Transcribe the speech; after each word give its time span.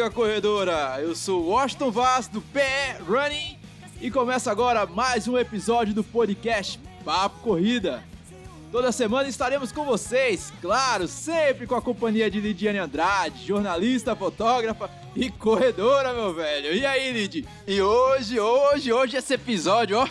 amiga 0.00 0.10
corredora! 0.10 0.98
Eu 1.02 1.14
sou 1.14 1.48
Washington 1.48 1.90
Vaz 1.90 2.26
do 2.26 2.40
PE 2.40 3.02
Running 3.06 3.58
e 4.00 4.10
começa 4.10 4.50
agora 4.50 4.86
mais 4.86 5.28
um 5.28 5.36
episódio 5.36 5.92
do 5.92 6.02
podcast 6.02 6.80
Papo 7.04 7.40
Corrida. 7.40 8.02
Toda 8.72 8.92
semana 8.92 9.28
estaremos 9.28 9.72
com 9.72 9.84
vocês, 9.84 10.50
claro, 10.62 11.06
sempre 11.06 11.66
com 11.66 11.74
a 11.74 11.82
companhia 11.82 12.30
de 12.30 12.40
Lidiane 12.40 12.78
Andrade, 12.78 13.46
jornalista, 13.46 14.16
fotógrafa 14.16 14.90
e 15.14 15.28
corredora, 15.28 16.14
meu 16.14 16.32
velho. 16.32 16.74
E 16.74 16.86
aí, 16.86 17.12
Lid? 17.12 17.46
E 17.66 17.82
hoje, 17.82 18.40
hoje, 18.40 18.90
hoje 18.90 19.18
esse 19.18 19.34
episódio, 19.34 19.98
ó, 19.98 20.08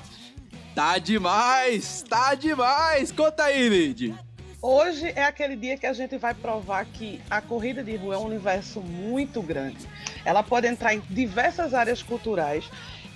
tá 0.75 0.99
demais, 0.99 2.05
tá 2.07 2.35
demais. 2.35 3.11
Conta 3.11 3.45
aí, 3.45 3.67
Lid. 3.67 4.13
Hoje 4.61 5.13
é 5.15 5.23
aquele 5.23 5.55
dia 5.55 5.77
que 5.77 5.85
a 5.85 5.93
gente 5.93 6.17
vai 6.17 6.33
provar 6.33 6.85
que 6.85 7.21
a 7.29 7.39
corrida 7.39 7.81
de 7.81 7.95
rua 7.95 8.15
é 8.15 8.17
um 8.17 8.25
universo 8.25 8.81
muito 8.81 9.41
grande. 9.41 9.87
Ela 10.25 10.43
pode 10.43 10.67
entrar 10.67 10.93
em 10.93 11.01
diversas 11.09 11.73
áreas 11.73 12.03
culturais 12.03 12.65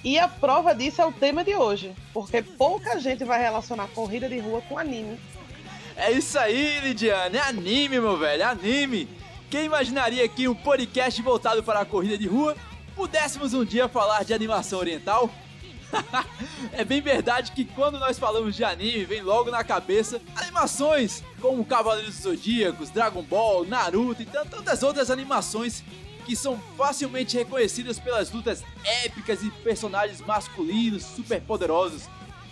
e 0.06 0.18
a 0.18 0.26
prova 0.26 0.74
disso 0.74 1.02
é 1.02 1.06
o 1.06 1.12
tema 1.12 1.44
de 1.44 1.54
hoje, 1.54 1.94
porque 2.14 2.42
pouca 2.42 2.98
gente 2.98 3.26
vai 3.26 3.42
relacionar 3.42 3.90
corrida 3.90 4.30
de 4.30 4.40
rua 4.40 4.62
com 4.70 4.78
anime. 4.78 5.20
É 5.98 6.12
isso 6.12 6.40
aí, 6.40 6.80
Lidiane, 6.80 7.36
é 7.36 7.42
anime, 7.42 8.00
meu 8.00 8.18
velho, 8.18 8.48
anime. 8.48 9.10
Quem 9.50 9.66
imaginaria 9.66 10.28
que 10.30 10.48
um 10.48 10.56
podcast 10.56 11.22
voltado 11.22 11.62
para 11.62 11.82
a 11.82 11.86
corrida 11.86 12.18
de 12.18 12.28
rua 12.28 12.56
pudéssemos 12.96 13.54
um 13.54 13.66
dia 13.66 13.90
falar 13.90 14.24
de 14.24 14.34
animação 14.34 14.80
oriental? 14.80 15.30
é 16.72 16.84
bem 16.84 17.02
verdade 17.02 17.52
que 17.52 17.66
quando 17.66 18.00
nós 18.00 18.18
falamos 18.18 18.56
de 18.56 18.64
anime, 18.64 19.06
vem 19.06 19.22
logo 19.22 19.52
na 19.52 19.64
cabeça 19.64 20.22
animações 20.36 21.24
como 21.40 21.66
Cavaleiros 21.66 22.16
Zodíacos, 22.16 22.90
Dragon 22.90 23.24
Ball, 23.24 23.66
Naruto 23.66 24.22
e 24.22 24.26
tantas 24.26 24.84
outras 24.84 25.10
animações 25.12 25.84
que 26.26 26.36
são 26.36 26.60
facilmente 26.78 27.38
reconhecidas 27.38 28.00
pelas 28.00 28.32
lutas 28.32 28.64
épicas 29.04 29.44
e 29.44 29.52
personagens 29.52 30.22
masculinos 30.22 31.04
super 31.04 31.42
poderosos. 31.42 32.04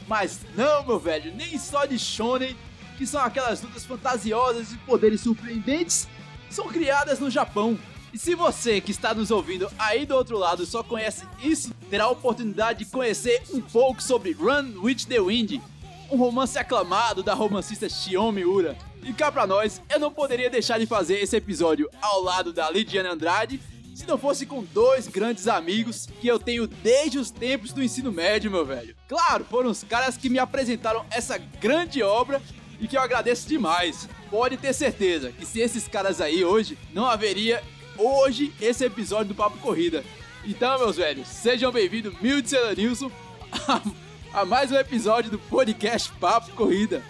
Mas 0.08 0.42
não, 0.56 0.86
meu 0.86 1.00
velho, 1.00 1.34
nem 1.34 1.58
só 1.58 1.86
de 1.86 1.98
shonen, 1.98 2.56
que 2.98 3.08
são 3.08 3.22
aquelas 3.22 3.62
lutas 3.62 3.86
fantasiosas 3.86 4.74
e 4.74 4.78
poderes 4.80 5.22
surpreendentes, 5.22 6.08
são 6.50 6.68
criadas 6.68 7.20
no 7.20 7.30
Japão 7.30 7.80
e 8.14 8.18
se 8.18 8.36
você 8.36 8.82
que 8.82 8.92
está 8.92 9.14
nos 9.14 9.32
ouvindo 9.32 9.70
aí 9.80 10.06
do 10.06 10.16
outro 10.16 10.38
lado 10.38 10.66
só 10.66 10.84
conhece 10.84 11.26
isso, 11.42 11.74
terá 11.90 12.06
a 12.06 12.10
oportunidade 12.10 12.80
de 12.80 12.92
conhecer 12.92 13.42
um 13.52 13.62
pouco 13.62 14.04
sobre 14.04 14.34
Run 14.34 14.82
with 14.82 15.06
the 15.08 15.20
Wind, 15.20 15.62
um 16.10 16.18
romance 16.18 16.58
aclamado 16.60 17.24
da 17.24 17.34
romancista 17.34 17.88
Shiomi 17.88 18.44
Ura. 18.44 18.78
E 19.04 19.14
cá 19.14 19.32
pra 19.32 19.48
nós, 19.48 19.82
eu 19.90 20.00
não 20.00 20.12
poderia 20.12 20.50
deixar 20.50 20.78
de 20.78 20.86
fazer 20.86 21.20
esse 21.20 21.36
episódio 21.36 21.90
ao 22.02 22.22
lado 22.22 22.52
da 22.52 22.70
Lidiane 22.70 23.10
Andrade, 23.10 23.62
se 23.96 24.06
não 24.06 24.18
fosse 24.18 24.46
com 24.46 24.64
dois 24.64 25.08
grandes 25.08 25.48
amigos 25.48 26.08
que 26.20 26.28
eu 26.28 26.38
tenho 26.38 26.68
desde 26.68 27.18
os 27.18 27.32
tempos 27.32 27.72
do 27.72 27.82
ensino 27.82 28.12
médio, 28.12 28.52
meu 28.52 28.66
velho. 28.66 28.96
Claro, 29.08 29.46
foram 29.50 29.70
os 29.70 29.84
caras 29.84 30.18
que 30.18 30.30
me 30.30 30.40
apresentaram 30.40 31.06
essa 31.12 31.38
grande 31.38 32.04
obra 32.04 32.42
e 32.80 32.88
que 32.88 32.98
eu 32.98 33.02
agradeço 33.02 33.48
demais. 33.48 34.08
Pode 34.30 34.58
ter 34.58 34.74
certeza 34.74 35.32
que 35.32 35.46
se 35.46 35.60
esses 35.60 35.88
caras 35.88 36.20
aí 36.20 36.44
hoje, 36.44 36.78
não 36.94 37.06
haveria 37.06 37.62
hoje 37.98 38.54
esse 38.62 38.84
episódio 38.86 39.28
do 39.30 39.36
Papo 39.36 39.58
Corrida. 39.58 40.04
Então, 40.46 40.80
meus 40.80 40.98
velhos, 40.98 41.28
sejam 41.28 41.72
bem-vindos, 41.72 42.20
Milton 42.20 42.74
Nilson, 42.76 43.12
a, 43.68 43.82
a 44.42 44.46
mais 44.46 44.72
um 44.72 44.76
episódio 44.76 45.30
do 45.30 45.38
podcast 45.38 46.12
Papo 46.14 46.52
Corrida. 46.52 47.04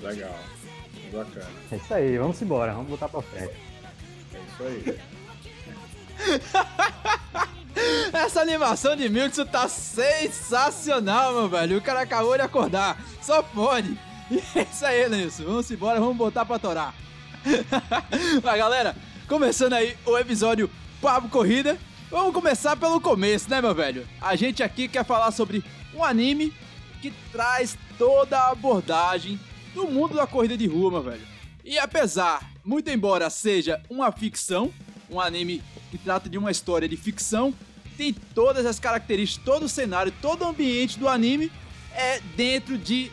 Legal, 0.00 0.36
bacana. 1.12 1.50
É 1.70 1.76
isso 1.76 1.94
aí, 1.94 2.18
vamos 2.18 2.42
embora, 2.42 2.72
vamos 2.72 2.88
botar 2.88 3.08
pra 3.08 3.22
frente. 3.22 3.54
É 4.34 4.40
isso 4.48 4.62
aí. 4.64 4.98
Essa 8.12 8.40
animação 8.40 8.94
de 8.94 9.08
Milton 9.08 9.46
tá 9.46 9.66
sensacional, 9.68 11.32
meu 11.32 11.48
velho. 11.48 11.78
O 11.78 11.82
cara 11.82 12.00
acabou 12.02 12.36
de 12.36 12.42
acordar. 12.42 13.02
Só 13.20 13.42
pode. 13.42 13.96
E 14.30 14.42
é 14.58 14.62
isso 14.62 14.84
aí, 14.84 15.08
Nilson. 15.08 15.44
Vamos 15.44 15.70
embora, 15.70 15.98
vamos 16.00 16.16
botar 16.16 16.44
pra 16.44 16.58
torar. 16.58 16.94
Mas, 18.42 18.58
galera, 18.58 18.94
Começando 19.32 19.72
aí 19.72 19.96
o 20.04 20.18
episódio 20.18 20.68
Papo 21.00 21.26
Corrida. 21.30 21.78
Vamos 22.10 22.34
começar 22.34 22.76
pelo 22.76 23.00
começo, 23.00 23.48
né, 23.48 23.62
meu 23.62 23.74
velho? 23.74 24.06
A 24.20 24.36
gente 24.36 24.62
aqui 24.62 24.86
quer 24.86 25.06
falar 25.06 25.30
sobre 25.30 25.64
um 25.94 26.04
anime 26.04 26.52
que 27.00 27.10
traz 27.32 27.78
toda 27.96 28.38
a 28.38 28.50
abordagem 28.50 29.40
do 29.72 29.88
mundo 29.88 30.12
da 30.12 30.26
corrida 30.26 30.54
de 30.54 30.66
rua, 30.66 30.90
meu 30.90 31.02
velho. 31.02 31.22
E 31.64 31.78
apesar, 31.78 32.46
muito 32.62 32.90
embora 32.90 33.30
seja 33.30 33.82
uma 33.88 34.12
ficção, 34.12 34.70
um 35.08 35.18
anime 35.18 35.62
que 35.90 35.96
trata 35.96 36.28
de 36.28 36.36
uma 36.36 36.50
história 36.50 36.86
de 36.86 36.98
ficção, 36.98 37.54
tem 37.96 38.12
todas 38.12 38.66
as 38.66 38.78
características, 38.78 39.46
todo 39.46 39.62
o 39.62 39.68
cenário, 39.68 40.12
todo 40.20 40.42
o 40.42 40.48
ambiente 40.48 40.98
do 40.98 41.08
anime 41.08 41.50
é 41.94 42.20
dentro 42.36 42.76
de 42.76 43.10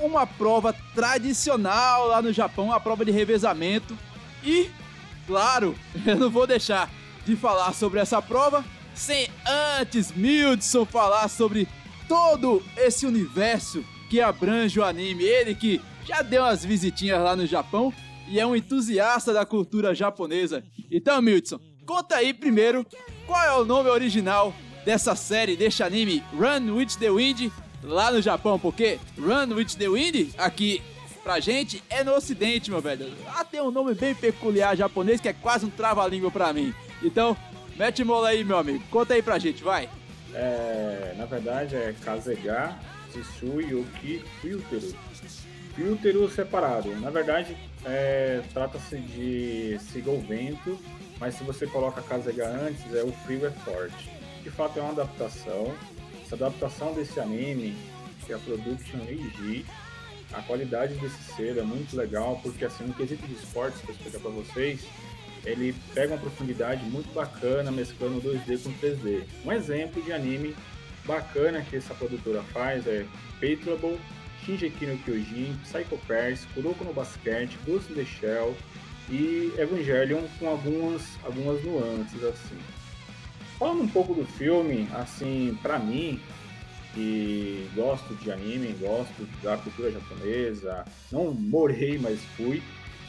uma 0.00 0.26
prova 0.26 0.72
tradicional 0.94 2.06
lá 2.06 2.22
no 2.22 2.32
Japão, 2.32 2.72
a 2.72 2.80
prova 2.80 3.04
de 3.04 3.10
revezamento. 3.10 3.94
E 4.42 4.70
Claro, 5.28 5.76
eu 6.06 6.16
não 6.16 6.30
vou 6.30 6.46
deixar 6.46 6.90
de 7.26 7.36
falar 7.36 7.74
sobre 7.74 8.00
essa 8.00 8.20
prova 8.22 8.64
sem 8.94 9.28
antes 9.78 10.10
Mildson 10.10 10.86
falar 10.86 11.28
sobre 11.28 11.68
todo 12.08 12.62
esse 12.78 13.06
universo 13.06 13.84
que 14.08 14.22
abrange 14.22 14.80
o 14.80 14.84
anime. 14.84 15.22
Ele 15.22 15.54
que 15.54 15.82
já 16.06 16.22
deu 16.22 16.42
umas 16.42 16.64
visitinhas 16.64 17.22
lá 17.22 17.36
no 17.36 17.46
Japão 17.46 17.92
e 18.26 18.40
é 18.40 18.46
um 18.46 18.56
entusiasta 18.56 19.32
da 19.32 19.44
cultura 19.44 19.94
japonesa. 19.94 20.64
Então, 20.90 21.20
Mildson, 21.20 21.60
conta 21.84 22.16
aí 22.16 22.32
primeiro 22.32 22.86
qual 23.26 23.44
é 23.44 23.52
o 23.52 23.66
nome 23.66 23.90
original 23.90 24.54
dessa 24.84 25.14
série, 25.14 25.56
deste 25.56 25.82
anime 25.82 26.24
Run 26.32 26.74
with 26.74 26.96
the 26.98 27.10
Wind 27.10 27.52
lá 27.82 28.10
no 28.10 28.22
Japão, 28.22 28.58
porque 28.58 28.98
Run 29.18 29.54
with 29.54 29.76
the 29.76 29.88
Wind 29.88 30.30
aqui 30.38 30.82
pra 31.28 31.40
gente 31.40 31.84
é 31.90 32.02
no 32.02 32.14
ocidente, 32.14 32.70
meu 32.70 32.80
velho. 32.80 33.12
Ah, 33.26 33.44
tem 33.44 33.60
um 33.60 33.70
nome 33.70 33.94
bem 33.94 34.14
peculiar 34.14 34.74
japonês 34.74 35.20
que 35.20 35.28
é 35.28 35.34
quase 35.34 35.66
um 35.66 35.68
trava-língua 35.68 36.30
pra 36.30 36.54
mim. 36.54 36.72
Então, 37.02 37.36
mete 37.76 38.02
mola 38.02 38.30
aí, 38.30 38.42
meu 38.42 38.56
amigo. 38.56 38.82
Conta 38.90 39.12
aí 39.12 39.20
pra 39.20 39.38
gente, 39.38 39.62
vai. 39.62 39.90
É, 40.32 41.14
na 41.18 41.26
verdade 41.26 41.76
é 41.76 41.94
Kazega 42.02 42.74
Tsui 43.12 43.66
Yuki 43.66 44.24
Filtero. 44.40 44.94
Filtero 45.76 46.30
separado. 46.30 46.98
Na 46.98 47.10
verdade, 47.10 47.54
é, 47.84 48.40
trata-se 48.54 48.96
de 48.96 49.78
siga 49.80 50.10
o 50.10 50.22
vento, 50.22 50.80
mas 51.20 51.34
se 51.34 51.44
você 51.44 51.66
coloca 51.66 52.00
Kazega 52.00 52.48
antes, 52.48 52.94
é 52.94 53.02
o 53.02 53.12
frio 53.26 53.44
é 53.44 53.50
forte. 53.50 54.10
De 54.42 54.48
fato 54.48 54.78
é 54.78 54.82
uma 54.82 54.92
adaptação. 54.92 55.74
Essa 56.24 56.36
adaptação 56.36 56.94
desse 56.94 57.20
anime, 57.20 57.76
que 58.24 58.32
é 58.32 58.36
a 58.36 58.38
Production 58.38 59.00
EG, 59.06 59.66
a 60.32 60.42
qualidade 60.42 60.94
desse 60.94 61.34
ser 61.34 61.56
é 61.56 61.62
muito 61.62 61.96
legal, 61.96 62.38
porque 62.42 62.64
assim, 62.64 62.84
no 62.84 62.94
quesito 62.94 63.26
de 63.26 63.34
esportes, 63.34 63.80
que 63.80 63.88
eu 63.88 63.94
explicar 63.94 64.20
para 64.20 64.30
vocês, 64.30 64.86
ele 65.44 65.74
pega 65.94 66.14
uma 66.14 66.20
profundidade 66.20 66.84
muito 66.84 67.12
bacana, 67.14 67.70
mesclando 67.70 68.20
2D 68.20 68.62
com 68.62 68.72
3D. 68.74 69.24
Um 69.44 69.52
exemplo 69.52 70.02
de 70.02 70.12
anime 70.12 70.54
bacana 71.06 71.62
que 71.62 71.76
essa 71.76 71.94
produtora 71.94 72.42
faz 72.52 72.86
é 72.86 73.06
Patrable, 73.40 73.98
Shinji 74.44 74.72
no 74.82 74.98
Kyojin, 74.98 75.58
Psycho 75.64 75.98
Pass, 76.06 76.46
Kuroko 76.54 76.84
no 76.84 76.92
Basket, 76.92 77.50
Ghost 77.66 77.90
in 77.92 77.96
the 77.96 78.04
Shell 78.04 78.54
e 79.10 79.52
Evangelion 79.58 80.22
com 80.38 80.48
algumas, 80.48 81.02
algumas 81.24 81.62
nuances 81.64 82.22
assim. 82.22 82.58
Falando 83.58 83.82
um 83.82 83.88
pouco 83.88 84.14
do 84.14 84.24
filme, 84.24 84.88
assim, 84.94 85.58
para 85.62 85.78
mim, 85.78 86.20
que 86.94 87.68
gosto 87.74 88.14
de 88.16 88.30
anime, 88.30 88.72
gosto 88.80 89.26
da 89.42 89.56
cultura 89.56 89.90
japonesa. 89.90 90.84
Não 91.12 91.32
morei, 91.32 91.98
mas 91.98 92.20
fui 92.36 92.62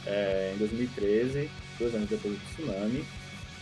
é, 0.06 0.52
em 0.54 0.58
2013, 0.58 1.50
dois 1.78 1.94
anos 1.94 2.08
depois 2.08 2.34
do 2.34 2.44
tsunami. 2.46 3.04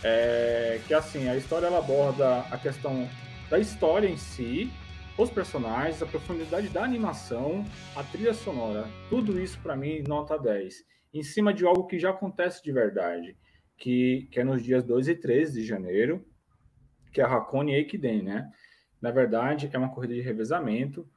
É, 0.03 0.81
que 0.87 0.95
assim, 0.95 1.29
a 1.29 1.37
história 1.37 1.67
ela 1.67 1.79
aborda 1.79 2.41
a 2.51 2.59
questão 2.59 3.09
da 3.51 3.59
história 3.59 4.09
em 4.09 4.17
si, 4.17 4.71
os 5.17 5.31
personagens, 5.31 6.01
a 6.01 6.07
profundidade 6.07 6.69
da 6.69 6.85
animação, 6.85 7.65
a 7.97 8.05
trilha 8.05 8.33
sonora, 8.33 8.89
tudo 9.11 9.41
isso 9.41 9.59
para 9.61 9.77
mim 9.77 10.05
nota 10.07 10.39
10. 10.39 10.85
Em 11.13 11.23
cima 11.23 11.53
de 11.53 11.65
algo 11.65 11.87
que 11.87 11.99
já 11.99 12.11
acontece 12.11 12.63
de 12.63 12.71
verdade, 12.71 13.37
que, 13.77 14.29
que 14.31 14.39
é 14.39 14.45
nos 14.45 14.63
dias 14.63 14.85
2 14.85 15.09
e 15.09 15.15
13 15.17 15.61
de 15.61 15.67
janeiro, 15.67 16.25
que 17.13 17.21
é 17.21 17.25
a 17.25 17.29
Hakone 17.29 17.75
Ekiden, 17.75 18.23
né? 18.23 18.49
Na 19.01 19.11
verdade, 19.11 19.71
é 19.73 19.79
uma 19.79 19.91
corrida 19.91 20.15
de 20.15 20.21
revezamento 20.21 21.09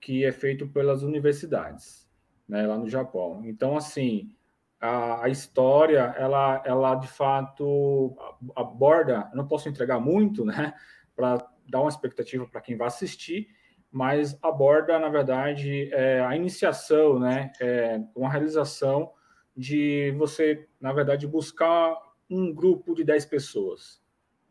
que 0.00 0.24
é 0.24 0.32
feito 0.32 0.66
pelas 0.68 1.02
universidades, 1.02 2.08
né, 2.48 2.66
lá 2.66 2.76
no 2.76 2.88
Japão. 2.88 3.42
Então, 3.44 3.76
assim, 3.76 4.34
a, 4.80 5.24
a 5.24 5.28
história, 5.28 6.14
ela, 6.18 6.62
ela 6.64 6.94
de 6.94 7.08
fato 7.08 8.16
aborda, 8.56 9.30
não 9.34 9.46
posso 9.46 9.68
entregar 9.68 10.00
muito, 10.00 10.44
né, 10.44 10.74
para 11.14 11.46
dar 11.68 11.80
uma 11.80 11.90
expectativa 11.90 12.46
para 12.46 12.60
quem 12.60 12.76
vai 12.76 12.88
assistir, 12.88 13.48
mas 13.90 14.38
aborda, 14.42 14.98
na 14.98 15.08
verdade, 15.08 15.92
é, 15.92 16.20
a 16.20 16.34
iniciação, 16.34 17.18
né, 17.18 17.52
é, 17.60 18.00
uma 18.14 18.30
realização 18.30 19.12
de 19.56 20.14
você, 20.16 20.68
na 20.80 20.92
verdade, 20.92 21.26
buscar 21.26 21.96
um 22.28 22.54
grupo 22.54 22.94
de 22.94 23.02
10 23.02 23.26
pessoas, 23.26 24.00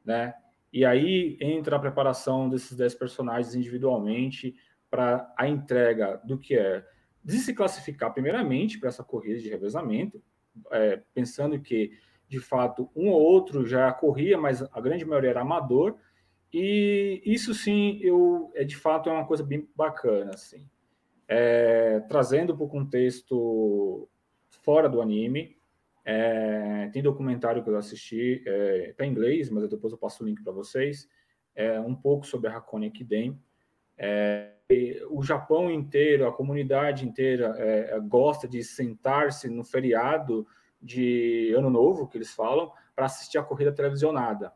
né? 0.04 0.36
E 0.71 0.86
aí 0.86 1.38
entra 1.42 1.75
a 1.75 1.80
preparação 1.80 2.48
desses 2.48 2.77
10 2.77 2.95
personagens 2.95 3.56
individualmente 3.56 4.56
para 4.89 5.31
a 5.38 5.48
entrega 5.48 6.21
do 6.24 6.38
que 6.38 6.56
é 6.56 6.86
de 7.24 7.38
se 7.38 7.54
classificar 7.54 8.13
primeiramente 8.13 8.80
para 8.80 8.89
essa 8.89 9.04
corrida 9.04 9.39
de 9.39 9.50
revezamento, 9.50 10.21
é, 10.71 11.01
pensando 11.13 11.60
que 11.60 11.92
de 12.27 12.39
fato 12.39 12.89
um 12.95 13.10
ou 13.10 13.21
outro 13.21 13.66
já 13.66 13.92
corria, 13.92 14.38
mas 14.38 14.62
a 14.62 14.81
grande 14.81 15.06
maioria 15.06 15.31
era 15.31 15.42
amador. 15.42 15.98
E 16.51 17.21
isso 17.25 17.54
sim, 17.54 18.00
eu 18.01 18.51
é 18.56 18.63
de 18.63 18.75
fato 18.75 19.10
é 19.10 19.13
uma 19.13 19.25
coisa 19.25 19.44
bem 19.44 19.68
bacana 19.75 20.31
assim. 20.33 20.68
É, 21.27 22.00
trazendo 22.07 22.56
para 22.56 22.66
o 22.66 22.69
contexto 22.69 24.10
fora 24.63 24.89
do 24.89 25.01
anime, 25.01 25.59
é, 26.12 26.90
tem 26.92 27.04
documentário 27.04 27.64
que 27.64 27.70
eu 27.70 27.78
assisti, 27.78 28.42
é, 28.44 28.94
tá 28.98 29.06
em 29.06 29.12
inglês, 29.12 29.48
mas 29.52 29.70
depois 29.70 29.94
eu 29.94 30.00
passo 30.00 30.24
o 30.24 30.26
link 30.26 30.42
para 30.42 30.52
vocês. 30.52 31.08
É, 31.54 31.80
um 31.80 31.94
pouco 31.94 32.26
sobre 32.26 32.50
a 32.50 32.58
Hakone 32.58 32.88
Ekiden. 32.88 33.40
É, 33.96 34.54
o 35.08 35.22
Japão 35.22 35.70
inteiro, 35.70 36.28
a 36.28 36.34
comunidade 36.34 37.08
inteira 37.08 37.54
é, 37.60 37.92
é, 37.92 38.00
gosta 38.00 38.48
de 38.48 38.64
sentar-se 38.64 39.48
no 39.48 39.64
feriado 39.64 40.48
de 40.82 41.54
Ano 41.56 41.70
Novo, 41.70 42.08
que 42.08 42.18
eles 42.18 42.34
falam, 42.34 42.72
para 42.96 43.06
assistir 43.06 43.38
a 43.38 43.44
corrida 43.44 43.72
televisionada. 43.72 44.52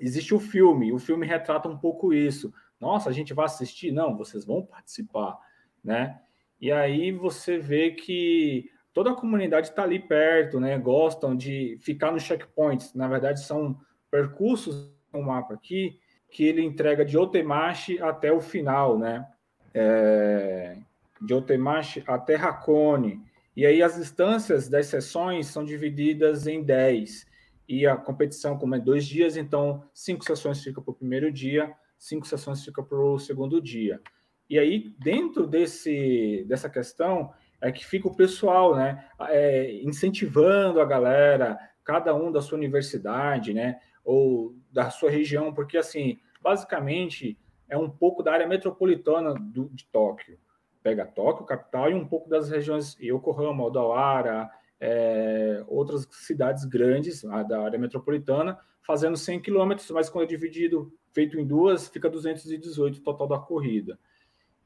Existe 0.00 0.34
o 0.34 0.40
filme, 0.40 0.92
o 0.92 0.98
filme 0.98 1.24
retrata 1.24 1.68
um 1.68 1.78
pouco 1.78 2.12
isso. 2.12 2.52
Nossa, 2.80 3.08
a 3.08 3.12
gente 3.12 3.32
vai 3.32 3.44
assistir? 3.44 3.92
Não, 3.92 4.16
vocês 4.16 4.44
vão 4.44 4.66
participar, 4.66 5.38
né? 5.84 6.20
E 6.60 6.72
aí 6.72 7.12
você 7.12 7.56
vê 7.56 7.92
que 7.92 8.68
toda 8.96 9.10
a 9.10 9.14
comunidade 9.14 9.68
está 9.68 9.82
ali 9.82 9.98
perto, 9.98 10.58
né? 10.58 10.78
Gostam 10.78 11.36
de 11.36 11.76
ficar 11.82 12.10
nos 12.10 12.22
checkpoints. 12.22 12.94
Na 12.94 13.06
verdade, 13.06 13.44
são 13.44 13.78
percursos 14.10 14.90
no 15.12 15.20
mapa 15.20 15.52
aqui 15.52 16.00
que 16.30 16.44
ele 16.44 16.62
entrega 16.62 17.04
de 17.04 17.18
Otemachi 17.18 18.00
até 18.00 18.32
o 18.32 18.40
final, 18.40 18.98
né? 18.98 19.28
É, 19.74 20.78
de 21.20 21.34
Otemachi 21.34 22.02
até 22.06 22.36
Hakone. 22.36 23.20
E 23.54 23.66
aí 23.66 23.82
as 23.82 23.96
distâncias 23.96 24.66
das 24.66 24.86
sessões 24.86 25.48
são 25.48 25.62
divididas 25.62 26.46
em 26.46 26.62
10. 26.62 27.26
E 27.68 27.86
a 27.86 27.98
competição, 27.98 28.56
como 28.56 28.76
é 28.76 28.78
dois 28.78 29.04
dias, 29.04 29.36
então 29.36 29.84
cinco 29.92 30.24
sessões 30.24 30.64
fica 30.64 30.80
para 30.80 30.92
o 30.92 30.94
primeiro 30.94 31.30
dia, 31.30 31.70
cinco 31.98 32.26
sessões 32.26 32.64
fica 32.64 32.82
para 32.82 32.98
o 32.98 33.18
segundo 33.18 33.60
dia. 33.60 34.00
E 34.48 34.58
aí, 34.58 34.94
dentro 34.98 35.46
desse, 35.46 36.46
dessa 36.48 36.70
questão, 36.70 37.34
é 37.60 37.72
que 37.72 37.84
fica 37.84 38.08
o 38.08 38.14
pessoal, 38.14 38.74
né, 38.74 39.06
é, 39.28 39.80
incentivando 39.82 40.80
a 40.80 40.84
galera, 40.84 41.58
cada 41.84 42.14
um 42.14 42.30
da 42.30 42.42
sua 42.42 42.58
universidade, 42.58 43.54
né, 43.54 43.80
ou 44.04 44.54
da 44.72 44.90
sua 44.90 45.10
região, 45.10 45.52
porque 45.52 45.78
assim, 45.78 46.18
basicamente 46.42 47.38
é 47.68 47.76
um 47.76 47.90
pouco 47.90 48.22
da 48.22 48.32
área 48.32 48.46
metropolitana 48.46 49.34
do, 49.34 49.68
de 49.70 49.86
Tóquio. 49.86 50.38
Pega 50.82 51.04
Tóquio, 51.04 51.46
capital, 51.46 51.90
e 51.90 51.94
um 51.94 52.06
pouco 52.06 52.28
das 52.28 52.48
regiões 52.48 52.96
Yokohama, 53.00 53.64
Odawara, 53.64 54.48
é, 54.80 55.64
outras 55.66 56.06
cidades 56.10 56.64
grandes 56.64 57.22
da 57.22 57.62
área 57.62 57.78
metropolitana, 57.78 58.58
fazendo 58.82 59.16
100 59.16 59.40
quilômetros, 59.40 59.90
mas 59.90 60.08
quando 60.08 60.24
é 60.24 60.28
dividido, 60.28 60.92
feito 61.12 61.40
em 61.40 61.44
duas, 61.44 61.88
fica 61.88 62.08
218 62.08 63.00
total 63.00 63.26
da 63.26 63.38
corrida. 63.38 63.98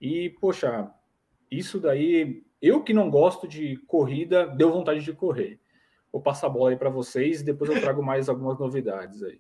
E, 0.01 0.31
poxa, 0.41 0.91
isso 1.51 1.81
daí 1.81 2.45
eu 2.61 2.83
que 2.83 2.93
não 2.93 3.11
gosto 3.11 3.49
de 3.49 3.77
corrida, 3.87 4.47
deu 4.47 4.73
vontade 4.73 5.03
de 5.03 5.13
correr. 5.13 5.59
Vou 6.13 6.21
passar 6.21 6.49
a 6.49 6.51
bola 6.51 6.71
aí 6.71 6.77
para 6.77 6.91
vocês 6.91 7.41
e 7.41 7.45
depois 7.45 7.71
eu 7.71 7.81
trago 7.81 8.03
mais 8.03 8.29
algumas 8.29 8.59
novidades 8.59 9.23
aí. 9.23 9.39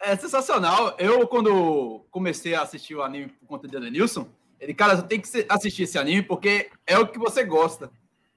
É 0.00 0.14
sensacional. 0.16 0.94
Eu, 0.98 1.26
quando 1.26 2.06
comecei 2.10 2.54
a 2.54 2.62
assistir 2.62 2.94
o 2.94 3.02
anime 3.02 3.28
por 3.28 3.46
conta 3.46 3.66
de 3.66 3.76
Edenilson, 3.76 4.26
ele, 4.58 4.74
cara, 4.74 4.96
você 4.96 5.02
tem 5.02 5.20
que 5.20 5.28
assistir 5.48 5.84
esse 5.84 5.98
anime 5.98 6.22
porque 6.22 6.70
é 6.86 6.98
o 6.98 7.06
que 7.06 7.18
você 7.18 7.44
gosta. 7.44 7.90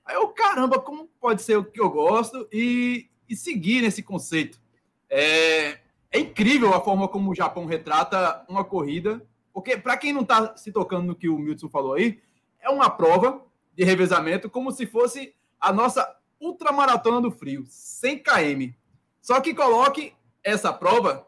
Aí 0.06 0.16
eu, 0.16 0.28
caramba, 0.30 0.80
como 0.80 1.10
pode 1.20 1.42
ser 1.42 1.58
o 1.58 1.64
que 1.64 1.80
eu 1.80 1.90
gosto 1.90 2.48
e, 2.52 3.10
e 3.30 3.36
seguir 3.36 3.82
nesse 3.82 4.02
conceito? 4.02 4.62
É, 5.10 5.80
é 6.12 6.20
incrível 6.20 6.74
a 6.74 6.82
forma 6.82 7.08
como 7.08 7.32
o 7.32 7.36
Japão 7.36 7.66
retrata 7.66 8.46
uma 8.50 8.64
corrida, 8.64 9.26
porque, 9.54 9.78
para 9.78 9.98
quem 9.98 10.12
não 10.12 10.22
está 10.22 10.58
se 10.58 10.72
tocando 10.72 11.06
no 11.06 11.16
que 11.16 11.30
o 11.30 11.38
Milton 11.38 11.70
falou 11.70 11.94
aí, 11.94 12.20
é 12.60 12.70
uma 12.70 12.90
prova 12.90 13.42
de 13.76 13.84
revezamento, 13.84 14.50
como 14.50 14.72
se 14.72 14.86
fosse 14.86 15.34
a 15.60 15.72
nossa 15.72 16.18
ultramaratona 16.40 17.22
do 17.22 17.32
frio, 17.32 17.66
100 17.68 18.20
km. 18.20 18.74
Só 19.22 19.40
que 19.40 19.54
coloque 19.54 20.14
essa 20.44 20.74
prova, 20.74 21.26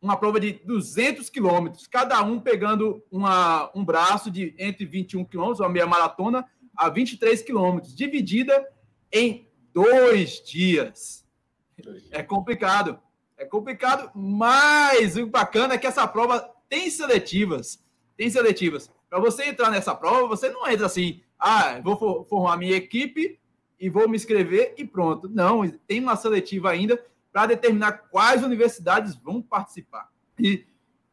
uma 0.00 0.16
prova 0.16 0.38
de 0.38 0.52
200 0.64 1.30
quilômetros, 1.30 1.86
cada 1.86 2.22
um 2.22 2.38
pegando 2.38 3.02
uma, 3.10 3.70
um 3.74 3.84
braço 3.84 4.30
de 4.30 4.54
entre 4.58 4.84
21 4.84 5.24
quilômetros, 5.24 5.60
uma 5.60 5.68
meia 5.68 5.86
maratona, 5.86 6.46
a 6.76 6.88
23 6.88 7.42
quilômetros, 7.42 7.94
dividida 7.94 8.66
em 9.10 9.48
dois 9.72 10.42
dias. 10.42 11.24
É 12.10 12.22
complicado. 12.22 12.98
É 13.36 13.44
complicado, 13.44 14.10
mas 14.14 15.16
o 15.16 15.26
bacana 15.26 15.74
é 15.74 15.78
que 15.78 15.86
essa 15.86 16.06
prova 16.06 16.48
tem 16.68 16.88
seletivas. 16.90 17.82
Tem 18.16 18.30
seletivas. 18.30 18.90
Para 19.10 19.18
você 19.18 19.44
entrar 19.44 19.70
nessa 19.70 19.94
prova, 19.94 20.26
você 20.26 20.48
não 20.48 20.68
entra 20.68 20.86
assim, 20.86 21.20
ah, 21.42 21.80
vou 21.82 22.24
formar 22.24 22.56
minha 22.56 22.76
equipe 22.76 23.36
e 23.80 23.90
vou 23.90 24.08
me 24.08 24.16
inscrever 24.16 24.74
e 24.78 24.84
pronto. 24.84 25.28
Não, 25.28 25.68
tem 25.88 25.98
uma 25.98 26.14
seletiva 26.14 26.70
ainda 26.70 27.04
para 27.32 27.46
determinar 27.46 27.92
quais 28.10 28.44
universidades 28.44 29.16
vão 29.16 29.42
participar. 29.42 30.08
E, 30.38 30.64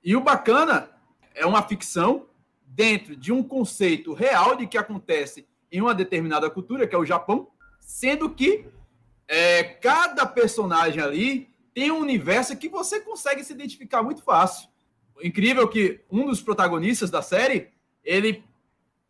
e 0.03 0.15
o 0.15 0.21
bacana 0.21 0.91
é 1.33 1.48
uma 1.48 1.63
ficção 1.63 2.27
dentro 2.63 3.15
de 3.15 3.31
um 3.33 3.41
conceito 3.41 4.13
real 4.13 4.55
de 4.55 4.67
que 4.67 4.77
acontece 4.77 5.48
em 5.71 5.81
uma 5.81 5.95
determinada 5.95 6.48
cultura, 6.48 6.86
que 6.86 6.93
é 6.93 7.00
o 7.00 7.05
Japão, 7.05 7.48
sendo 7.79 8.29
que 8.29 8.67
é, 9.27 9.63
cada 9.63 10.27
personagem 10.27 11.01
ali 11.01 11.50
tem 11.74 11.89
um 11.89 12.00
universo 12.00 12.55
que 12.55 12.69
você 12.69 13.00
consegue 13.00 13.43
se 13.43 13.51
identificar 13.51 14.03
muito 14.03 14.21
fácil. 14.21 14.69
Incrível 15.24 15.67
que 15.67 16.01
um 16.12 16.27
dos 16.27 16.39
protagonistas 16.39 17.09
da 17.09 17.24
série, 17.24 17.69
ele 18.03 18.43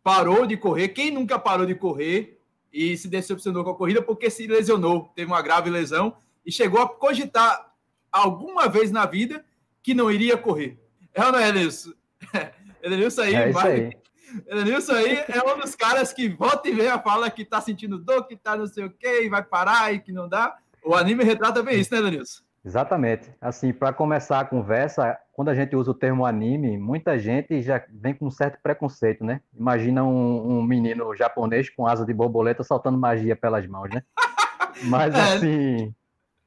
parou 0.02 0.46
de 0.46 0.56
correr. 0.56 0.88
Quem 0.88 1.10
nunca 1.10 1.38
parou 1.38 1.66
de 1.66 1.74
correr 1.74 2.40
e 2.72 2.96
se 2.96 3.08
decepcionou 3.08 3.64
com 3.64 3.70
a 3.70 3.76
corrida 3.76 4.02
porque 4.02 4.30
se 4.30 4.46
lesionou, 4.46 5.10
teve 5.14 5.30
uma 5.30 5.42
grave 5.42 5.70
lesão 5.70 6.16
e 6.44 6.52
chegou 6.52 6.80
a 6.80 6.88
cogitar 6.88 7.74
alguma 8.10 8.68
vez 8.68 8.90
na 8.90 9.06
vida 9.06 9.44
que 9.82 9.94
não 9.94 10.10
iria 10.10 10.36
correr. 10.36 10.78
É 11.14 11.24
ou 11.24 11.32
não 11.32 11.38
é, 11.38 11.48
Elenilson? 11.48 11.92
Elenilson 12.82 13.22
aí, 13.22 13.34
é 13.34 13.52
vai. 13.52 13.72
Aí. 13.72 13.98
Elenilson 14.46 14.92
aí 14.92 15.24
é 15.28 15.52
um 15.52 15.58
dos 15.58 15.74
caras 15.74 16.12
que 16.12 16.28
volta 16.28 16.68
e 16.68 16.72
meia 16.72 16.98
fala 16.98 17.30
que 17.30 17.44
tá 17.44 17.60
sentindo 17.60 17.98
dor, 17.98 18.26
que 18.26 18.36
tá 18.36 18.56
não 18.56 18.66
sei 18.66 18.84
o 18.84 18.90
quê, 18.90 19.24
e 19.24 19.28
vai 19.28 19.42
parar 19.42 19.92
e 19.92 20.00
que 20.00 20.12
não 20.12 20.28
dá. 20.28 20.56
O 20.84 20.94
anime 20.94 21.24
retrata 21.24 21.62
bem 21.62 21.80
isso, 21.80 21.92
né, 21.92 21.98
Elenilson? 21.98 22.42
Exatamente. 22.64 23.32
Assim, 23.40 23.72
para 23.72 23.92
começar 23.92 24.40
a 24.40 24.44
conversa, 24.44 25.18
quando 25.32 25.48
a 25.48 25.54
gente 25.54 25.74
usa 25.74 25.90
o 25.90 25.94
termo 25.94 26.26
anime, 26.26 26.76
muita 26.76 27.18
gente 27.18 27.62
já 27.62 27.82
vem 27.88 28.14
com 28.14 28.26
um 28.26 28.30
certo 28.30 28.58
preconceito, 28.62 29.24
né? 29.24 29.40
Imagina 29.54 30.04
um, 30.04 30.58
um 30.58 30.62
menino 30.62 31.14
japonês 31.16 31.70
com 31.70 31.86
asa 31.86 32.04
de 32.04 32.12
borboleta 32.12 32.62
soltando 32.62 32.98
magia 32.98 33.34
pelas 33.34 33.66
mãos, 33.66 33.88
né? 33.90 34.02
Mas 34.84 35.14
é. 35.14 35.18
assim, 35.18 35.94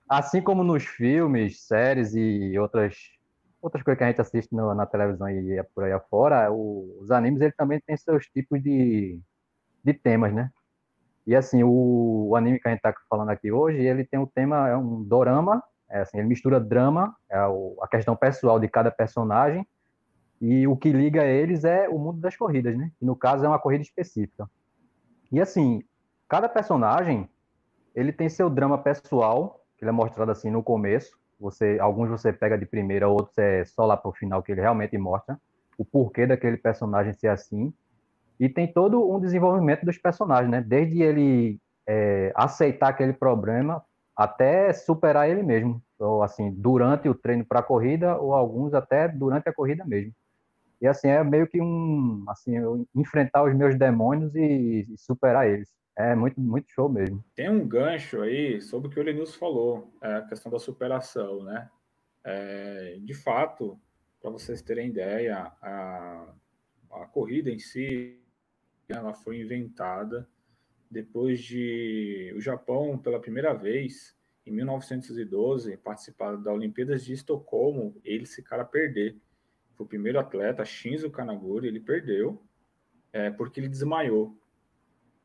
assim 0.08 0.42
como 0.42 0.64
nos 0.64 0.84
filmes, 0.84 1.66
séries 1.66 2.14
e 2.14 2.58
outras 2.60 2.96
outras 3.60 3.82
coisas 3.82 3.98
que 3.98 4.04
a 4.04 4.08
gente 4.08 4.20
assiste 4.20 4.54
no, 4.54 4.74
na 4.76 4.86
televisão 4.86 5.30
e 5.30 5.58
é 5.58 5.64
por 5.64 5.86
aí 5.86 5.94
afora, 5.94 6.52
o, 6.52 7.00
os 7.00 7.12
animes 7.12 7.40
ele 7.40 7.54
também 7.54 7.80
tem 7.80 7.96
seus 7.96 8.26
tipos 8.26 8.62
de, 8.62 9.18
de 9.82 9.94
temas, 9.94 10.34
né? 10.34 10.52
E 11.26 11.34
assim, 11.34 11.64
o, 11.64 12.28
o 12.30 12.36
anime 12.36 12.60
que 12.60 12.68
a 12.68 12.72
gente 12.72 12.80
está 12.86 12.94
falando 13.10 13.30
aqui 13.30 13.54
hoje, 13.54 13.78
ele 13.78 14.04
tem 14.04 14.20
um 14.20 14.26
tema, 14.26 14.68
é 14.68 14.76
um 14.76 15.02
dorama 15.02 15.64
é 15.94 16.02
assim, 16.02 16.18
ele 16.18 16.28
mistura 16.28 16.60
drama, 16.60 17.16
é 17.30 17.38
a 17.38 17.88
questão 17.88 18.16
pessoal 18.16 18.60
de 18.60 18.68
cada 18.68 18.90
personagem, 18.90 19.66
e 20.42 20.68
o 20.68 20.76
que 20.76 20.92
liga 20.92 21.24
eles 21.24 21.64
é 21.64 21.88
o 21.88 22.00
mundo 22.00 22.20
das 22.20 22.36
corridas, 22.36 22.76
né? 22.76 22.92
E 23.00 23.06
no 23.06 23.16
caso 23.16 23.46
é 23.46 23.48
uma 23.48 23.60
corrida 23.60 23.84
específica. 23.84 24.50
E 25.32 25.40
assim, 25.40 25.84
cada 26.28 26.50
personagem, 26.50 27.30
ele 27.96 28.12
tem 28.12 28.28
seu 28.28 28.50
drama 28.50 28.78
pessoal, 28.78 29.64
que 29.78 29.86
ele 29.86 29.90
é 29.90 29.94
mostrado 29.94 30.32
assim 30.32 30.50
no 30.50 30.64
começo. 30.64 31.16
Você, 31.40 31.78
alguns 31.80 32.10
você 32.10 32.34
pega 32.34 32.58
de 32.58 32.66
primeira, 32.66 33.08
outros 33.08 33.38
é 33.38 33.64
só 33.64 33.86
lá 33.86 33.96
pro 33.96 34.12
final 34.12 34.42
que 34.42 34.52
ele 34.52 34.62
realmente 34.62 34.98
mostra 34.98 35.40
o 35.78 35.86
porquê 35.86 36.26
daquele 36.26 36.58
personagem 36.58 37.14
ser 37.14 37.28
assim. 37.28 37.72
E 38.40 38.50
tem 38.50 38.68
todo 38.68 39.12
um 39.14 39.20
desenvolvimento 39.20 39.86
dos 39.86 39.98
personagens, 39.98 40.50
né? 40.50 40.60
Desde 40.60 41.04
ele 41.04 41.60
é, 41.88 42.32
aceitar 42.36 42.90
aquele 42.90 43.14
problema, 43.14 43.84
até 44.16 44.72
superar 44.74 45.30
ele 45.30 45.44
mesmo, 45.44 45.82
ou 46.00 46.24
assim, 46.24 46.52
durante 46.52 47.08
o 47.08 47.16
treino 47.16 47.46
para 47.46 47.60
a 47.60 47.64
corrida, 47.64 48.18
ou 48.18 48.34
alguns 48.34 48.74
até 48.74 49.08
durante 49.08 49.48
a 49.50 49.54
corrida 49.54 49.86
mesmo. 49.86 50.14
E 50.82 50.88
assim, 50.88 51.08
é 51.08 51.24
meio 51.24 51.48
que 51.48 51.62
um, 51.62 52.26
assim, 52.28 52.56
enfrentar 52.94 53.44
os 53.44 53.56
meus 53.56 53.78
demônios 53.78 54.36
e, 54.36 54.86
e 54.90 54.98
superar 54.98 55.48
eles. 55.48 55.74
É 55.96 56.16
muito, 56.16 56.42
muito 56.42 56.72
show 56.72 56.90
mesmo. 56.90 57.24
Tem 57.36 57.50
um 57.50 57.66
gancho 57.68 58.22
aí 58.22 58.60
sobre 58.60 58.88
o 58.88 58.92
que 58.92 59.00
o 59.00 59.04
Lenilson 59.04 59.38
falou, 59.38 59.94
é 60.02 60.16
a 60.16 60.22
questão 60.24 60.52
da 60.52 60.60
superação, 60.60 61.44
né? 61.44 61.70
É, 62.24 62.98
de 63.00 63.14
fato, 63.14 63.80
para 64.22 64.32
vocês 64.32 64.62
terem 64.62 64.90
ideia, 64.90 65.52
a, 65.62 66.34
a 66.92 67.06
corrida 67.06 67.50
em 67.50 67.60
si, 67.60 68.20
ela 68.90 69.14
foi 69.14 69.40
inventada 69.40 70.28
depois 70.90 71.42
de 71.42 72.34
o 72.36 72.42
Japão, 72.42 72.98
pela 72.98 73.20
primeira 73.20 73.54
vez, 73.54 74.16
em 74.46 74.52
1912, 74.52 75.78
participar 75.78 76.36
da 76.38 76.52
Olimpíadas 76.52 77.04
de 77.06 77.14
Estocolmo, 77.14 77.96
ele, 78.04 78.24
esse 78.24 78.42
cara, 78.42 78.66
perder. 78.66 79.18
Foi 79.76 79.86
o 79.86 79.90
primeiro 79.90 80.20
atleta, 80.20 80.66
Shinzo 80.66 81.10
Kanaguri, 81.10 81.68
ele 81.68 81.80
perdeu 81.80 82.42
é, 83.14 83.30
porque 83.30 83.60
ele 83.60 83.70
desmaiou. 83.70 84.36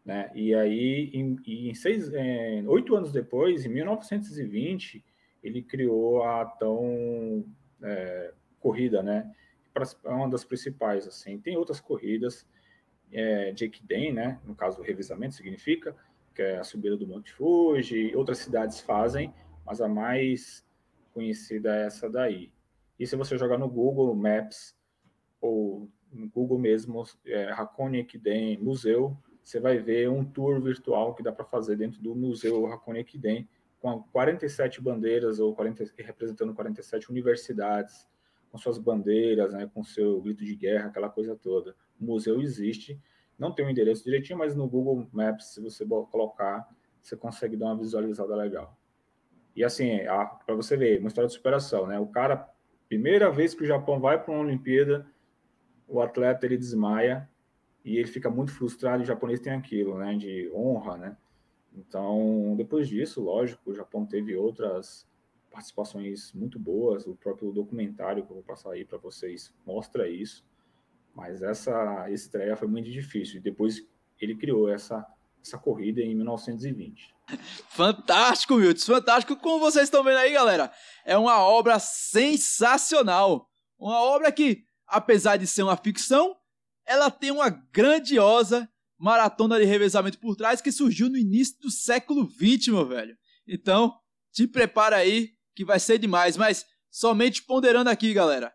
Né? 0.05 0.31
E 0.35 0.55
aí, 0.55 1.11
em, 1.13 1.37
em 1.47 1.75
seis, 1.75 2.13
é, 2.13 2.63
oito 2.67 2.95
anos 2.95 3.11
depois, 3.11 3.65
em 3.65 3.71
1920, 3.71 5.05
ele 5.43 5.63
criou 5.63 6.23
a 6.23 6.45
tão 6.45 7.45
é, 7.83 8.33
corrida, 8.61 9.03
né? 9.03 9.33
É 10.05 10.09
uma 10.09 10.29
das 10.29 10.45
principais, 10.45 11.07
assim. 11.07 11.39
Tem 11.39 11.57
outras 11.57 11.81
corridas, 11.81 12.47
é, 13.13 13.53
Jake 13.53 13.85
Den, 13.87 14.13
né? 14.13 14.41
No 14.45 14.55
caso, 14.55 14.83
revisamento 14.83 15.35
significa 15.35 15.95
que 16.39 16.43
é 16.43 16.57
a 16.57 16.63
subida 16.63 16.97
do 16.97 17.05
Monte 17.05 17.33
Fuji, 17.33 18.15
outras 18.15 18.39
cidades 18.39 18.81
fazem, 18.81 19.35
mas 19.67 19.81
a 19.81 19.89
mais 19.89 20.65
conhecida 21.13 21.75
é 21.75 21.87
essa 21.87 22.09
daí. 22.09 22.53
E 22.97 23.05
se 23.09 23.17
você 23.17 23.37
jogar 23.37 23.59
no 23.59 23.69
Google 23.69 24.15
Maps 24.15 24.73
ou 25.41 25.91
no 26.13 26.29
Google 26.29 26.57
mesmo, 26.57 27.03
é, 27.27 27.51
Hakone 27.51 27.99
Ekiden 27.99 28.57
Museu, 28.59 29.19
você 29.43 29.59
vai 29.59 29.79
ver 29.79 30.09
um 30.09 30.25
tour 30.25 30.61
virtual 30.61 31.13
que 31.13 31.25
dá 31.25 31.33
para 31.33 31.45
fazer 31.45 31.75
dentro 31.75 32.01
do 32.01 32.15
Museu 32.15 32.69
Hakone 32.69 33.01
Ekiden, 33.01 33.49
com 33.81 34.01
47 34.13 34.81
bandeiras 34.81 35.41
ou 35.41 35.57
40, 35.57 35.87
representando 35.97 36.55
47 36.55 37.11
universidades, 37.11 38.07
com 38.53 38.59
suas 38.59 38.79
bandeiras, 38.79 39.55
né, 39.55 39.69
com 39.75 39.83
seu 39.83 40.21
grito 40.21 40.45
de 40.45 40.55
guerra, 40.55 40.87
aquela 40.87 41.11
coisa 41.11 41.35
toda. 41.35 41.75
O 42.01 42.05
museu 42.05 42.41
existe, 42.41 42.97
não 43.39 43.53
tem 43.53 43.65
o 43.65 43.71
endereço 43.71 44.05
direitinho, 44.05 44.39
mas 44.39 44.57
no 44.57 44.69
Google 44.69 45.09
Maps, 45.13 45.55
se 45.55 45.61
você 45.61 45.87
colocar, 45.87 46.69
você 47.01 47.17
consegue 47.17 47.57
dar 47.57 47.67
uma 47.67 47.79
visualizada 47.79 48.35
legal. 48.35 48.77
E 49.55 49.65
assim, 49.65 49.99
para 50.45 50.55
você 50.55 50.77
ver, 50.77 50.99
uma 50.99 51.09
história 51.09 51.29
de 51.29 51.35
superação, 51.35 51.87
né? 51.87 51.99
O 51.99 52.07
cara, 52.07 52.49
primeira 52.89 53.31
vez 53.31 53.55
que 53.55 53.63
o 53.63 53.67
Japão 53.67 54.01
vai 54.01 54.23
para 54.23 54.33
uma 54.33 54.43
Olimpíada, 54.43 55.07
o 55.87 56.01
atleta 56.01 56.47
ele 56.47 56.57
desmaia 56.57 57.29
e 57.85 57.97
ele 57.97 58.09
fica 58.09 58.31
muito 58.31 58.53
frustrado. 58.53 59.03
O 59.03 59.07
japonês 59.07 59.41
tem 59.41 59.53
aquilo, 59.53 59.99
né? 59.99 60.15
De 60.17 60.51
honra, 60.55 60.97
né? 60.97 61.17
Então, 61.75 62.55
depois 62.57 62.89
disso, 62.89 63.23
lógico, 63.23 63.71
o 63.71 63.75
Japão 63.75 64.05
teve 64.05 64.37
outras 64.37 65.09
participações 65.51 66.33
muito 66.33 66.59
boas. 66.59 67.07
O 67.07 67.17
próprio 67.17 67.53
documentário 67.53 68.25
que 68.25 68.31
eu 68.31 68.37
vou 68.37 68.45
passar 68.45 68.73
aí 68.73 68.85
para 68.85 68.99
vocês 68.99 69.55
mostra 69.67 70.09
isso. 70.09 70.45
Mas 71.15 71.43
essa 71.43 72.09
estreia 72.11 72.57
foi 72.57 72.69
muito 72.69 72.91
difícil. 72.91 73.39
E 73.39 73.43
depois 73.43 73.83
ele 74.21 74.37
criou 74.37 74.69
essa, 74.69 75.05
essa 75.43 75.59
corrida 75.59 76.01
em 76.01 76.15
1920. 76.15 77.15
Fantástico, 77.71 78.57
Milton, 78.57 78.81
fantástico. 78.81 79.37
Como 79.37 79.61
vocês 79.61 79.85
estão 79.85 80.03
vendo 80.03 80.19
aí, 80.19 80.33
galera, 80.33 80.73
é 81.05 81.17
uma 81.17 81.39
obra 81.39 81.79
sensacional. 81.79 83.49
Uma 83.79 84.01
obra 84.01 84.33
que, 84.33 84.65
apesar 84.87 85.37
de 85.37 85.47
ser 85.47 85.63
uma 85.63 85.77
ficção, 85.77 86.37
ela 86.87 87.11
tem 87.11 87.31
uma 87.31 87.51
grandiosa 87.51 88.69
maratona 88.99 89.59
de 89.59 89.65
revezamento 89.65 90.19
por 90.19 90.35
trás 90.35 90.61
que 90.61 90.73
surgiu 90.73 91.09
no 91.09 91.17
início 91.17 91.59
do 91.61 91.71
século 91.71 92.29
XX, 92.29 92.69
meu 92.69 92.87
velho. 92.87 93.17
Então, 93.47 93.95
te 94.33 94.47
prepara 94.47 94.97
aí 94.97 95.31
que 95.55 95.65
vai 95.65 95.79
ser 95.79 95.99
demais. 95.99 96.37
Mas 96.37 96.65
somente 96.91 97.43
ponderando 97.43 97.91
aqui, 97.91 98.13
galera. 98.13 98.53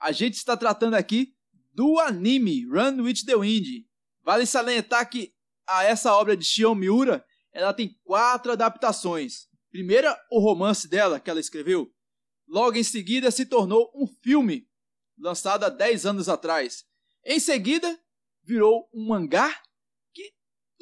A 0.00 0.12
gente 0.12 0.34
está 0.34 0.56
tratando 0.56 0.94
aqui 0.94 1.33
do 1.74 1.98
anime 1.98 2.64
Run 2.66 3.02
with 3.02 3.24
the 3.26 3.36
Wind. 3.36 3.84
Vale 4.22 4.46
salientar 4.46 5.08
que 5.10 5.34
a 5.66 5.84
essa 5.84 6.14
obra 6.14 6.36
de 6.36 6.44
Shion 6.44 6.74
Miura, 6.74 7.24
ela 7.52 7.74
tem 7.74 7.98
quatro 8.04 8.52
adaptações. 8.52 9.48
Primeira, 9.70 10.18
o 10.30 10.38
romance 10.38 10.88
dela, 10.88 11.20
que 11.20 11.28
ela 11.28 11.40
escreveu. 11.40 11.92
Logo 12.46 12.76
em 12.76 12.82
seguida, 12.82 13.30
se 13.30 13.44
tornou 13.44 13.90
um 13.94 14.06
filme, 14.22 14.68
lançado 15.18 15.64
há 15.64 15.68
10 15.68 16.06
anos 16.06 16.28
atrás. 16.28 16.84
Em 17.24 17.40
seguida, 17.40 17.98
virou 18.42 18.88
um 18.94 19.06
mangá 19.08 19.54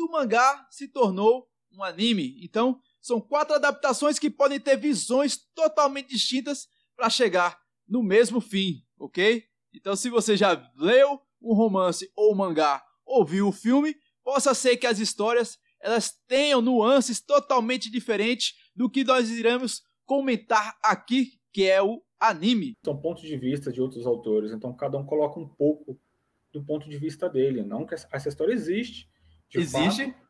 do 0.03 0.11
mangá 0.11 0.67
se 0.71 0.89
tornou 0.89 1.49
um 1.73 1.83
anime. 1.83 2.37
Então, 2.43 2.81
são 3.01 3.21
quatro 3.21 3.55
adaptações 3.55 4.19
que 4.19 4.31
podem 4.31 4.59
ter 4.59 4.77
visões 4.77 5.37
totalmente 5.55 6.09
distintas 6.09 6.69
para 6.97 7.09
chegar 7.09 7.61
no 7.87 8.03
mesmo 8.03 8.41
fim, 8.41 8.85
ok? 8.99 9.45
Então, 9.75 9.97
se 9.97 10.11
você 10.11 10.37
já 10.37 10.71
leu 10.77 11.21
um 11.41 11.55
romance 11.55 12.11
ou 12.15 12.33
um 12.33 12.37
mangá 12.37 12.83
ou 13.05 13.25
viu 13.25 13.49
o 13.49 13.53
filme, 13.53 13.95
possa 14.23 14.55
ser 14.55 14.77
que 14.77 14.87
as 14.87 14.99
histórias 14.99 15.59
elas 15.81 16.13
tenham 16.29 16.61
nuances 16.61 17.21
totalmente 17.21 17.91
diferentes 17.91 18.55
do 18.75 18.89
que 18.89 19.03
nós 19.03 19.29
iremos 19.31 19.83
comentar 20.07 20.77
aqui, 20.83 21.41
que 21.53 21.69
é 21.69 21.83
o 21.83 22.01
anime. 22.21 22.77
São 22.85 22.97
pontos 22.97 23.23
de 23.23 23.37
vista 23.37 23.73
de 23.73 23.81
outros 23.81 24.07
autores, 24.07 24.53
então 24.53 24.73
cada 24.73 24.97
um 24.97 25.05
coloca 25.05 25.41
um 25.41 25.49
pouco 25.49 25.99
do 26.53 26.63
ponto 26.63 26.89
de 26.89 26.97
vista 26.97 27.29
dele. 27.29 27.65
Não 27.65 27.85
que 27.85 27.95
essa 27.95 28.29
história 28.29 28.53
existe, 28.53 29.11
Existe. 29.59 30.07
Fato, 30.07 30.23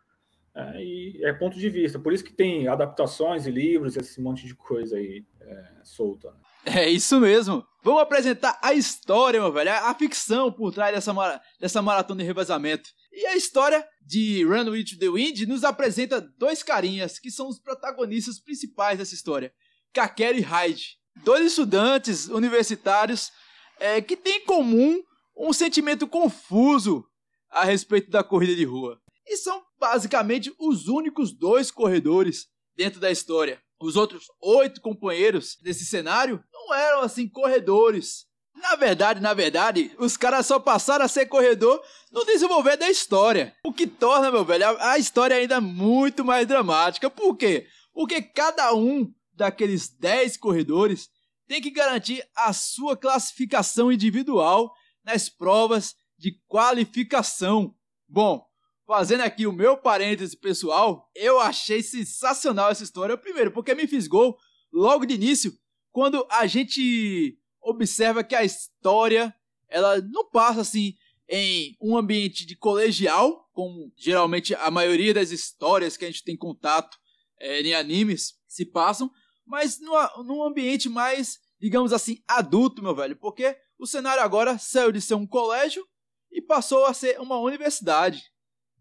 é, 0.54 0.84
e 0.84 1.24
é 1.24 1.32
ponto 1.32 1.58
de 1.58 1.70
vista. 1.70 1.98
Por 1.98 2.12
isso 2.12 2.24
que 2.24 2.32
tem 2.32 2.68
adaptações 2.68 3.46
e 3.46 3.50
livros, 3.50 3.96
esse 3.96 4.20
monte 4.20 4.46
de 4.46 4.54
coisa 4.54 4.96
aí 4.96 5.24
é, 5.40 5.80
solta. 5.82 6.30
Né? 6.30 6.38
É 6.64 6.88
isso 6.88 7.18
mesmo. 7.20 7.66
Vamos 7.82 8.02
apresentar 8.02 8.58
a 8.62 8.72
história, 8.72 9.40
meu 9.40 9.52
velho, 9.52 9.72
a 9.72 9.94
ficção 9.94 10.52
por 10.52 10.72
trás 10.72 10.94
dessa, 10.94 11.42
dessa 11.58 11.82
maratona 11.82 12.20
de 12.20 12.26
revezamento. 12.26 12.88
E 13.12 13.26
a 13.26 13.36
história 13.36 13.86
de 14.00 14.44
Run 14.44 14.70
with 14.70 14.96
the 14.98 15.08
Wind 15.08 15.40
nos 15.48 15.64
apresenta 15.64 16.20
dois 16.20 16.62
carinhas 16.62 17.18
que 17.18 17.30
são 17.30 17.48
os 17.48 17.58
protagonistas 17.58 18.38
principais 18.38 18.98
dessa 18.98 19.14
história: 19.14 19.52
Kakeru 19.92 20.38
e 20.38 20.42
Hyde. 20.42 20.98
Dois 21.24 21.44
estudantes 21.44 22.28
universitários 22.28 23.30
é, 23.78 24.00
que 24.00 24.16
têm 24.16 24.38
em 24.38 24.44
comum 24.46 25.02
um 25.36 25.52
sentimento 25.52 26.06
confuso 26.06 27.04
a 27.50 27.64
respeito 27.64 28.10
da 28.10 28.22
corrida 28.24 28.54
de 28.54 28.64
rua 28.64 29.02
e 29.26 29.36
são 29.36 29.62
basicamente 29.78 30.52
os 30.58 30.88
únicos 30.88 31.32
dois 31.32 31.70
corredores 31.70 32.46
dentro 32.76 33.00
da 33.00 33.10
história. 33.10 33.62
Os 33.80 33.96
outros 33.96 34.26
oito 34.40 34.80
companheiros 34.80 35.56
desse 35.60 35.84
cenário 35.84 36.42
não 36.72 36.74
eram 36.74 37.00
assim 37.02 37.28
corredores. 37.28 38.26
Na 38.54 38.76
verdade, 38.76 39.20
na 39.20 39.34
verdade, 39.34 39.92
os 39.98 40.16
caras 40.16 40.46
só 40.46 40.58
passaram 40.58 41.04
a 41.04 41.08
ser 41.08 41.26
corredor 41.26 41.82
no 42.10 42.24
desenvolver 42.24 42.76
da 42.76 42.90
história. 42.90 43.54
O 43.64 43.72
que 43.72 43.86
torna, 43.86 44.30
meu 44.30 44.44
velho, 44.44 44.64
a 44.80 44.98
história 44.98 45.36
ainda 45.36 45.60
muito 45.60 46.24
mais 46.24 46.46
dramática. 46.46 47.10
Por 47.10 47.36
quê? 47.36 47.66
Porque 47.92 48.22
cada 48.22 48.74
um 48.74 49.12
daqueles 49.34 49.88
dez 49.88 50.36
corredores 50.36 51.08
tem 51.46 51.60
que 51.60 51.70
garantir 51.70 52.24
a 52.36 52.52
sua 52.52 52.96
classificação 52.96 53.90
individual 53.90 54.72
nas 55.04 55.28
provas 55.28 55.94
de 56.16 56.38
qualificação. 56.46 57.74
Bom, 58.08 58.46
fazendo 58.86 59.22
aqui 59.22 59.46
o 59.46 59.52
meu 59.52 59.76
parêntese 59.76 60.36
pessoal, 60.36 61.10
eu 61.14 61.40
achei 61.40 61.82
sensacional 61.82 62.70
essa 62.70 62.84
história. 62.84 63.16
Primeiro, 63.16 63.50
porque 63.50 63.74
me 63.74 63.86
fisgou 63.86 64.36
logo 64.72 65.04
de 65.04 65.14
início, 65.14 65.52
quando 65.92 66.26
a 66.30 66.46
gente 66.46 67.38
observa 67.60 68.24
que 68.24 68.34
a 68.34 68.44
história 68.44 69.34
ela 69.68 70.00
não 70.00 70.28
passa 70.28 70.62
assim 70.62 70.94
em 71.28 71.76
um 71.80 71.96
ambiente 71.96 72.44
de 72.44 72.56
colegial, 72.56 73.48
como 73.52 73.92
geralmente 73.96 74.54
a 74.54 74.70
maioria 74.70 75.14
das 75.14 75.30
histórias 75.30 75.96
que 75.96 76.04
a 76.04 76.08
gente 76.08 76.24
tem 76.24 76.36
contato 76.36 76.98
é, 77.38 77.60
em 77.62 77.74
animes 77.74 78.34
se 78.46 78.66
passam, 78.66 79.10
mas 79.46 79.80
numa, 79.80 80.22
num 80.24 80.42
ambiente 80.42 80.88
mais, 80.88 81.38
digamos 81.60 81.92
assim, 81.92 82.22
adulto, 82.26 82.82
meu 82.82 82.94
velho, 82.94 83.16
porque 83.16 83.56
o 83.78 83.86
cenário 83.86 84.22
agora 84.22 84.58
saiu 84.58 84.92
de 84.92 85.00
ser 85.00 85.14
um 85.14 85.26
colégio 85.26 85.86
e 86.30 86.40
passou 86.40 86.84
a 86.86 86.94
ser 86.94 87.20
uma 87.20 87.38
universidade. 87.38 88.22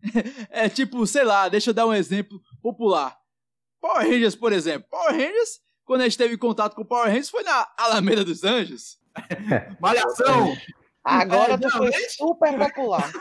é 0.49 0.69
tipo, 0.69 1.05
sei 1.05 1.23
lá, 1.23 1.47
deixa 1.49 1.69
eu 1.69 1.73
dar 1.73 1.85
um 1.85 1.93
exemplo 1.93 2.41
popular. 2.61 3.17
Power 3.79 4.07
Rangers, 4.07 4.35
por 4.35 4.53
exemplo. 4.53 4.87
Power 4.89 5.11
Rangers, 5.11 5.59
quando 5.85 6.01
a 6.01 6.03
gente 6.05 6.17
teve 6.17 6.37
contato 6.37 6.75
com 6.75 6.85
Power 6.85 7.07
Rangers, 7.07 7.29
foi 7.29 7.43
na 7.43 7.67
Alameda 7.77 8.23
dos 8.23 8.43
Anjos. 8.43 8.99
Malhação! 9.79 10.55
Agora 11.03 11.53
é, 11.53 11.69
foi 11.69 11.91
super 12.09 12.57
popular. 12.57 13.11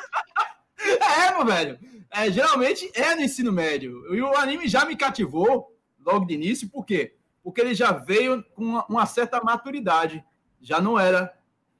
é, 0.79 1.35
meu 1.35 1.45
velho. 1.45 1.79
É, 2.11 2.31
geralmente 2.31 2.91
é 2.95 3.15
no 3.15 3.23
ensino 3.23 3.53
médio. 3.53 4.15
E 4.15 4.21
o 4.21 4.37
anime 4.37 4.69
já 4.69 4.85
me 4.85 4.97
cativou 4.97 5.77
logo 6.05 6.27
de 6.27 6.35
início, 6.35 6.69
por 6.69 6.85
quê? 6.85 7.15
Porque 7.43 7.61
ele 7.61 7.75
já 7.75 7.93
veio 7.93 8.45
com 8.55 8.65
uma, 8.65 8.87
uma 8.87 9.07
certa 9.07 9.41
maturidade. 9.43 10.25
Já 10.61 10.81
não 10.81 10.99
era 10.99 11.33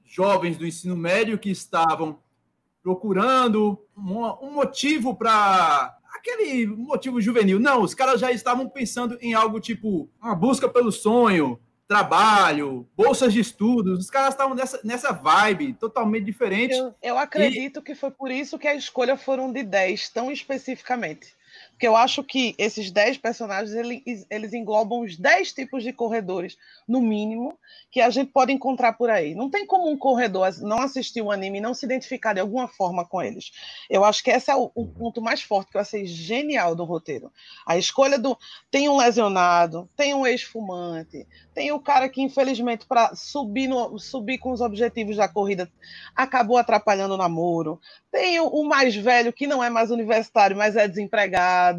jovens 0.05 0.57
do 0.57 0.67
ensino 0.67 0.97
médio 0.97 1.39
que 1.39 1.51
estavam 1.51 2.19
procurando 2.83 3.79
um, 3.97 4.25
um 4.47 4.53
motivo 4.53 5.15
para 5.15 5.97
aquele 6.21 6.67
motivo 6.67 7.21
juvenil. 7.21 7.59
Não, 7.59 7.83
os 7.83 7.95
caras 7.95 8.21
já 8.21 8.31
estavam 8.31 8.69
pensando 8.69 9.19
em 9.21 9.35
algo 9.35 9.59
tipo 9.59 10.09
uma 10.23 10.35
busca 10.35 10.69
pelo 10.69 10.93
sonho, 10.93 11.59
trabalho, 11.89 12.87
bolsas 12.97 13.33
de 13.33 13.41
estudos. 13.41 13.99
Os 13.99 14.11
caras 14.11 14.35
estavam 14.35 14.55
nessa, 14.55 14.81
nessa 14.85 15.13
vibe 15.13 15.73
totalmente 15.75 16.25
diferente. 16.25 16.77
Eu, 16.77 16.95
eu 17.03 17.19
acredito 17.19 17.81
e... 17.81 17.83
que 17.83 17.95
foi 17.95 18.11
por 18.11 18.31
isso 18.31 18.59
que 18.59 18.69
a 18.69 18.75
escolha 18.75 19.17
foram 19.17 19.51
de 19.51 19.63
10, 19.63 20.11
tão 20.11 20.31
especificamente. 20.31 21.35
Porque 21.81 21.89
eu 21.89 21.97
acho 21.97 22.23
que 22.23 22.55
esses 22.59 22.91
10 22.91 23.17
personagens, 23.17 23.73
eles, 23.73 24.27
eles 24.29 24.53
englobam 24.53 25.01
os 25.01 25.17
10 25.17 25.55
tipos 25.55 25.83
de 25.83 25.95
corredores, 25.95 26.59
no 26.87 27.01
mínimo, 27.01 27.59
que 27.91 28.03
a 28.03 28.11
gente 28.11 28.31
pode 28.31 28.53
encontrar 28.53 28.93
por 28.93 29.09
aí. 29.09 29.35
Não 29.35 29.49
tem 29.49 29.65
como 29.65 29.91
um 29.91 29.97
corredor 29.97 30.47
não 30.61 30.83
assistir 30.83 31.23
um 31.23 31.31
anime 31.31 31.57
e 31.57 31.61
não 31.63 31.73
se 31.73 31.87
identificar 31.87 32.35
de 32.35 32.41
alguma 32.41 32.69
forma 32.69 33.03
com 33.07 33.23
eles. 33.23 33.51
Eu 33.89 34.05
acho 34.05 34.23
que 34.23 34.31
esse 34.31 34.51
é 34.51 34.55
o, 34.55 34.71
o, 34.75 34.83
uhum. 34.83 34.93
ponto 34.93 35.23
mais 35.23 35.41
forte 35.41 35.71
que 35.71 35.79
eu 35.79 35.81
achei 35.81 36.05
genial 36.05 36.75
do 36.75 36.85
roteiro. 36.85 37.33
A 37.67 37.79
escolha 37.79 38.19
do. 38.19 38.37
Tem 38.71 38.87
um 38.87 38.99
lesionado, 38.99 39.89
tem 39.97 40.13
um 40.13 40.27
ex-fumante, 40.27 41.27
tem 41.55 41.73
o 41.73 41.81
cara 41.81 42.11
que, 42.11 42.21
infelizmente, 42.21 42.85
para 42.85 43.15
subir, 43.15 43.69
no, 43.69 43.99
subir 43.99 44.37
com 44.37 44.53
os 44.53 44.61
objetivos 44.61 45.17
da 45.17 45.29
corrida, 45.29 45.67
acabou 46.15 46.59
atrapalhando 46.59 47.15
o 47.15 47.17
namoro. 47.17 47.81
Tem 48.13 48.39
o, 48.39 48.49
o 48.49 48.69
mais 48.69 48.95
velho 48.95 49.33
que 49.33 49.47
não 49.47 49.65
é 49.65 49.71
mais 49.71 49.91
universitário, 49.91 50.55
mas 50.55 50.77
é 50.77 50.87
desempregado 50.87 51.70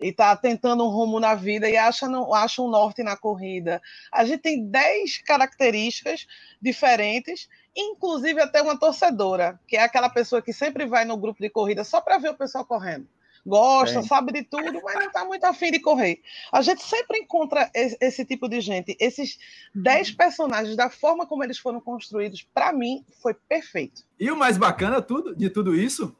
e 0.00 0.08
está 0.08 0.36
tentando 0.36 0.84
um 0.84 0.88
rumo 0.88 1.18
na 1.18 1.34
vida 1.34 1.68
e 1.68 1.76
acha, 1.76 2.08
não, 2.08 2.32
acha 2.34 2.62
um 2.62 2.68
norte 2.68 3.02
na 3.02 3.16
corrida. 3.16 3.80
A 4.12 4.24
gente 4.24 4.40
tem 4.40 4.66
10 4.66 5.18
características 5.18 6.26
diferentes, 6.60 7.48
inclusive 7.76 8.40
até 8.40 8.62
uma 8.62 8.78
torcedora, 8.78 9.58
que 9.66 9.76
é 9.76 9.82
aquela 9.82 10.08
pessoa 10.08 10.42
que 10.42 10.52
sempre 10.52 10.86
vai 10.86 11.04
no 11.04 11.16
grupo 11.16 11.40
de 11.40 11.50
corrida 11.50 11.84
só 11.84 12.00
para 12.00 12.18
ver 12.18 12.30
o 12.30 12.36
pessoal 12.36 12.64
correndo. 12.64 13.06
Gosta, 13.44 13.98
é. 13.98 14.02
sabe 14.02 14.32
de 14.32 14.44
tudo, 14.44 14.80
mas 14.84 14.94
não 14.94 15.06
está 15.06 15.24
muito 15.24 15.44
afim 15.44 15.72
de 15.72 15.80
correr. 15.80 16.20
A 16.52 16.62
gente 16.62 16.82
sempre 16.84 17.18
encontra 17.18 17.68
esse, 17.74 17.96
esse 18.00 18.24
tipo 18.24 18.48
de 18.48 18.60
gente. 18.60 18.96
Esses 19.00 19.38
10 19.74 20.12
personagens, 20.12 20.76
da 20.76 20.88
forma 20.88 21.26
como 21.26 21.42
eles 21.42 21.58
foram 21.58 21.80
construídos, 21.80 22.46
para 22.54 22.72
mim, 22.72 23.04
foi 23.20 23.34
perfeito. 23.34 24.04
E 24.18 24.30
o 24.30 24.36
mais 24.36 24.56
bacana 24.56 25.02
tudo, 25.02 25.34
de 25.34 25.50
tudo 25.50 25.74
isso 25.74 26.14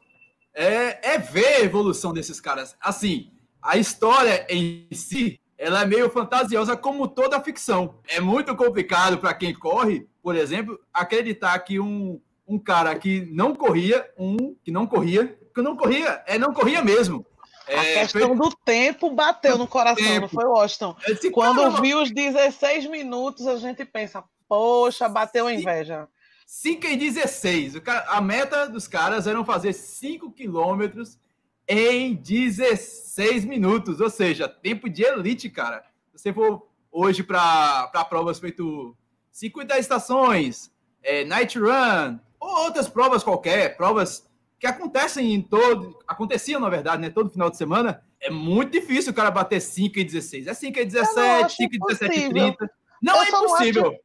é, 0.53 1.13
é 1.13 1.17
ver 1.17 1.55
a 1.55 1.61
evolução 1.61 2.13
desses 2.13 2.39
caras. 2.39 2.75
Assim, 2.79 3.31
a 3.61 3.77
história 3.77 4.45
em 4.49 4.87
si 4.91 5.39
ela 5.57 5.81
é 5.81 5.85
meio 5.85 6.09
fantasiosa 6.09 6.75
como 6.75 7.07
toda 7.07 7.37
a 7.37 7.41
ficção. 7.41 7.95
É 8.07 8.19
muito 8.19 8.55
complicado 8.55 9.17
para 9.17 9.33
quem 9.33 9.53
corre, 9.53 10.07
por 10.21 10.35
exemplo, 10.35 10.79
acreditar 10.93 11.57
que 11.59 11.79
um, 11.79 12.19
um 12.47 12.59
cara 12.59 12.93
que 12.95 13.21
não 13.31 13.55
corria, 13.55 14.05
um 14.17 14.55
que 14.63 14.71
não 14.71 14.85
corria, 14.85 15.37
que 15.53 15.61
não 15.61 15.77
corria, 15.77 16.21
é 16.27 16.37
não 16.37 16.53
corria 16.53 16.83
mesmo. 16.83 17.25
A 17.67 17.71
é, 17.71 17.93
questão 18.01 18.35
foi... 18.35 18.37
do 18.37 18.55
tempo 18.65 19.09
bateu 19.11 19.57
no 19.57 19.67
coração, 19.67 20.03
tempo. 20.03 20.21
não 20.21 20.27
foi, 20.27 20.43
Washington? 20.43 20.97
Disse, 21.07 21.31
Quando 21.31 21.61
caramba. 21.61 21.81
viu 21.81 22.01
os 22.01 22.11
16 22.11 22.87
minutos, 22.87 23.47
a 23.47 23.55
gente 23.55 23.85
pensa, 23.85 24.21
poxa, 24.49 25.07
bateu 25.07 25.47
a 25.47 25.53
inveja. 25.53 26.09
5 26.45 26.87
e 26.87 26.97
16. 26.97 27.81
A 28.07 28.21
meta 28.21 28.67
dos 28.67 28.87
caras 28.87 29.27
era 29.27 29.43
fazer 29.43 29.73
5 29.73 30.31
quilômetros 30.31 31.19
em 31.67 32.13
16 32.13 33.45
minutos, 33.45 34.01
ou 34.01 34.09
seja, 34.09 34.47
tempo 34.47 34.89
de 34.89 35.03
elite, 35.03 35.49
cara. 35.49 35.83
Se 36.11 36.23
você 36.23 36.33
for 36.33 36.67
hoje 36.91 37.23
para 37.23 37.87
provas 38.09 38.39
feito 38.39 38.95
50 39.31 39.77
estações, 39.79 40.71
é, 41.01 41.25
night 41.25 41.57
run, 41.57 42.19
ou 42.39 42.65
outras 42.65 42.87
provas 42.87 43.23
qualquer, 43.23 43.75
provas 43.75 44.29
que 44.59 44.67
acontecem 44.67 45.33
em 45.33 45.41
todo, 45.41 45.97
aconteciam 46.07 46.59
na 46.59 46.69
verdade, 46.69 47.01
né, 47.01 47.09
todo 47.09 47.29
final 47.29 47.49
de 47.49 47.57
semana, 47.57 48.03
é 48.21 48.29
muito 48.29 48.71
difícil 48.71 49.11
o 49.11 49.15
cara 49.15 49.29
bater 49.29 49.59
5 49.59 49.99
e 49.99 50.03
16. 50.03 50.47
É 50.47 50.53
5 50.53 50.79
e 50.79 50.85
17, 50.85 51.55
5 51.55 51.75
e 51.75 51.79
17 51.79 52.19
e 52.19 52.29
30. 52.29 52.71
Não 53.01 53.15
eu 53.15 53.21
é 53.21 53.27
impossível. 53.27 53.99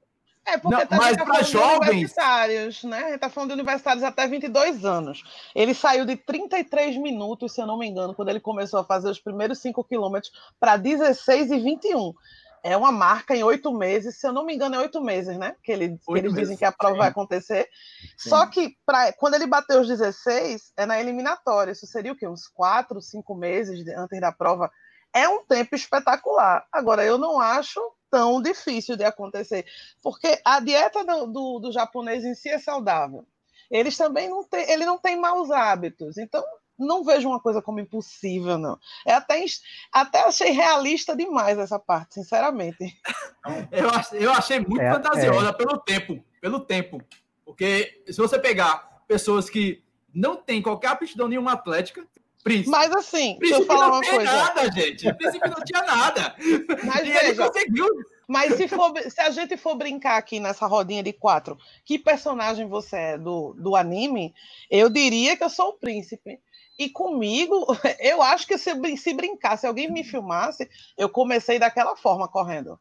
É, 0.49 0.57
porque 0.57 0.77
não, 0.77 0.87
tá 0.87 0.97
mas 0.97 1.17
para 1.17 1.43
jovens. 1.43 1.89
Universitários, 1.91 2.83
né? 2.85 3.15
Está 3.15 3.29
falando 3.29 3.51
de 3.51 3.55
universitários 3.55 4.03
até 4.03 4.27
22 4.27 4.83
anos. 4.85 5.23
Ele 5.55 5.75
saiu 5.75 6.07
de 6.07 6.17
33 6.17 6.97
minutos, 6.97 7.53
se 7.53 7.61
eu 7.61 7.67
não 7.67 7.79
me 7.79 7.87
engano, 7.87 8.15
quando 8.15 8.31
ele 8.31 8.41
começou 8.41 8.81
a 8.81 8.85
fazer 8.85 9.11
os 9.11 9.21
primeiros 9.21 9.59
5 9.59 9.85
quilômetros, 9.85 10.33
para 10.59 10.79
16 10.79 11.51
e 11.51 11.59
21. 11.59 12.15
É 12.63 12.77
uma 12.77 12.91
marca 12.91 13.37
em 13.37 13.43
oito 13.45 13.73
meses, 13.73 14.17
se 14.19 14.27
eu 14.27 14.33
não 14.33 14.45
me 14.45 14.55
engano, 14.55 14.75
é 14.75 14.79
oito 14.81 15.01
meses, 15.03 15.37
né? 15.37 15.55
Que, 15.63 15.71
ele, 15.71 15.99
que 15.99 16.19
eles 16.19 16.35
dizem 16.35 16.57
que 16.57 16.65
a 16.65 16.73
prova 16.73 16.95
sim. 16.95 16.99
vai 16.99 17.09
acontecer. 17.09 17.69
Sim. 18.17 18.31
Só 18.31 18.47
que 18.47 18.75
pra, 18.87 19.13
quando 19.13 19.35
ele 19.35 19.47
bateu 19.47 19.81
os 19.81 19.87
16, 19.87 20.73
é 20.77 20.87
na 20.87 20.99
eliminatória. 20.99 21.73
Isso 21.73 21.87
seria 21.87 22.13
o 22.13 22.17
quê? 22.17 22.27
Uns 22.27 22.49
quatro, 22.49 23.03
cinco 23.03 23.35
meses 23.35 23.87
antes 23.97 24.21
da 24.21 24.33
prova. 24.33 24.71
É 25.13 25.29
um 25.29 25.45
tempo 25.45 25.75
espetacular. 25.75 26.67
Agora, 26.73 27.05
eu 27.05 27.19
não 27.19 27.39
acho 27.39 27.81
tão 28.11 28.41
difícil 28.41 28.97
de 28.97 29.05
acontecer, 29.05 29.65
porque 30.03 30.41
a 30.45 30.61
dieta 30.61 31.05
do, 31.05 31.27
do, 31.27 31.59
do 31.61 31.73
japonês 31.73 32.25
em 32.25 32.35
si 32.35 32.49
é 32.49 32.59
saudável. 32.59 33.27
Eles 33.71 33.97
também 33.97 34.29
não 34.29 34.43
têm, 34.45 34.71
ele 34.71 34.87
não 34.87 34.99
tem 34.99 35.21
maus 35.21 35.51
hábitos, 35.51 36.17
então 36.17 36.43
não 36.79 37.05
vejo 37.05 37.29
uma 37.29 37.41
coisa 37.41 37.61
como 37.61 37.81
impossível, 37.81 38.57
não. 38.57 38.79
É 39.07 39.13
até, 39.13 39.45
até 39.93 40.21
achei 40.21 40.53
realista 40.53 41.17
demais 41.17 41.59
essa 41.59 41.79
parte, 41.79 42.15
sinceramente. 42.15 42.97
Eu, 43.71 44.21
eu 44.21 44.33
achei 44.33 44.61
muito 44.61 44.83
é, 44.83 44.93
fantasiosa 44.93 45.49
é. 45.49 45.53
pelo 45.55 45.79
tempo, 45.79 46.23
pelo 46.39 46.61
tempo. 46.61 47.01
Porque 47.47 48.03
se 48.07 48.19
você 48.19 48.39
pegar 48.39 49.03
pessoas 49.09 49.49
que 49.49 49.83
não 50.13 50.37
têm 50.37 50.61
qualquer 50.61 50.89
aptidão 50.89 51.29
nenhuma 51.29 51.53
atlética, 51.53 52.07
Príncipe. 52.43 52.71
Mas 52.71 52.91
assim, 52.93 53.37
Príncipe 53.37 53.41
deixa 53.41 53.63
eu 53.63 53.67
falar 53.67 53.89
uma 53.89 54.01
coisa. 54.01 54.33
Não 54.33 54.39
nada, 54.39 54.73
gente. 54.73 55.15
Príncipe 55.15 55.49
não 55.49 55.65
tinha 55.65 55.83
nada. 55.83 56.37
Mas 56.85 57.07
e 57.07 57.13
veja, 57.13 57.47
conseguiu. 57.47 57.87
Mas 58.27 58.55
se, 58.55 58.69
for, 58.69 58.93
se 59.11 59.21
a 59.21 59.31
gente 59.31 59.57
for 59.57 59.75
brincar 59.75 60.19
aqui 60.19 60.39
nessa 60.39 60.67
rodinha 60.67 61.03
de 61.03 61.13
quatro, 61.13 61.57
que 61.85 61.99
personagem 61.99 62.69
você 62.69 62.97
é 62.97 63.19
do, 63.19 63.55
do 63.55 63.75
anime? 63.75 64.35
Eu 64.71 64.91
diria 64.91 65.37
que 65.37 65.45
eu 65.45 65.51
sou 65.51 65.71
o 65.71 65.79
príncipe. 65.79 66.39
E 66.79 66.89
comigo, 66.89 67.67
eu 67.99 68.23
acho 68.23 68.47
que 68.47 68.57
se, 68.57 68.71
se 68.97 69.15
brincar, 69.15 69.57
se 69.57 69.67
alguém 69.67 69.91
me 69.91 70.05
filmasse, 70.05 70.69
eu 70.97 71.09
comecei 71.09 71.59
daquela 71.59 71.97
forma 71.97 72.29
correndo 72.29 72.79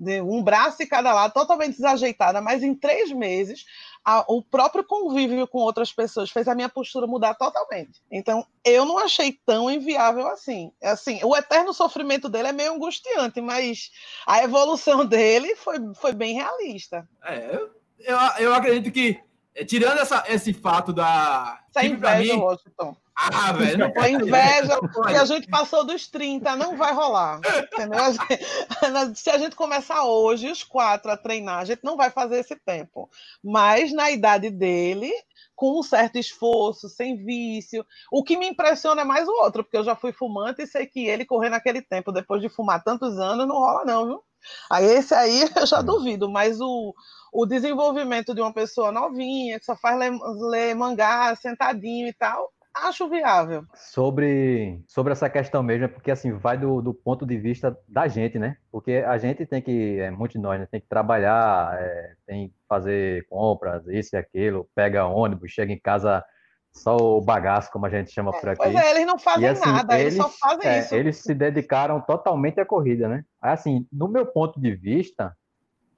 de 0.00 0.22
um 0.22 0.42
braço 0.42 0.82
em 0.82 0.86
cada 0.86 1.12
lado, 1.12 1.34
totalmente 1.34 1.76
desajeitada, 1.76 2.40
mas 2.40 2.62
em 2.62 2.74
três 2.74 3.12
meses 3.12 3.66
a, 4.02 4.24
o 4.26 4.42
próprio 4.42 4.82
convívio 4.82 5.46
com 5.46 5.58
outras 5.58 5.92
pessoas 5.92 6.30
fez 6.30 6.48
a 6.48 6.54
minha 6.54 6.70
postura 6.70 7.06
mudar 7.06 7.34
totalmente. 7.34 8.00
Então, 8.10 8.46
eu 8.64 8.86
não 8.86 8.96
achei 8.96 9.38
tão 9.44 9.70
inviável 9.70 10.26
assim. 10.28 10.72
Assim, 10.82 11.20
o 11.22 11.36
eterno 11.36 11.74
sofrimento 11.74 12.30
dele 12.30 12.48
é 12.48 12.52
meio 12.52 12.72
angustiante, 12.72 13.42
mas 13.42 13.90
a 14.26 14.42
evolução 14.42 15.04
dele 15.06 15.54
foi, 15.54 15.76
foi 15.94 16.14
bem 16.14 16.34
realista. 16.34 17.06
É, 17.22 17.60
eu, 17.98 18.16
eu 18.38 18.54
acredito 18.54 18.90
que, 18.90 19.20
tirando 19.66 19.98
essa, 19.98 20.24
esse 20.28 20.54
fato 20.54 20.94
da. 20.94 21.60
Essa 21.68 21.86
inveja, 21.86 22.34
mim, 22.34 22.40
Washington. 22.40 22.96
Ah, 23.22 23.52
velho. 23.52 23.92
A 23.96 24.08
inveja 24.08 24.78
que 25.06 25.14
a 25.14 25.24
gente 25.24 25.46
passou 25.48 25.84
dos 25.84 26.06
30 26.06 26.56
não 26.56 26.76
vai 26.76 26.92
rolar. 26.94 27.40
Entendeu? 27.72 28.00
Se 29.14 29.28
a 29.28 29.38
gente 29.38 29.54
começar 29.54 30.04
hoje, 30.04 30.50
os 30.50 30.64
quatro, 30.64 31.10
a 31.10 31.16
treinar, 31.16 31.58
a 31.58 31.64
gente 31.64 31.84
não 31.84 31.96
vai 31.96 32.10
fazer 32.10 32.38
esse 32.38 32.56
tempo. 32.56 33.10
Mas 33.44 33.92
na 33.92 34.10
idade 34.10 34.48
dele, 34.50 35.12
com 35.54 35.78
um 35.78 35.82
certo 35.82 36.16
esforço, 36.16 36.88
sem 36.88 37.22
vício. 37.22 37.84
O 38.10 38.24
que 38.24 38.38
me 38.38 38.48
impressiona 38.48 39.02
é 39.02 39.04
mais 39.04 39.28
o 39.28 39.42
outro, 39.42 39.62
porque 39.62 39.76
eu 39.76 39.84
já 39.84 39.94
fui 39.94 40.12
fumante 40.12 40.62
e 40.62 40.66
sei 40.66 40.86
que 40.86 41.06
ele 41.06 41.26
correr 41.26 41.50
naquele 41.50 41.82
tempo, 41.82 42.12
depois 42.12 42.40
de 42.40 42.48
fumar 42.48 42.82
tantos 42.82 43.18
anos, 43.18 43.46
não 43.46 43.56
rola, 43.56 43.84
não, 43.84 44.06
viu? 44.06 44.24
Aí 44.70 44.86
esse 44.86 45.14
aí 45.14 45.42
eu 45.54 45.66
já 45.66 45.82
duvido, 45.82 46.30
mas 46.30 46.60
o, 46.62 46.94
o 47.30 47.44
desenvolvimento 47.44 48.34
de 48.34 48.40
uma 48.40 48.54
pessoa 48.54 48.90
novinha, 48.90 49.58
que 49.58 49.66
só 49.66 49.76
faz 49.76 49.98
ler, 49.98 50.12
ler 50.48 50.74
mangá 50.74 51.36
sentadinho 51.36 52.08
e 52.08 52.12
tal, 52.14 52.50
acho 52.74 53.08
viável. 53.08 53.64
Sobre, 53.74 54.82
sobre 54.86 55.12
essa 55.12 55.28
questão 55.28 55.62
mesmo, 55.62 55.84
é 55.84 55.88
porque 55.88 56.10
assim, 56.10 56.32
vai 56.32 56.56
do, 56.56 56.80
do 56.80 56.94
ponto 56.94 57.26
de 57.26 57.36
vista 57.36 57.76
da 57.88 58.08
gente, 58.08 58.38
né? 58.38 58.56
Porque 58.70 59.04
a 59.06 59.18
gente 59.18 59.44
tem 59.46 59.60
que, 59.60 59.98
é, 59.98 60.10
muitos 60.10 60.34
de 60.34 60.40
nós, 60.40 60.58
né, 60.58 60.66
tem 60.70 60.80
que 60.80 60.88
trabalhar, 60.88 61.78
é, 61.80 62.14
tem 62.26 62.48
que 62.48 62.54
fazer 62.68 63.26
compras, 63.28 63.86
isso 63.88 64.14
e 64.14 64.18
aquilo, 64.18 64.68
pega 64.74 65.06
ônibus, 65.06 65.50
chega 65.50 65.72
em 65.72 65.78
casa 65.78 66.24
só 66.72 66.96
o 66.96 67.20
bagaço, 67.20 67.70
como 67.72 67.86
a 67.86 67.90
gente 67.90 68.12
chama 68.12 68.30
é, 68.34 68.40
por 68.40 68.48
aqui. 68.48 68.62
Pois 68.62 68.74
é, 68.74 68.90
eles 68.90 69.06
não 69.06 69.18
fazem 69.18 69.42
e, 69.42 69.48
assim, 69.48 69.72
nada, 69.72 69.98
eles, 69.98 70.14
eles, 70.14 70.24
só 70.24 70.28
fazem 70.28 70.70
é, 70.70 70.78
isso. 70.80 70.94
Eles 70.94 71.16
se 71.16 71.34
dedicaram 71.34 72.00
totalmente 72.00 72.60
à 72.60 72.64
corrida, 72.64 73.08
né? 73.08 73.24
Assim, 73.40 73.86
no 73.92 74.08
meu 74.08 74.26
ponto 74.26 74.60
de 74.60 74.74
vista, 74.74 75.36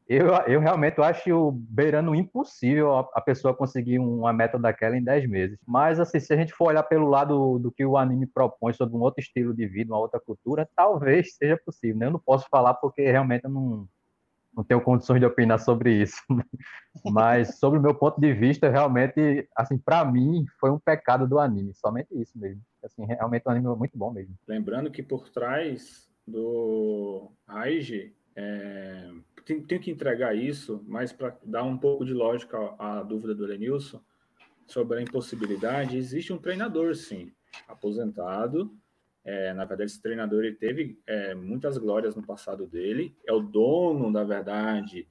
eu, 0.09 0.29
eu 0.47 0.61
realmente 0.61 1.01
acho 1.01 1.53
beirando 1.53 2.15
impossível 2.15 2.95
a, 2.95 3.01
a, 3.15 3.21
pessoa 3.21 3.55
conseguir 3.55 3.99
uma 3.99 4.33
meta 4.33 4.59
daquela 4.59 4.97
em 4.97 5.03
10 5.03 5.29
meses. 5.29 5.59
Mas, 5.67 6.01
assim, 6.01 6.19
se 6.19 6.33
a 6.33 6.37
gente 6.37 6.53
for 6.53 6.67
olhar 6.67 6.83
pelo 6.83 7.09
lado 7.09 7.59
do 7.59 7.71
que 7.71 7.85
o 7.85 7.97
anime 7.97 8.27
propõe 8.27 8.73
sobre 8.73 8.97
um 8.97 9.01
outro 9.01 9.21
estilo 9.21 9.55
de 9.55 9.67
vida, 9.67 9.93
uma 9.93 10.01
outra 10.01 10.21
cultura, 10.21 10.69
talvez 10.77 11.35
seja 11.37 11.59
possível. 11.65 11.97
Né? 11.97 12.07
Eu 12.07 12.13
não 12.13 12.19
posso 12.19 12.47
falar 12.51 12.75
porque 12.75 13.03
realmente 13.03 13.45
eu 13.45 13.51
não, 13.51 13.89
não 14.55 14.65
tenho 14.65 14.81
condições 14.81 15.21
de 15.21 15.27
opinar 15.27 15.59
sobre 15.59 16.03
isso. 16.03 16.21
Mas 17.05 17.59
sobre 17.59 17.79
o 17.79 17.83
meu 17.83 17.95
ponto 17.95 18.21
de 18.21 18.33
vista, 18.35 18.69
realmente, 18.69 19.49
assim, 19.57 19.79
para 19.79 20.05
mim, 20.05 20.45
foi 20.61 20.71
um 20.71 20.79
pecado 20.79 21.27
do 21.27 21.39
anime, 21.39 21.73
somente 21.75 22.09
isso 22.13 22.39
mesmo. 22.39 22.61
Assim, 22.85 23.05
realmente 23.07 23.45
o 23.47 23.51
anime 23.51 23.67
é 23.67 23.77
muito 23.77 23.97
bom 23.97 24.11
mesmo. 24.11 24.35
Lembrando 24.47 24.91
que 24.91 25.03
por 25.03 25.31
trás 25.31 26.11
do 26.27 27.31
Raiji, 27.47 28.15
é, 28.37 29.11
tenho, 29.45 29.63
tenho, 29.63 29.81
que 29.81 29.91
entregar 29.91 30.37
isso, 30.37 30.85
mas 30.87 31.13
para 31.13 31.37
dar 31.45 31.63
um 31.63 31.77
pouco 31.77 32.05
de 32.05 32.13
lógica 32.13 32.59
à, 32.79 32.99
à 32.99 33.03
dúvida 33.03 33.35
do 33.35 33.45
Lenilson 33.45 34.01
sobre 34.67 34.99
a 34.99 35.03
impossibilidade, 35.03 35.97
existe 35.97 36.33
um 36.33 36.39
treinador, 36.39 36.95
sim, 36.95 37.33
aposentado, 37.69 38.75
é, 39.25 39.53
na 39.53 39.65
verdade, 39.65 39.91
esse 39.91 40.03
treinador 40.03 40.45
ele 40.45 40.57
teve 40.57 40.99
é, 41.07 41.35
muitas 41.35 41.79
glórias 41.79 42.17
no 42.17 42.23
passado 42.23 42.67
dele. 42.67 43.17
É 43.27 43.33
o 43.33 43.41
dono, 43.41 44.11
na 44.11 44.25
verdade, 44.25 45.07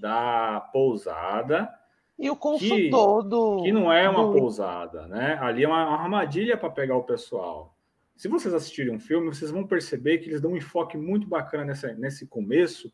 da 0.00 0.60
pousada. 0.72 1.72
E 2.18 2.30
o 2.30 2.36
consultor 2.36 3.22
que, 3.22 3.28
do. 3.28 3.62
Que 3.62 3.72
não 3.72 3.92
é 3.92 4.08
uma 4.08 4.26
do... 4.26 4.38
pousada, 4.38 5.06
né? 5.08 5.38
Ali 5.40 5.64
é 5.64 5.68
uma, 5.68 5.88
uma 5.88 6.02
armadilha 6.02 6.56
para 6.56 6.70
pegar 6.70 6.96
o 6.96 7.04
pessoal. 7.04 7.74
Se 8.16 8.28
vocês 8.28 8.54
assistirem 8.54 8.94
um 8.94 9.00
filme, 9.00 9.34
vocês 9.34 9.50
vão 9.50 9.66
perceber 9.66 10.18
que 10.18 10.28
eles 10.28 10.40
dão 10.40 10.52
um 10.52 10.56
enfoque 10.56 10.96
muito 10.96 11.26
bacana 11.26 11.64
nessa, 11.64 11.92
nesse 11.94 12.26
começo 12.26 12.92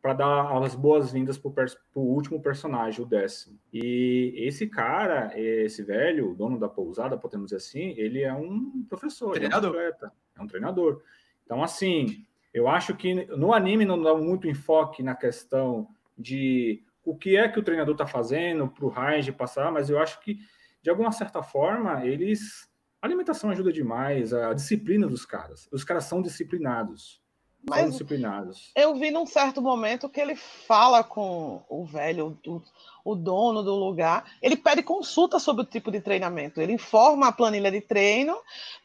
para 0.00 0.14
dar 0.14 0.62
as 0.62 0.74
boas-vindas 0.74 1.36
para 1.36 1.52
o 1.94 2.00
último 2.00 2.40
personagem, 2.40 3.02
o 3.02 3.06
décimo. 3.06 3.58
E 3.72 4.32
esse 4.36 4.66
cara, 4.66 5.32
esse 5.38 5.82
velho, 5.82 6.34
dono 6.34 6.58
da 6.58 6.68
pousada, 6.68 7.16
podemos 7.16 7.46
dizer 7.46 7.56
assim, 7.56 7.94
ele 7.96 8.22
é 8.22 8.32
um 8.32 8.84
professor, 8.88 9.32
treinador. 9.32 9.74
É, 9.74 9.78
um 9.78 9.88
atleta, 9.88 10.12
é 10.36 10.42
um 10.42 10.46
treinador. 10.46 11.02
Então, 11.44 11.62
assim, 11.62 12.24
eu 12.52 12.68
acho 12.68 12.94
que 12.96 13.14
no 13.36 13.52
anime 13.52 13.84
não 13.84 14.00
dá 14.00 14.14
muito 14.14 14.48
enfoque 14.48 15.02
na 15.02 15.14
questão 15.14 15.88
de 16.16 16.82
o 17.04 17.16
que 17.16 17.36
é 17.36 17.48
que 17.48 17.58
o 17.58 17.62
treinador 17.62 17.94
está 17.94 18.06
fazendo 18.06 18.68
para 18.68 18.84
o 18.84 18.88
Raiji 18.88 19.32
passar, 19.32 19.72
mas 19.72 19.88
eu 19.88 19.98
acho 19.98 20.20
que, 20.20 20.38
de 20.82 20.90
alguma 20.90 21.12
certa 21.12 21.42
forma, 21.42 22.04
eles. 22.06 22.68
A 23.00 23.06
alimentação 23.06 23.50
ajuda 23.50 23.72
demais, 23.72 24.32
a 24.34 24.52
disciplina 24.52 25.06
dos 25.06 25.24
caras. 25.24 25.68
Os 25.70 25.84
caras 25.84 26.04
são 26.04 26.20
disciplinados. 26.20 27.22
Mas 27.68 27.92
disciplinados. 27.92 28.70
Eu 28.74 28.94
vi 28.94 29.10
num 29.10 29.26
certo 29.26 29.60
momento 29.60 30.08
que 30.08 30.20
ele 30.20 30.34
fala 30.36 31.04
com 31.04 31.62
o 31.68 31.84
velho, 31.84 32.38
o, 32.46 32.62
o, 33.04 33.14
dono 33.14 33.62
do 33.62 33.74
lugar, 33.74 34.24
ele 34.42 34.56
pede 34.56 34.82
consulta 34.82 35.38
sobre 35.38 35.62
o 35.62 35.66
tipo 35.66 35.90
de 35.90 36.00
treinamento, 36.00 36.60
ele 36.60 36.72
informa 36.72 37.28
a 37.28 37.32
planilha 37.32 37.70
de 37.70 37.80
treino 37.80 38.36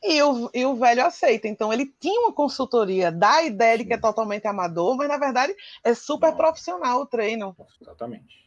e 0.04 0.22
o, 0.22 0.50
e 0.54 0.66
o 0.66 0.76
velho 0.76 1.06
aceita. 1.06 1.48
Então 1.48 1.72
ele 1.72 1.92
tinha 2.00 2.22
uma 2.22 2.34
consultoria, 2.34 3.12
dá 3.12 3.36
a 3.36 3.44
ideia 3.44 3.78
de 3.78 3.86
que 3.86 3.94
é 3.94 3.98
totalmente 3.98 4.48
amador, 4.48 4.96
mas 4.96 5.08
na 5.08 5.18
verdade 5.18 5.56
é 5.84 5.94
super 5.94 6.32
Não. 6.32 6.38
profissional 6.38 7.02
o 7.02 7.06
treino. 7.06 7.56
Exatamente. 7.82 8.44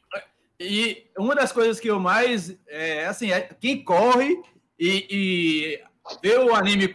E 0.59 1.07
uma 1.18 1.35
das 1.35 1.53
coisas 1.53 1.79
que 1.79 1.88
eu 1.88 2.01
mais, 2.01 2.57
é, 2.66 3.07
assim, 3.07 3.31
é 3.31 3.42
quem 3.42 3.85
corre 3.85 4.40
e, 4.79 5.07
e 5.11 5.85
vê 6.22 6.38
o 6.38 6.55
anime 6.55 6.94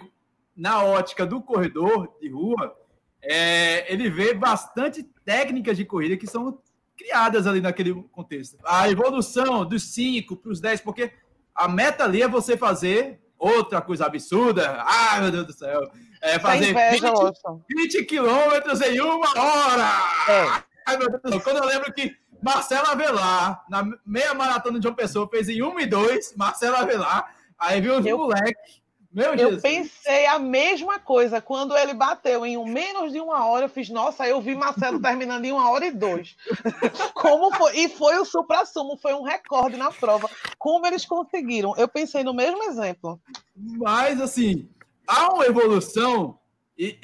na 0.55 0.83
ótica 0.83 1.25
do 1.25 1.41
corredor 1.41 2.15
de 2.19 2.29
rua, 2.29 2.75
é, 3.23 3.91
ele 3.91 4.09
vê 4.09 4.33
bastante 4.33 5.03
técnicas 5.23 5.77
de 5.77 5.85
corrida 5.85 6.17
que 6.17 6.27
são 6.27 6.59
criadas 6.97 7.47
ali 7.47 7.61
naquele 7.61 7.93
contexto. 8.11 8.57
A 8.65 8.89
evolução 8.89 9.65
dos 9.65 9.83
5 9.93 10.35
para 10.35 10.51
os 10.51 10.59
10, 10.59 10.81
porque 10.81 11.11
a 11.55 11.67
meta 11.67 12.03
ali 12.03 12.21
é 12.21 12.27
você 12.27 12.57
fazer 12.57 13.19
outra 13.37 13.81
coisa 13.81 14.05
absurda. 14.05 14.83
Ai, 14.85 15.21
meu 15.21 15.31
Deus 15.31 15.47
do 15.47 15.53
céu. 15.53 15.81
É 16.21 16.37
fazer 16.37 16.69
inveja, 16.69 17.11
20, 17.11 17.95
20 17.99 18.05
quilômetros 18.05 18.81
em 18.81 18.99
uma 19.01 19.29
hora. 19.39 19.89
É. 20.29 20.63
Ai, 20.87 20.97
meu 20.97 21.09
Deus 21.09 21.21
do 21.21 21.29
céu. 21.29 21.41
Quando 21.41 21.57
eu 21.57 21.65
lembro 21.65 21.91
que 21.91 22.15
Marcelo 22.41 22.87
Avelar, 22.87 23.63
na 23.69 23.87
meia 24.05 24.33
maratona 24.33 24.79
de 24.79 24.87
uma 24.87 24.95
pessoa, 24.95 25.29
fez 25.29 25.49
em 25.49 25.61
1 25.61 25.79
e 25.79 25.85
2, 25.85 26.35
Marcelo 26.35 26.75
Avelar, 26.75 27.35
aí 27.57 27.81
viu 27.81 27.97
os 27.97 28.05
eu... 28.05 28.17
moleques 28.17 28.80
meu 29.13 29.35
eu 29.35 29.59
pensei 29.59 30.25
a 30.25 30.39
mesma 30.39 30.97
coisa. 30.99 31.41
Quando 31.41 31.75
ele 31.77 31.93
bateu 31.93 32.45
em 32.45 32.57
um, 32.57 32.65
menos 32.65 33.11
de 33.11 33.19
uma 33.19 33.45
hora, 33.45 33.65
eu 33.65 33.69
fiz, 33.69 33.89
nossa, 33.89 34.25
eu 34.27 34.39
vi 34.39 34.55
Marcelo 34.55 34.99
terminando 35.01 35.43
em 35.43 35.51
uma 35.51 35.69
hora 35.69 35.85
e 35.85 35.91
dois. 35.91 36.35
Como 37.13 37.53
foi? 37.55 37.77
E 37.77 37.89
foi 37.89 38.17
o 38.17 38.25
supra-sumo, 38.25 38.97
foi 38.97 39.13
um 39.13 39.23
recorde 39.23 39.75
na 39.75 39.91
prova. 39.91 40.29
Como 40.57 40.85
eles 40.87 41.05
conseguiram? 41.05 41.75
Eu 41.77 41.87
pensei 41.87 42.23
no 42.23 42.33
mesmo 42.33 42.63
exemplo. 42.63 43.19
Mas, 43.55 44.21
assim, 44.21 44.69
há 45.05 45.33
uma 45.33 45.45
evolução 45.45 46.39
e 46.77 46.97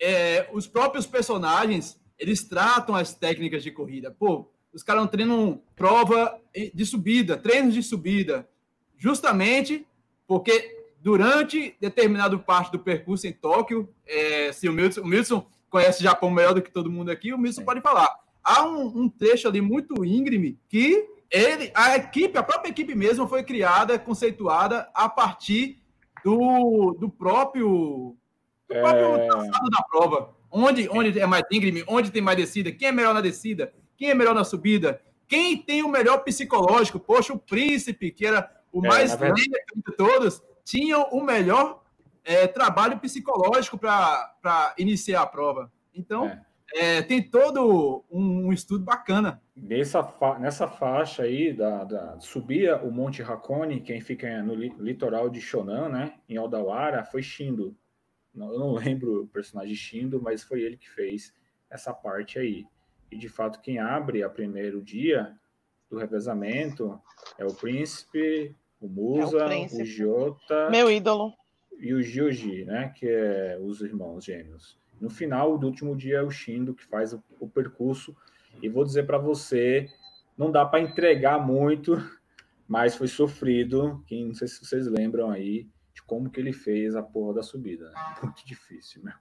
é, 0.00 0.48
os 0.52 0.66
próprios 0.66 1.06
personagens, 1.06 2.00
eles 2.18 2.42
tratam 2.42 2.94
as 2.94 3.14
técnicas 3.14 3.62
de 3.62 3.70
corrida. 3.70 4.10
Pô, 4.10 4.50
os 4.72 4.82
caras 4.82 5.08
treinam 5.10 5.60
prova 5.76 6.40
de 6.74 6.86
subida, 6.86 7.36
treinos 7.36 7.74
de 7.74 7.82
subida, 7.82 8.48
justamente 8.96 9.86
porque 10.26 10.81
durante 11.02 11.76
determinado 11.80 12.38
parte 12.38 12.70
do 12.70 12.78
percurso 12.78 13.26
em 13.26 13.32
Tóquio, 13.32 13.92
é, 14.06 14.52
se 14.52 14.68
o 14.68 14.72
Milson, 14.72 15.00
o 15.02 15.46
conhece 15.68 16.00
o 16.00 16.04
Japão 16.04 16.30
melhor 16.30 16.54
do 16.54 16.62
que 16.62 16.70
todo 16.70 16.90
mundo 16.90 17.10
aqui, 17.10 17.32
o 17.32 17.38
Milson 17.38 17.64
pode 17.64 17.80
falar. 17.80 18.08
Há 18.42 18.64
um, 18.64 18.86
um, 18.86 19.08
trecho 19.08 19.48
ali 19.48 19.60
muito 19.60 20.04
íngreme 20.04 20.58
que 20.68 21.08
ele, 21.28 21.72
a 21.74 21.96
equipe, 21.96 22.38
a 22.38 22.42
própria 22.42 22.70
equipe 22.70 22.94
mesmo 22.94 23.26
foi 23.26 23.42
criada, 23.42 23.98
conceituada 23.98 24.88
a 24.94 25.08
partir 25.08 25.82
do, 26.24 26.96
do 27.00 27.08
próprio, 27.08 28.16
do 28.68 28.74
próprio 28.74 29.06
é... 29.16 29.26
da 29.70 29.82
prova. 29.90 30.36
Onde, 30.50 30.88
onde 30.88 31.18
é 31.18 31.26
mais 31.26 31.44
íngreme, 31.50 31.82
onde 31.88 32.10
tem 32.10 32.22
mais 32.22 32.36
descida, 32.36 32.70
quem 32.70 32.88
é 32.88 32.92
melhor 32.92 33.14
na 33.14 33.22
descida, 33.22 33.72
quem 33.96 34.10
é 34.10 34.14
melhor 34.14 34.34
na 34.34 34.44
subida, 34.44 35.00
quem 35.26 35.56
tem 35.56 35.82
o 35.82 35.88
melhor 35.88 36.18
psicológico. 36.18 37.00
Poxa, 37.00 37.32
o 37.32 37.38
príncipe, 37.38 38.10
que 38.10 38.26
era 38.26 38.48
o 38.70 38.84
é, 38.84 38.88
mais 38.88 39.14
verdade... 39.14 39.48
de 39.48 39.96
todos, 39.96 40.42
tinham 40.64 41.08
o 41.10 41.22
melhor 41.22 41.82
é, 42.24 42.46
trabalho 42.46 42.98
psicológico 42.98 43.78
para 43.78 44.74
iniciar 44.78 45.22
a 45.22 45.26
prova. 45.26 45.72
Então, 45.94 46.26
é. 46.26 46.42
É, 46.74 47.02
tem 47.02 47.22
todo 47.22 48.02
um, 48.10 48.46
um, 48.46 48.52
estudo 48.52 48.84
bacana. 48.84 49.42
Nessa, 49.54 50.02
fa 50.02 50.38
nessa 50.38 50.66
faixa 50.66 51.24
aí, 51.24 51.52
da, 51.52 51.84
da, 51.84 52.18
subia 52.18 52.78
o 52.78 52.90
Monte 52.90 53.22
Hakone, 53.22 53.82
quem 53.82 54.00
fica 54.00 54.42
no 54.42 54.54
li 54.54 54.74
litoral 54.78 55.28
de 55.28 55.40
Shonan, 55.40 55.90
né, 55.90 56.14
em 56.26 56.38
Aldawara, 56.38 57.04
foi 57.04 57.22
Shindo. 57.22 57.76
eu 58.34 58.58
não 58.58 58.72
lembro 58.72 59.24
o 59.24 59.28
personagem 59.28 59.74
Shindo, 59.74 60.20
mas 60.22 60.42
foi 60.42 60.62
ele 60.62 60.78
que 60.78 60.88
fez 60.88 61.34
essa 61.68 61.92
parte 61.92 62.38
aí. 62.38 62.64
E, 63.10 63.18
de 63.18 63.28
fato, 63.28 63.60
quem 63.60 63.78
abre 63.78 64.22
a 64.22 64.30
primeiro 64.30 64.80
dia 64.80 65.36
do 65.90 65.98
revezamento 65.98 66.98
é 67.36 67.44
o 67.44 67.52
príncipe 67.52 68.56
o 68.82 68.88
Musa, 68.88 69.38
é 69.38 69.66
o, 69.66 69.82
o 69.82 69.84
Jota. 69.84 70.70
Meu 70.70 70.90
ídolo. 70.90 71.32
E 71.78 71.94
o 71.94 72.02
Gioji, 72.02 72.64
né? 72.64 72.92
Que 72.96 73.08
é 73.08 73.58
os 73.60 73.80
irmãos 73.80 74.24
gêmeos. 74.24 74.78
No 75.00 75.08
final 75.08 75.58
do 75.58 75.66
último 75.66 75.96
dia 75.96 76.18
é 76.18 76.22
o 76.22 76.30
Shindo 76.30 76.74
que 76.74 76.84
faz 76.84 77.12
o, 77.12 77.22
o 77.40 77.48
percurso. 77.48 78.14
E 78.62 78.68
vou 78.68 78.84
dizer 78.84 79.06
para 79.06 79.18
você, 79.18 79.88
não 80.36 80.50
dá 80.50 80.64
para 80.64 80.80
entregar 80.80 81.44
muito, 81.44 81.96
mas 82.68 82.94
foi 82.94 83.08
sofrido. 83.08 84.02
Quem 84.06 84.26
não 84.26 84.34
sei 84.34 84.48
se 84.48 84.64
vocês 84.64 84.86
lembram 84.86 85.30
aí 85.30 85.66
de 86.02 86.06
como 86.06 86.30
que 86.30 86.40
ele 86.40 86.52
fez 86.52 86.94
a 86.94 87.02
porra 87.02 87.34
da 87.34 87.42
subida. 87.42 87.90
Né? 87.90 87.94
Muito 88.22 88.46
difícil, 88.46 89.02
meu. 89.02 89.14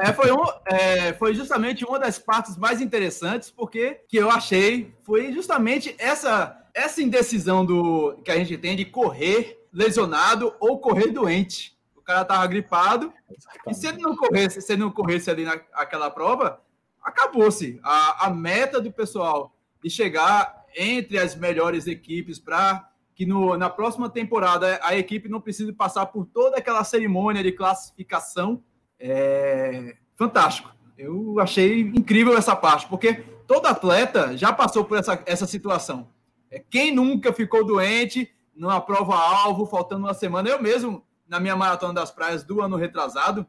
É, 0.00 0.12
foi, 0.12 0.32
um, 0.32 0.44
é, 0.66 1.12
foi 1.14 1.34
justamente 1.34 1.84
uma 1.84 1.98
das 1.98 2.18
partes 2.18 2.56
mais 2.56 2.80
interessantes, 2.80 3.50
porque 3.50 4.00
que 4.08 4.16
eu 4.16 4.30
achei 4.30 4.94
foi 5.02 5.32
justamente 5.32 5.94
essa 5.98 6.62
essa 6.74 7.00
indecisão 7.00 7.64
do 7.64 8.20
que 8.22 8.30
a 8.30 8.36
gente 8.36 8.58
tem 8.58 8.76
de 8.76 8.84
correr 8.84 9.66
lesionado 9.72 10.54
ou 10.60 10.78
correr 10.78 11.10
doente. 11.10 11.74
O 11.96 12.02
cara 12.02 12.22
tava 12.22 12.46
gripado 12.46 13.10
Exatamente. 13.30 13.70
e 13.70 13.74
se 13.74 13.86
ele 13.86 13.98
não 14.02 14.14
corresse, 14.14 14.60
se 14.60 14.72
ele 14.74 14.82
não 14.82 14.90
corresse 14.90 15.30
ali 15.30 15.44
naquela 15.44 16.10
prova, 16.10 16.60
acabou-se. 17.02 17.80
A, 17.82 18.26
a 18.26 18.30
meta 18.30 18.78
do 18.78 18.92
pessoal 18.92 19.56
de 19.82 19.88
chegar 19.88 20.66
entre 20.76 21.18
as 21.18 21.34
melhores 21.34 21.86
equipes 21.86 22.38
para 22.38 22.90
que 23.16 23.24
no, 23.24 23.56
na 23.56 23.70
próxima 23.70 24.10
temporada 24.10 24.78
a 24.82 24.94
equipe 24.94 25.26
não 25.26 25.40
precise 25.40 25.72
passar 25.72 26.04
por 26.04 26.26
toda 26.26 26.58
aquela 26.58 26.84
cerimônia 26.84 27.42
de 27.42 27.50
classificação 27.50 28.62
é 29.00 29.96
fantástico. 30.14 30.70
Eu 30.98 31.40
achei 31.40 31.80
incrível 31.80 32.36
essa 32.36 32.54
parte, 32.54 32.86
porque 32.86 33.14
todo 33.46 33.66
atleta 33.66 34.36
já 34.36 34.52
passou 34.52 34.84
por 34.84 34.98
essa, 34.98 35.22
essa 35.24 35.46
situação. 35.46 36.10
É, 36.50 36.58
quem 36.58 36.94
nunca 36.94 37.32
ficou 37.32 37.64
doente 37.64 38.30
numa 38.54 38.82
prova-alvo, 38.82 39.64
faltando 39.64 40.04
uma 40.04 40.14
semana? 40.14 40.50
Eu 40.50 40.60
mesmo, 40.60 41.02
na 41.26 41.40
minha 41.40 41.56
maratona 41.56 41.94
das 41.94 42.10
praias 42.10 42.44
do 42.44 42.60
ano 42.60 42.76
retrasado, 42.76 43.46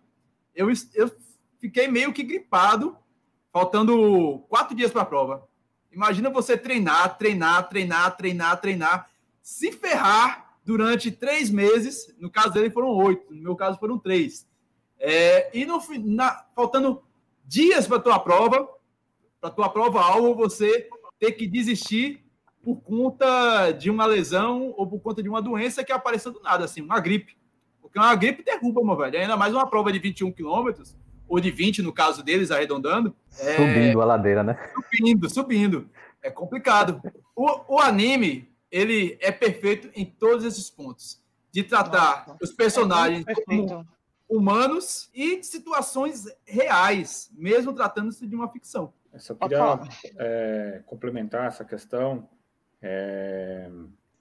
eu, 0.56 0.70
eu 0.96 1.12
fiquei 1.60 1.90
meio 1.90 2.14
que 2.14 2.24
gripado, 2.24 2.96
faltando 3.52 4.40
quatro 4.48 4.74
dias 4.74 4.92
para 4.92 5.02
a 5.02 5.06
prova. 5.06 5.46
Imagina 5.92 6.30
você 6.30 6.58
treinar, 6.58 7.18
treinar, 7.18 7.68
treinar, 7.68 8.16
treinar, 8.16 8.62
treinar, 8.62 9.10
se 9.48 9.72
ferrar 9.72 10.58
durante 10.66 11.10
três 11.10 11.50
meses. 11.50 12.14
No 12.20 12.30
caso 12.30 12.52
dele 12.52 12.70
foram 12.70 12.90
oito, 12.90 13.34
no 13.34 13.42
meu 13.42 13.56
caso 13.56 13.80
foram 13.80 13.98
três. 13.98 14.46
É, 15.00 15.58
e 15.58 15.66
no, 15.66 15.82
na, 16.04 16.46
faltando 16.54 17.02
dias 17.46 17.88
para 17.88 17.96
a 17.96 18.02
tua 18.02 18.20
prova, 18.20 18.68
para 19.40 19.50
tua 19.50 19.70
prova-alvo 19.70 20.36
você 20.36 20.90
ter 21.18 21.32
que 21.32 21.48
desistir 21.48 22.26
por 22.62 22.82
conta 22.82 23.72
de 23.72 23.90
uma 23.90 24.06
lesão 24.06 24.74
ou 24.76 24.86
por 24.86 25.00
conta 25.00 25.24
de 25.24 25.30
uma 25.30 25.42
doença 25.42 25.82
que 25.82 25.94
apareceu 25.94 26.34
do 26.34 26.42
nada, 26.42 26.66
assim, 26.66 26.82
uma 26.82 27.00
gripe. 27.00 27.38
Porque 27.82 27.98
uma 27.98 28.14
gripe 28.16 28.44
derruba, 28.44 28.84
meu 28.84 28.98
velho. 28.98 29.18
Ainda 29.18 29.38
mais 29.38 29.54
uma 29.54 29.70
prova 29.70 29.94
de 29.94 30.00
21 30.00 30.30
quilômetros, 30.34 30.94
ou 31.26 31.40
de 31.40 31.52
20 31.52 31.82
no 31.82 31.94
caso 31.94 32.22
deles, 32.22 32.52
arredondando. 32.52 33.16
É... 33.40 33.56
Subindo 33.56 34.02
a 34.02 34.06
ladeira, 34.06 34.44
né? 34.44 34.58
Subindo, 34.76 35.30
subindo. 35.30 35.90
É 36.22 36.30
complicado. 36.30 37.02
O, 37.34 37.76
o 37.76 37.80
anime, 37.80 38.50
ele 38.72 39.18
é 39.22 39.32
perfeito 39.32 39.90
em 39.96 40.06
todos 40.06 40.46
esses 40.46 40.70
pontos. 40.70 41.22
De 41.52 41.64
tratar 41.64 42.28
Nossa, 42.28 42.38
os 42.44 42.52
personagens 42.52 43.26
é 43.28 43.34
como 43.34 43.88
humanos 44.30 45.10
e 45.14 45.40
de 45.40 45.46
situações 45.46 46.26
reais, 46.46 47.32
mesmo 47.34 47.74
tratando-se 47.74 48.28
de 48.28 48.36
uma 48.36 48.50
ficção. 48.52 48.94
Eu 49.14 49.20
só 49.20 49.34
queria 49.34 49.80
é, 50.18 50.84
complementar 50.86 51.48
essa 51.48 51.64
questão. 51.64 52.30
É, 52.82 53.70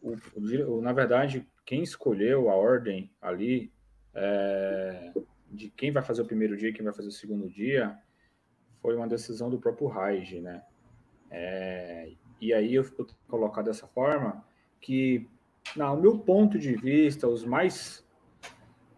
o, 0.00 0.16
o, 0.36 0.80
na 0.80 0.92
verdade, 0.92 1.46
quem 1.64 1.82
escolheu 1.82 2.48
a 2.48 2.54
ordem 2.54 3.10
ali 3.20 3.72
é, 4.14 5.12
de 5.50 5.68
quem 5.70 5.90
vai 5.90 6.02
fazer 6.02 6.22
o 6.22 6.26
primeiro 6.26 6.56
dia 6.56 6.70
e 6.70 6.72
quem 6.72 6.84
vai 6.84 6.94
fazer 6.94 7.08
o 7.08 7.12
segundo 7.12 7.48
dia 7.48 7.98
foi 8.80 8.96
uma 8.96 9.08
decisão 9.08 9.50
do 9.50 9.58
próprio 9.58 9.88
Raij, 9.88 10.40
né? 10.40 10.62
É, 11.30 12.12
e 12.40 12.52
aí 12.52 12.74
eu, 12.74 12.84
eu 12.98 13.06
colocar 13.28 13.62
dessa 13.62 13.86
forma 13.86 14.44
que, 14.80 15.28
no 15.74 15.96
meu 15.96 16.18
ponto 16.18 16.58
de 16.58 16.74
vista, 16.74 17.28
os 17.28 17.44
mais 17.44 18.04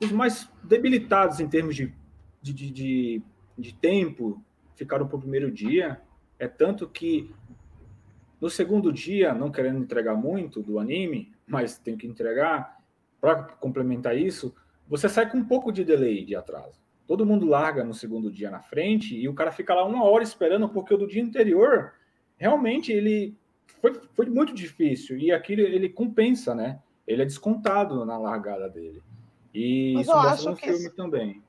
os 0.01 0.13
mais 0.13 0.49
debilitados 0.63 1.41
em 1.41 1.49
termos 1.49 1.75
de, 1.75 1.93
de, 2.41 2.53
de, 2.53 3.23
de, 3.59 3.75
tempo 3.75 4.41
ficaram 4.77 5.09
para 5.09 5.17
o 5.17 5.21
primeiro 5.21 5.51
dia. 5.51 6.01
É 6.39 6.47
tanto 6.47 6.89
que 6.89 7.35
no 8.41 8.49
segundo 8.49 8.93
dia, 8.93 9.35
não 9.35 9.51
querendo 9.51 9.81
entregar 9.81 10.15
muito 10.15 10.63
do 10.63 10.79
anime, 10.79 11.33
mas 11.47 11.79
tem 11.79 11.97
que 11.97 12.07
entregar, 12.07 12.79
para 13.21 13.43
complementar 13.43 14.17
isso, 14.17 14.55
você 14.87 15.09
sai 15.09 15.29
com 15.29 15.39
um 15.39 15.45
pouco 15.45 15.73
de 15.73 15.85
delay 15.85 16.25
de 16.25 16.37
atraso. 16.37 16.81
Todo 17.07 17.27
mundo 17.27 17.47
larga 17.47 17.83
no 17.83 17.95
segundo 17.95 18.31
dia 18.31 18.51
na 18.51 18.61
frente 18.61 19.17
e 19.17 19.29
o 19.29 19.35
cara 19.35 19.51
fica 19.51 19.75
lá 19.75 19.85
uma 19.85 20.05
hora 20.05 20.23
esperando, 20.23 20.69
porque 20.69 20.95
o 20.95 20.99
do 20.99 21.09
dia 21.09 21.25
anterior, 21.25 21.95
realmente, 22.39 22.93
ele 22.93 23.35
foi, 23.81 24.01
foi 24.15 24.27
muito 24.27 24.55
difícil. 24.55 25.19
E 25.19 25.33
aquilo 25.33 25.63
ele 25.63 25.89
compensa, 25.89 26.55
né? 26.55 26.79
Ele 27.07 27.23
é 27.23 27.27
descontado 27.27 28.05
na 28.05 28.19
largada 28.19 28.69
dele. 28.69 29.03
E 29.55 29.93
Mas 29.95 30.07
isso 30.07 30.17
mostra 30.17 30.51
no 30.51 30.57
filme 30.57 30.79
isso, 30.79 30.97
também. 30.97 31.43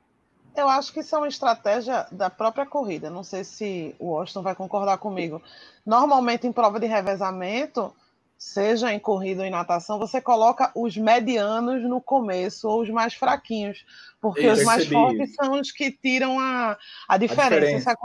Eu 0.56 0.68
acho 0.68 0.92
que 0.92 1.02
isso 1.02 1.16
é 1.16 1.18
uma 1.18 1.28
estratégia 1.28 2.08
da 2.12 2.30
própria 2.30 2.66
corrida. 2.66 3.10
Não 3.10 3.24
sei 3.24 3.44
se 3.44 3.96
o 4.00 4.08
Washington 4.08 4.42
vai 4.42 4.56
concordar 4.56 4.98
comigo. 4.98 5.42
Normalmente, 5.86 6.48
em 6.48 6.52
prova 6.52 6.80
de 6.80 6.88
revezamento, 6.88 7.94
seja 8.38 8.94
em 8.94 9.00
corrida 9.00 9.42
ou 9.42 9.48
em 9.48 9.52
natação, 9.52 10.00
você 10.00 10.22
coloca 10.22 10.72
os 10.74 10.96
medianos 10.98 11.84
no 11.84 12.02
começo 12.02 12.68
ou 12.70 12.82
os 12.82 12.90
mais 12.90 13.14
fraquinhos, 13.14 13.86
porque 14.22 14.46
Eu 14.46 14.54
os 14.54 14.64
mais 14.64 14.88
fortes 14.88 15.36
são 15.36 15.60
os 15.60 15.72
que 15.72 15.92
tiram 15.92 16.40
a, 16.40 16.78
a 17.08 17.18
diferença. 17.18 17.56
A 17.56 17.60
diferença. 17.60 17.96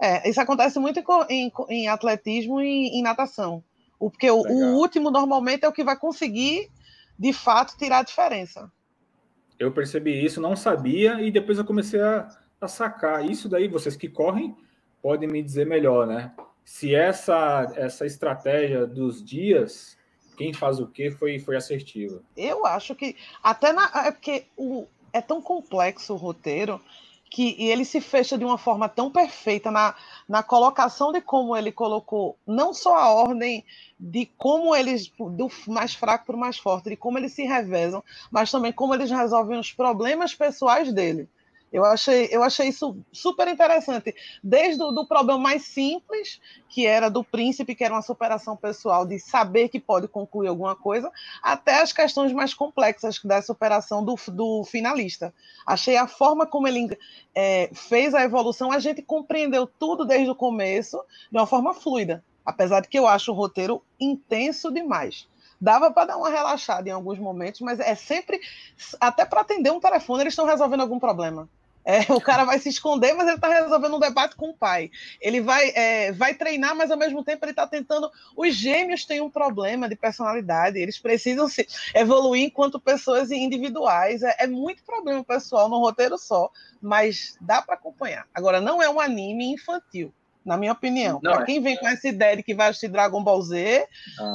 É, 0.00 0.28
isso, 0.28 0.40
acontece 0.40 0.78
muito 0.78 1.02
em, 1.28 1.52
em 1.68 1.88
atletismo 1.88 2.60
e 2.60 2.98
em 2.98 3.02
natação. 3.02 3.62
Porque 3.98 4.30
o, 4.30 4.40
o 4.40 4.76
último, 4.78 5.10
normalmente, 5.10 5.64
é 5.64 5.68
o 5.68 5.72
que 5.72 5.84
vai 5.84 5.96
conseguir, 5.96 6.70
de 7.18 7.32
fato, 7.32 7.76
tirar 7.76 7.98
a 7.98 8.02
diferença 8.02 8.70
eu 9.60 9.70
percebi 9.70 10.24
isso, 10.24 10.40
não 10.40 10.56
sabia, 10.56 11.20
e 11.20 11.30
depois 11.30 11.58
eu 11.58 11.64
comecei 11.66 12.00
a, 12.00 12.26
a 12.58 12.66
sacar. 12.66 13.30
Isso 13.30 13.46
daí, 13.46 13.68
vocês 13.68 13.94
que 13.94 14.08
correm, 14.08 14.56
podem 15.02 15.28
me 15.28 15.42
dizer 15.42 15.66
melhor, 15.66 16.06
né? 16.06 16.32
Se 16.64 16.94
essa, 16.94 17.70
essa 17.76 18.06
estratégia 18.06 18.86
dos 18.86 19.22
dias, 19.22 19.98
quem 20.38 20.54
faz 20.54 20.80
o 20.80 20.86
quê, 20.86 21.10
foi, 21.10 21.38
foi 21.38 21.56
assertiva. 21.56 22.22
Eu 22.34 22.64
acho 22.64 22.94
que, 22.94 23.14
até 23.42 23.70
na. 23.70 23.90
É 24.06 24.10
porque 24.10 24.46
o, 24.56 24.86
é 25.12 25.20
tão 25.20 25.42
complexo 25.42 26.14
o 26.14 26.16
roteiro 26.16 26.80
que 27.30 27.54
e 27.56 27.70
ele 27.70 27.84
se 27.84 28.00
fecha 28.00 28.36
de 28.36 28.44
uma 28.44 28.58
forma 28.58 28.88
tão 28.88 29.08
perfeita 29.08 29.70
na, 29.70 29.94
na 30.28 30.42
colocação 30.42 31.12
de 31.12 31.20
como 31.20 31.56
ele 31.56 31.70
colocou 31.70 32.36
não 32.44 32.74
só 32.74 32.96
a 32.96 33.08
ordem 33.08 33.64
de 33.98 34.26
como 34.36 34.74
eles 34.74 35.12
do 35.16 35.48
mais 35.68 35.94
fraco 35.94 36.26
para 36.26 36.36
o 36.36 36.38
mais 36.38 36.58
forte, 36.58 36.90
de 36.90 36.96
como 36.96 37.18
eles 37.18 37.32
se 37.32 37.44
revezam, 37.44 38.02
mas 38.30 38.50
também 38.50 38.72
como 38.72 38.94
eles 38.94 39.10
resolvem 39.10 39.58
os 39.58 39.72
problemas 39.72 40.34
pessoais 40.34 40.92
dele. 40.92 41.28
Eu 41.72 41.84
achei, 41.84 42.28
eu 42.32 42.42
achei 42.42 42.68
isso 42.68 42.96
super 43.12 43.46
interessante. 43.46 44.14
Desde 44.42 44.82
o 44.82 44.90
do 44.90 45.06
problema 45.06 45.38
mais 45.38 45.64
simples, 45.66 46.40
que 46.68 46.84
era 46.84 47.08
do 47.08 47.22
príncipe, 47.22 47.76
que 47.76 47.84
era 47.84 47.94
uma 47.94 48.02
superação 48.02 48.56
pessoal, 48.56 49.06
de 49.06 49.20
saber 49.20 49.68
que 49.68 49.78
pode 49.78 50.08
concluir 50.08 50.48
alguma 50.48 50.74
coisa, 50.74 51.12
até 51.40 51.80
as 51.80 51.92
questões 51.92 52.32
mais 52.32 52.52
complexas 52.52 53.20
da 53.22 53.40
superação 53.40 54.04
do, 54.04 54.16
do 54.28 54.64
finalista. 54.64 55.32
Achei 55.64 55.96
a 55.96 56.08
forma 56.08 56.44
como 56.44 56.66
ele 56.66 56.98
é, 57.34 57.70
fez 57.72 58.14
a 58.14 58.24
evolução, 58.24 58.72
a 58.72 58.80
gente 58.80 59.00
compreendeu 59.00 59.64
tudo 59.64 60.04
desde 60.04 60.30
o 60.30 60.34
começo 60.34 61.00
de 61.30 61.38
uma 61.38 61.46
forma 61.46 61.72
fluida. 61.72 62.24
Apesar 62.44 62.80
de 62.80 62.88
que 62.88 62.98
eu 62.98 63.06
acho 63.06 63.30
o 63.30 63.34
roteiro 63.34 63.80
intenso 64.00 64.72
demais 64.72 65.28
dava 65.60 65.90
para 65.90 66.06
dar 66.06 66.16
uma 66.16 66.30
relaxada 66.30 66.88
em 66.88 66.92
alguns 66.92 67.18
momentos, 67.18 67.60
mas 67.60 67.78
é 67.78 67.94
sempre, 67.94 68.40
até 68.98 69.26
para 69.26 69.42
atender 69.42 69.70
um 69.70 69.78
telefone, 69.78 70.22
eles 70.22 70.32
estão 70.32 70.46
resolvendo 70.46 70.80
algum 70.80 70.98
problema. 70.98 71.46
É, 71.84 72.12
o 72.12 72.20
cara 72.20 72.44
vai 72.44 72.58
se 72.58 72.68
esconder, 72.68 73.14
mas 73.14 73.26
ele 73.26 73.36
está 73.36 73.48
resolvendo 73.48 73.96
um 73.96 74.00
debate 74.00 74.36
com 74.36 74.50
o 74.50 74.54
pai. 74.54 74.90
Ele 75.20 75.40
vai, 75.40 75.70
é, 75.70 76.12
vai 76.12 76.34
treinar, 76.34 76.74
mas 76.74 76.90
ao 76.90 76.98
mesmo 76.98 77.24
tempo 77.24 77.44
ele 77.44 77.52
está 77.52 77.66
tentando. 77.66 78.10
Os 78.36 78.54
gêmeos 78.54 79.04
têm 79.04 79.20
um 79.20 79.30
problema 79.30 79.88
de 79.88 79.96
personalidade, 79.96 80.78
eles 80.78 80.98
precisam 80.98 81.48
se 81.48 81.66
evoluir 81.94 82.44
enquanto 82.44 82.78
pessoas 82.78 83.30
individuais. 83.30 84.22
É, 84.22 84.36
é 84.40 84.46
muito 84.46 84.82
problema 84.84 85.24
pessoal 85.24 85.68
no 85.68 85.78
roteiro 85.78 86.18
só, 86.18 86.50
mas 86.80 87.36
dá 87.40 87.62
para 87.62 87.74
acompanhar. 87.74 88.26
Agora, 88.34 88.60
não 88.60 88.82
é 88.82 88.88
um 88.88 89.00
anime 89.00 89.52
infantil. 89.52 90.12
Na 90.42 90.56
minha 90.56 90.72
opinião, 90.72 91.20
para 91.20 91.42
é. 91.42 91.44
quem 91.44 91.60
vem 91.60 91.76
com 91.76 91.86
essa 91.86 92.08
ideia 92.08 92.34
de 92.34 92.42
que 92.42 92.54
vai 92.54 92.70
assistir 92.70 92.88
Dragon 92.88 93.22
Ball 93.22 93.42
Z, 93.42 93.86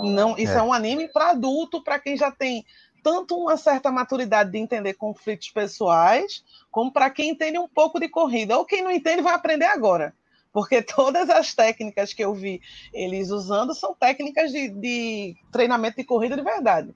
não, 0.03 0.37
isso 0.37 0.53
é, 0.53 0.57
é 0.57 0.61
um 0.61 0.71
anime 0.71 1.07
para 1.07 1.31
adulto, 1.31 1.83
para 1.83 1.97
quem 1.97 2.15
já 2.15 2.29
tem 2.29 2.63
tanto 3.05 3.37
uma 3.37 3.55
certa 3.55 3.91
maturidade 3.91 4.49
de 4.49 4.57
entender 4.57 4.95
conflitos 4.95 5.51
pessoais, 5.51 6.43
como 6.71 6.91
para 6.91 7.07
quem 7.11 7.29
entende 7.29 7.59
um 7.59 7.67
pouco 7.67 7.99
de 7.99 8.09
corrida. 8.09 8.57
Ou 8.57 8.65
quem 8.65 8.81
não 8.81 8.89
entende 8.89 9.21
vai 9.21 9.35
aprender 9.35 9.65
agora. 9.65 10.11
Porque 10.51 10.81
todas 10.81 11.29
as 11.29 11.53
técnicas 11.53 12.13
que 12.13 12.25
eu 12.25 12.33
vi 12.33 12.59
eles 12.91 13.29
usando 13.29 13.75
são 13.75 13.93
técnicas 13.93 14.51
de, 14.51 14.69
de 14.69 15.35
treinamento 15.51 15.97
de 15.97 16.03
corrida 16.03 16.35
de 16.35 16.41
verdade. 16.41 16.95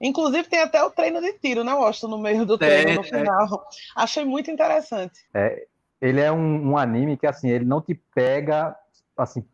Inclusive, 0.00 0.48
tem 0.48 0.58
até 0.58 0.82
o 0.82 0.90
treino 0.90 1.20
de 1.20 1.32
tiro, 1.34 1.62
né, 1.62 1.72
Washington, 1.72 2.08
no 2.08 2.18
meio 2.18 2.44
do 2.44 2.58
treino, 2.58 2.90
é, 2.90 2.94
no 2.96 3.04
final. 3.04 3.54
É. 3.54 4.02
Achei 4.02 4.24
muito 4.24 4.50
interessante. 4.50 5.20
É, 5.32 5.68
ele 6.00 6.20
é 6.20 6.32
um, 6.32 6.70
um, 6.72 6.76
anime 6.76 7.16
que, 7.16 7.28
assim, 7.28 7.48
ele 7.48 7.64
não 7.64 7.80
te 7.80 7.94
pega, 8.12 8.76
assim, 9.16 9.44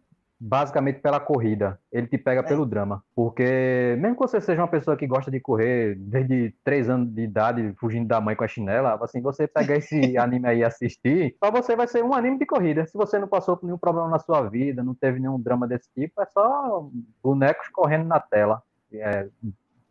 basicamente 0.40 1.00
pela 1.00 1.20
corrida. 1.20 1.79
Ele 1.92 2.07
te 2.07 2.16
pega 2.16 2.40
é. 2.40 2.44
pelo 2.44 2.64
drama. 2.64 3.05
Porque, 3.14 3.96
mesmo 3.98 4.16
que 4.16 4.22
você 4.22 4.40
seja 4.40 4.62
uma 4.62 4.68
pessoa 4.68 4.96
que 4.96 5.07
gosta 5.07 5.31
de 5.31 5.38
correr 5.38 5.96
desde 5.96 6.55
três 6.64 6.88
anos 6.88 7.12
de 7.12 7.22
idade, 7.22 7.74
fugindo 7.79 8.09
da 8.09 8.20
mãe 8.20 8.35
com 8.35 8.44
a 8.44 8.48
chinela, 8.48 8.98
assim, 9.03 9.20
você 9.20 9.46
pegar 9.46 9.76
esse 9.76 10.16
anime 10.16 10.48
aí 10.48 10.59
e 10.61 10.64
assistir, 10.64 11.37
pra 11.38 11.50
você 11.50 11.76
vai 11.76 11.87
ser 11.87 12.03
um 12.03 12.14
anime 12.14 12.38
de 12.38 12.46
corrida. 12.46 12.87
Se 12.87 12.96
você 12.96 13.18
não 13.18 13.29
passou 13.29 13.57
por 13.57 13.66
nenhum 13.66 13.79
problema 13.79 14.09
na 14.09 14.18
sua 14.18 14.48
vida, 14.48 14.83
não 14.83 14.94
teve 14.94 15.20
nenhum 15.20 15.38
drama 15.38 15.68
desse 15.68 15.90
tipo, 15.92 16.22
é 16.22 16.26
só 16.26 16.88
bonecos 17.22 17.68
correndo 17.68 18.07
na 18.07 18.18
tela. 18.18 18.62
É, 18.92 19.29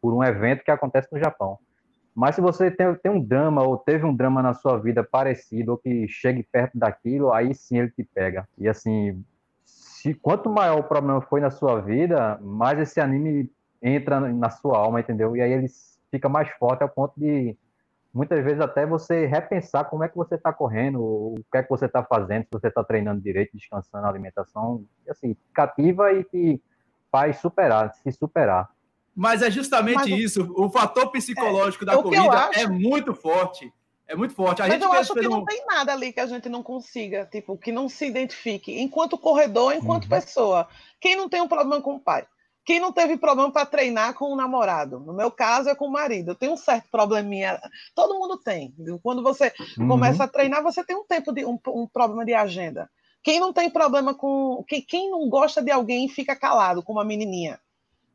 por 0.02 0.14
um 0.14 0.24
evento 0.24 0.64
que 0.64 0.72
acontece 0.72 1.08
no 1.12 1.20
Japão. 1.20 1.58
Mas 2.16 2.36
se 2.36 2.42
você 2.42 2.70
tem, 2.70 2.94
tem 2.96 3.12
um 3.12 3.24
drama 3.24 3.64
ou 3.64 3.78
teve 3.78 4.06
um 4.06 4.14
drama 4.14 4.42
na 4.42 4.54
sua 4.54 4.78
vida 4.78 5.04
parecido 5.04 5.72
ou 5.72 5.78
que 5.78 6.08
chegue 6.08 6.44
perto 6.44 6.78
daquilo, 6.78 7.32
aí 7.32 7.54
sim 7.54 7.78
ele 7.78 7.92
te 7.92 8.04
pega. 8.04 8.48
E 8.58 8.68
assim, 8.68 9.24
se 10.02 10.14
quanto 10.14 10.50
maior 10.50 10.80
o 10.80 10.84
problema 10.84 11.20
foi 11.20 11.42
na 11.42 11.52
sua 11.52 11.82
vida, 11.82 12.40
mais 12.42 12.80
esse 12.80 13.02
anime 13.02 13.52
entra 13.82 14.18
na 14.22 14.50
sua 14.50 14.78
alma, 14.78 15.02
entendeu? 15.02 15.36
E 15.36 15.42
aí 15.42 15.52
ele 15.52 15.68
fica 16.10 16.30
mais 16.30 16.50
forte 16.52 16.82
ao 16.82 16.90
ponto 16.90 17.20
de 17.20 17.58
muitas 18.14 18.42
vezes 18.42 18.62
até 18.62 18.86
você 18.86 19.26
repensar 19.26 19.84
como 19.86 20.06
é 20.06 20.08
que 20.08 20.16
você 20.16 20.36
está 20.36 20.54
correndo, 20.54 21.02
o 21.02 21.36
que 21.52 21.58
é 21.58 21.64
que 21.64 21.70
você 21.70 21.86
está 21.86 22.02
fazendo, 22.02 22.44
se 22.44 22.50
você 22.50 22.70
está 22.70 22.82
treinando 22.82 23.20
direito, 23.20 23.58
descansando, 23.58 24.08
alimentação, 24.08 24.86
e 25.06 25.12
assim, 25.12 25.36
cativa 25.54 26.14
e 26.14 26.24
que 26.24 26.62
faz 27.12 27.38
superar, 27.40 27.94
se 27.94 28.10
superar. 28.14 28.70
Mas 29.14 29.42
é 29.42 29.52
justamente 29.52 29.96
Mas, 29.96 30.08
isso, 30.08 30.50
o 30.56 30.70
fator 30.70 31.12
psicológico 31.12 31.84
é, 31.84 31.88
da 31.88 32.02
corrida 32.02 32.52
é 32.56 32.66
muito 32.66 33.14
forte. 33.14 33.70
É 34.10 34.16
muito 34.16 34.34
forte. 34.34 34.60
A 34.64 34.68
Mas 34.68 34.82
eu 34.82 34.92
acho 34.92 35.14
que 35.14 35.28
não 35.28 35.46
tem 35.46 35.64
nada 35.68 35.94
ali 35.94 36.12
que 36.12 36.20
a 36.20 36.26
gente 36.26 36.50
não 36.50 36.64
consiga, 36.64 37.28
tipo, 37.32 37.56
que 37.56 37.72
não 37.72 37.88
se 37.88 38.08
identifique 38.08 38.82
enquanto 38.82 39.20
corredor, 39.20 39.72
enquanto 39.72 40.06
uhum. 40.06 40.10
pessoa. 40.10 40.68
Quem 41.00 41.16
não 41.16 41.30
tem 41.30 41.42
um 41.42 41.48
problema 41.48 41.80
com 41.80 41.96
o 41.96 42.00
pai? 42.00 42.26
Quem 42.66 42.80
não 42.80 42.92
teve 42.92 43.18
problema 43.18 43.52
para 43.52 43.68
treinar 43.68 44.16
com 44.16 44.26
o 44.26 44.36
namorado? 44.36 45.00
No 45.00 45.14
meu 45.14 45.30
caso, 45.30 45.70
é 45.70 45.76
com 45.76 45.86
o 45.86 45.92
marido. 45.92 46.32
Eu 46.32 46.36
tenho 46.36 46.54
um 46.54 46.58
certo 46.58 46.90
probleminha. 46.90 47.62
Todo 47.94 48.18
mundo 48.18 48.36
tem. 48.38 48.74
Quando 49.04 49.22
você 49.22 49.54
uhum. 49.78 49.88
começa 49.88 50.24
a 50.24 50.28
treinar, 50.28 50.64
você 50.64 50.84
tem 50.84 50.96
um 50.96 51.06
tempo 51.06 51.32
de 51.32 51.46
um, 51.46 51.60
um 51.68 51.88
problema 51.88 52.26
de 52.26 52.34
agenda. 52.34 52.90
Quem 53.24 53.40
não 53.40 53.54
tem 53.54 53.70
problema 53.70 54.16
com. 54.16 54.64
Quem, 54.68 54.82
quem 54.82 55.12
não 55.12 55.30
gosta 55.30 55.62
de 55.62 55.70
alguém 55.70 56.10
fica 56.10 56.36
calado, 56.36 56.82
como 56.82 57.00
a 57.00 57.06
menininha. 57.06 57.60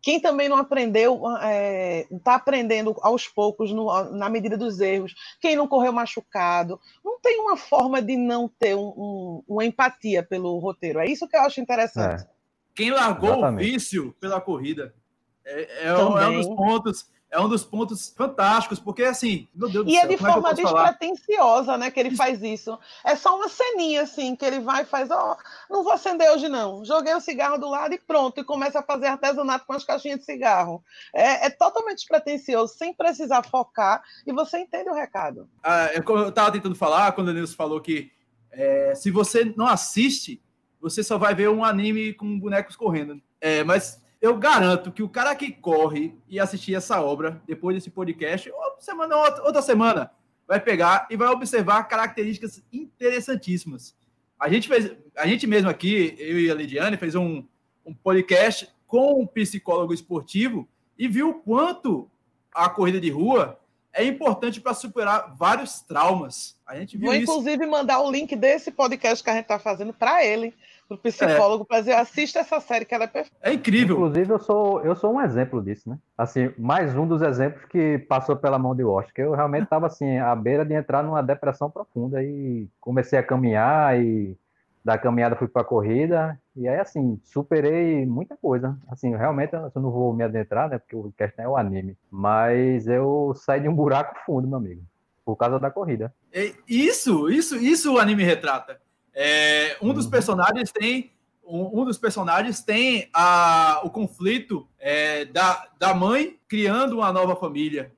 Quem 0.04 0.20
também 0.20 0.50
não 0.50 0.58
aprendeu, 0.58 1.14
está 1.14 1.48
é, 1.48 2.06
tá 2.22 2.34
aprendendo 2.34 2.94
aos 3.00 3.26
poucos, 3.26 3.72
no, 3.72 3.86
na 4.10 4.28
medida 4.28 4.54
dos 4.54 4.78
erros. 4.78 5.14
Quem 5.40 5.56
não 5.56 5.66
correu 5.66 5.94
machucado. 5.94 6.78
Não 7.02 7.18
tem 7.20 7.40
uma 7.40 7.56
forma 7.56 8.02
de 8.02 8.14
não 8.14 8.46
ter 8.46 8.74
um, 8.74 8.88
um, 8.88 9.42
uma 9.48 9.64
empatia 9.64 10.22
pelo 10.22 10.58
roteiro. 10.58 10.98
É 10.98 11.06
isso 11.06 11.26
que 11.26 11.34
eu 11.34 11.40
acho 11.40 11.58
interessante. 11.58 12.22
É. 12.22 12.28
Quem 12.74 12.90
largou 12.90 13.30
Exatamente. 13.30 13.66
o 13.66 13.72
vício 13.72 14.16
pela 14.20 14.42
corrida 14.42 14.94
é, 15.42 15.62
é, 15.62 15.86
é 15.86 15.96
um 15.96 16.34
dos 16.34 16.46
pontos 16.48 17.10
é 17.34 17.40
um 17.40 17.48
dos 17.48 17.64
pontos 17.64 18.14
fantásticos, 18.16 18.78
porque 18.78 19.02
assim, 19.02 19.48
meu 19.52 19.68
Deus 19.68 19.84
do 19.84 19.90
e 19.90 19.94
céu. 19.94 20.02
E 20.02 20.04
é 20.04 20.08
de 20.08 20.16
forma 20.16 20.50
é 20.50 20.54
despretensiosa, 20.54 21.76
né, 21.76 21.90
que 21.90 21.98
ele 21.98 22.14
faz 22.14 22.40
isso. 22.42 22.78
É 23.04 23.16
só 23.16 23.36
uma 23.36 23.48
ceninha, 23.48 24.02
assim, 24.02 24.36
que 24.36 24.44
ele 24.44 24.60
vai 24.60 24.82
e 24.82 24.86
faz, 24.86 25.10
ó, 25.10 25.32
oh, 25.32 25.72
não 25.72 25.82
vou 25.82 25.92
acender 25.92 26.30
hoje 26.30 26.48
não. 26.48 26.84
Joguei 26.84 27.12
o 27.12 27.20
cigarro 27.20 27.58
do 27.58 27.68
lado 27.68 27.92
e 27.92 27.98
pronto, 27.98 28.40
e 28.40 28.44
começa 28.44 28.78
a 28.78 28.82
fazer 28.84 29.08
artesanato 29.08 29.66
com 29.66 29.72
as 29.72 29.84
caixinhas 29.84 30.20
de 30.20 30.24
cigarro. 30.24 30.82
É, 31.12 31.46
é 31.46 31.50
totalmente 31.50 31.96
despretensioso, 31.96 32.72
sem 32.74 32.94
precisar 32.94 33.42
focar, 33.42 34.00
e 34.24 34.32
você 34.32 34.60
entende 34.60 34.88
o 34.88 34.94
recado. 34.94 35.48
Ah, 35.62 35.90
eu 35.92 36.28
estava 36.28 36.52
tentando 36.52 36.76
falar, 36.76 37.12
quando 37.12 37.28
o 37.28 37.32
Nilson 37.32 37.56
falou 37.56 37.80
que 37.80 38.12
é, 38.52 38.94
se 38.94 39.10
você 39.10 39.52
não 39.56 39.66
assiste, 39.66 40.40
você 40.80 41.02
só 41.02 41.18
vai 41.18 41.34
ver 41.34 41.48
um 41.48 41.64
anime 41.64 42.12
com 42.14 42.38
bonecos 42.38 42.76
correndo. 42.76 43.20
É, 43.40 43.64
mas 43.64 44.03
eu 44.24 44.38
garanto 44.38 44.90
que 44.90 45.02
o 45.02 45.08
cara 45.08 45.34
que 45.34 45.52
corre 45.52 46.14
e 46.26 46.40
assistir 46.40 46.74
essa 46.74 46.98
obra 46.98 47.42
depois 47.46 47.76
desse 47.76 47.90
podcast, 47.90 48.50
ou 48.50 48.80
semana 48.80 49.14
outra, 49.18 49.60
semana, 49.60 50.10
vai 50.48 50.58
pegar 50.58 51.06
e 51.10 51.16
vai 51.16 51.28
observar 51.28 51.84
características 51.84 52.64
interessantíssimas. 52.72 53.94
A 54.40 54.48
gente 54.48 54.66
fez, 54.66 54.96
a 55.14 55.26
gente 55.26 55.46
mesmo 55.46 55.68
aqui, 55.68 56.16
eu 56.18 56.40
e 56.40 56.50
a 56.50 56.54
Lidiane, 56.54 56.96
fez 56.96 57.14
um, 57.14 57.44
um 57.84 57.92
podcast 57.92 58.66
com 58.86 59.20
um 59.20 59.26
psicólogo 59.26 59.92
esportivo 59.92 60.66
e 60.98 61.06
viu 61.06 61.28
o 61.28 61.34
quanto 61.34 62.10
a 62.50 62.66
corrida 62.70 62.98
de 62.98 63.10
rua 63.10 63.60
é 63.94 64.04
importante 64.04 64.60
para 64.60 64.74
superar 64.74 65.34
vários 65.36 65.80
traumas. 65.80 66.56
A 66.66 66.76
gente 66.76 66.96
viu 66.96 67.06
Vou, 67.06 67.14
isso. 67.14 67.22
inclusive, 67.22 67.66
mandar 67.66 68.00
o 68.00 68.10
link 68.10 68.34
desse 68.34 68.70
podcast 68.70 69.22
que 69.22 69.30
a 69.30 69.34
gente 69.34 69.44
está 69.44 69.58
fazendo 69.58 69.92
para 69.92 70.24
ele, 70.24 70.52
pro 70.88 70.98
psicólogo 70.98 71.62
é. 71.64 71.66
para 71.66 71.80
dizer, 71.80 71.92
assista 71.92 72.40
essa 72.40 72.60
série 72.60 72.84
que 72.84 72.94
ela 72.94 73.04
é 73.04 73.06
perfeita. 73.06 73.36
É 73.40 73.52
incrível. 73.52 73.96
Inclusive, 73.96 74.32
eu 74.32 74.38
sou, 74.38 74.80
eu 74.82 74.96
sou 74.96 75.14
um 75.14 75.20
exemplo 75.20 75.62
disso, 75.62 75.88
né? 75.88 75.98
Assim, 76.18 76.52
mais 76.58 76.96
um 76.96 77.06
dos 77.06 77.22
exemplos 77.22 77.64
que 77.66 77.98
passou 77.98 78.36
pela 78.36 78.58
mão 78.58 78.74
de 78.74 78.82
Washington, 78.82 79.14
que 79.14 79.22
eu 79.22 79.32
realmente 79.32 79.64
estava 79.64 79.86
assim, 79.86 80.18
à 80.18 80.34
beira 80.34 80.64
de 80.64 80.74
entrar 80.74 81.02
numa 81.02 81.22
depressão 81.22 81.70
profunda 81.70 82.22
e 82.22 82.68
comecei 82.80 83.18
a 83.18 83.22
caminhar 83.22 83.98
e 83.98 84.36
da 84.84 84.98
caminhada 84.98 85.36
fui 85.36 85.48
para 85.48 85.62
a 85.62 85.64
corrida 85.64 86.38
e 86.54 86.68
aí 86.68 86.78
assim 86.78 87.18
superei 87.24 88.04
muita 88.04 88.36
coisa 88.36 88.78
assim 88.88 89.16
realmente 89.16 89.54
eu 89.54 89.70
não 89.76 89.90
vou 89.90 90.12
me 90.12 90.22
adentrar 90.22 90.68
né 90.68 90.78
porque 90.78 90.94
o 90.94 91.12
questão 91.16 91.44
é 91.44 91.48
o 91.48 91.56
anime 91.56 91.96
mas 92.10 92.86
eu 92.86 93.32
saí 93.34 93.60
de 93.60 93.68
um 93.68 93.74
buraco 93.74 94.14
fundo 94.26 94.46
meu 94.46 94.58
amigo 94.58 94.82
por 95.24 95.36
causa 95.36 95.58
da 95.58 95.70
corrida 95.70 96.14
é, 96.32 96.52
isso 96.68 97.30
isso 97.30 97.56
isso 97.56 97.94
o 97.94 97.98
anime 97.98 98.22
retrata 98.22 98.78
é, 99.14 99.76
um 99.80 99.94
dos 99.94 100.04
uhum. 100.04 100.10
personagens 100.10 100.70
tem 100.72 101.14
um, 101.46 101.80
um, 101.80 101.84
dos 101.84 101.98
personagens 101.98 102.62
tem 102.62 103.08
a, 103.12 103.80
o 103.84 103.90
conflito 103.90 104.66
é, 104.78 105.24
da, 105.26 105.68
da 105.78 105.94
mãe 105.94 106.38
criando 106.48 106.96
uma 106.96 107.12
nova 107.12 107.36
família. 107.36 107.92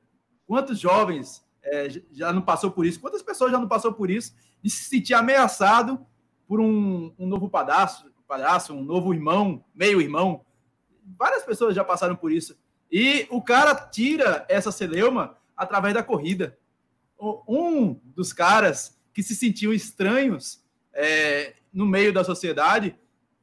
Quantos 0.47 0.79
jovens 0.79 1.45
é, 1.63 1.89
já 2.13 2.33
não 2.33 2.43
passou 2.43 2.71
por 2.71 2.85
isso? 2.85 3.01
Quantas 3.01 3.23
pessoas 3.23 3.53
já 3.53 3.59
não 3.59 3.69
passou 3.69 3.93
por 3.93 4.11
isso 4.11 4.35
de 4.63 4.69
se 4.69 4.85
sentir 4.85 5.15
ameaçado 5.15 6.05
por 6.47 6.61
um, 6.61 7.13
um 7.19 7.27
novo 7.27 7.49
padrasto, 7.49 8.13
padrasto, 8.27 8.73
um 8.73 8.83
novo 8.83 9.13
irmão, 9.13 9.65
meio 9.75 10.01
irmão? 10.01 10.45
Várias 11.19 11.45
pessoas 11.45 11.75
já 11.75 11.85
passaram 11.85 12.17
por 12.17 12.33
isso. 12.33 12.57
E 12.91 13.27
o 13.31 13.43
cara 13.43 13.75
tira 13.75 14.45
essa 14.49 14.71
celeuma 14.71 15.37
através 15.57 15.95
da 15.95 16.03
corrida. 16.03 16.59
Um 17.49 17.95
dos 18.15 18.33
caras 18.33 18.99
que 19.13 19.23
se 19.23 19.35
sentiam 19.35 19.73
estranhos 19.73 20.63
é, 20.93 21.55
no 21.73 21.87
meio 21.87 22.13
da 22.13 22.23
sociedade, 22.23 22.97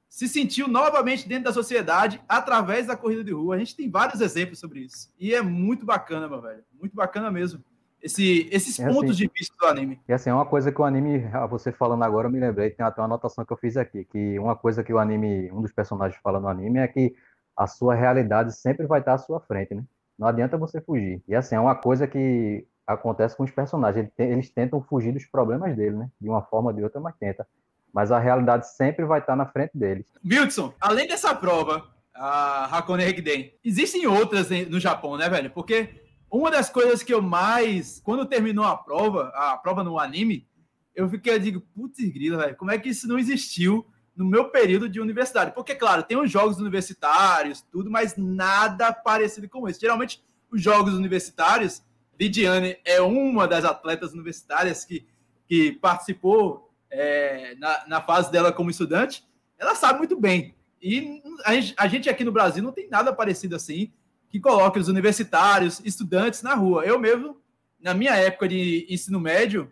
se 0.07 0.27
sentiu 0.27 0.67
novamente 0.67 1.27
dentro 1.27 1.45
da 1.45 1.53
sociedade 1.53 2.21
através 2.29 2.85
da 2.85 2.95
corrida 2.95 3.23
de 3.23 3.31
rua. 3.31 3.55
A 3.55 3.57
gente 3.57 3.75
tem 3.75 3.89
vários 3.89 4.21
exemplos 4.21 4.59
sobre 4.59 4.81
isso. 4.81 5.11
E 5.17 5.33
é 5.33 5.41
muito 5.41 5.85
bacana, 5.85 6.27
meu 6.27 6.39
velho. 6.39 6.63
Muito 6.79 6.95
bacana 6.95 7.31
mesmo. 7.31 7.63
Esse, 8.03 8.49
esses 8.51 8.77
é 8.79 8.85
pontos 8.85 9.11
assim, 9.11 9.27
de 9.27 9.31
vista 9.33 9.55
do 9.57 9.65
anime. 9.65 9.99
E 10.07 10.11
assim, 10.11 10.29
é 10.29 10.33
uma 10.33 10.45
coisa 10.45 10.73
que 10.73 10.81
o 10.81 10.83
anime, 10.83 11.23
você 11.49 11.71
falando 11.71 12.03
agora, 12.03 12.27
eu 12.27 12.31
me 12.31 12.39
lembrei, 12.39 12.69
tem 12.69 12.85
até 12.85 12.99
uma 12.99 13.05
anotação 13.05 13.45
que 13.45 13.53
eu 13.53 13.57
fiz 13.57 13.77
aqui, 13.77 14.03
que 14.03 14.37
uma 14.37 14.57
coisa 14.57 14.83
que 14.83 14.93
o 14.93 14.99
anime, 14.99 15.49
um 15.51 15.61
dos 15.61 15.71
personagens 15.71 16.19
fala 16.21 16.37
no 16.37 16.49
anime 16.49 16.79
é 16.79 16.87
que 16.87 17.15
a 17.55 17.65
sua 17.65 17.95
realidade 17.95 18.53
sempre 18.55 18.85
vai 18.85 18.99
estar 18.99 19.13
à 19.13 19.17
sua 19.17 19.39
frente, 19.39 19.73
né? 19.73 19.83
Não 20.19 20.27
adianta 20.27 20.57
você 20.57 20.81
fugir. 20.81 21.23
E 21.27 21.33
assim, 21.33 21.55
é 21.55 21.59
uma 21.59 21.75
coisa 21.75 22.05
que 22.05 22.67
acontece 22.85 23.37
com 23.37 23.43
os 23.43 23.51
personagens. 23.51 24.09
Eles 24.17 24.49
tentam 24.49 24.81
fugir 24.81 25.13
dos 25.13 25.25
problemas 25.25 25.75
dele, 25.75 25.95
né? 25.95 26.09
De 26.19 26.29
uma 26.29 26.41
forma 26.41 26.71
ou 26.71 26.75
de 26.75 26.83
outra, 26.83 26.99
mas 26.99 27.15
tenta. 27.17 27.47
Mas 27.93 28.11
a 28.11 28.19
realidade 28.19 28.67
sempre 28.69 29.05
vai 29.05 29.19
estar 29.19 29.35
na 29.35 29.45
frente 29.45 29.71
deles. 29.77 30.05
Wilson, 30.25 30.73
além 30.81 31.07
dessa 31.07 31.33
prova, 31.33 31.87
a 32.13 32.65
Hakone 32.77 33.03
Hekiden, 33.03 33.53
existem 33.63 34.05
outras 34.07 34.49
no 34.49 34.79
Japão, 34.79 35.15
né, 35.17 35.29
velho? 35.29 35.49
Porque 35.51 36.02
uma 36.37 36.49
das 36.49 36.69
coisas 36.69 37.03
que 37.03 37.13
eu 37.13 37.21
mais, 37.21 38.01
quando 38.03 38.25
terminou 38.25 38.65
a 38.65 38.75
prova, 38.75 39.31
a 39.35 39.55
prova 39.55 39.83
no 39.83 39.99
anime, 39.99 40.47
eu 40.95 41.07
fiquei, 41.07 41.35
eu 41.35 41.39
digo, 41.39 41.61
putz, 41.75 41.99
grila, 42.09 42.37
velho, 42.37 42.55
como 42.55 42.71
é 42.71 42.77
que 42.79 42.89
isso 42.89 43.07
não 43.07 43.19
existiu 43.19 43.85
no 44.15 44.25
meu 44.25 44.49
período 44.49 44.89
de 44.89 44.99
universidade? 44.99 45.53
Porque, 45.53 45.75
claro, 45.75 46.01
tem 46.01 46.17
os 46.17 46.31
jogos 46.31 46.59
universitários, 46.59 47.61
tudo, 47.61 47.91
mas 47.91 48.15
nada 48.17 48.91
parecido 48.91 49.47
com 49.47 49.69
isso. 49.69 49.79
Geralmente, 49.79 50.23
os 50.51 50.59
jogos 50.61 50.95
universitários 50.95 51.83
Lidiane 52.19 52.77
é 52.83 52.99
uma 52.99 53.47
das 53.47 53.63
atletas 53.63 54.13
universitárias 54.13 54.85
que, 54.85 55.05
que 55.47 55.73
participou 55.73 56.73
é, 56.89 57.55
na, 57.55 57.87
na 57.87 58.01
fase 58.01 58.31
dela 58.31 58.51
como 58.51 58.71
estudante. 58.71 59.23
Ela 59.57 59.75
sabe 59.75 59.99
muito 59.99 60.19
bem. 60.19 60.55
E 60.81 61.21
a 61.45 61.53
gente, 61.53 61.75
a 61.77 61.87
gente 61.87 62.09
aqui 62.09 62.23
no 62.23 62.31
Brasil 62.31 62.63
não 62.63 62.71
tem 62.71 62.89
nada 62.89 63.13
parecido 63.13 63.55
assim 63.55 63.91
que 64.33 64.39
coloque 64.39 64.79
os 64.79 64.87
universitários, 64.87 65.79
estudantes 65.85 66.41
na 66.41 66.55
rua. 66.55 66.83
Eu 66.83 66.97
mesmo, 66.97 67.37
na 67.79 67.93
minha 67.93 68.15
época 68.15 68.47
de 68.47 68.83
ensino 68.89 69.19
médio, 69.19 69.71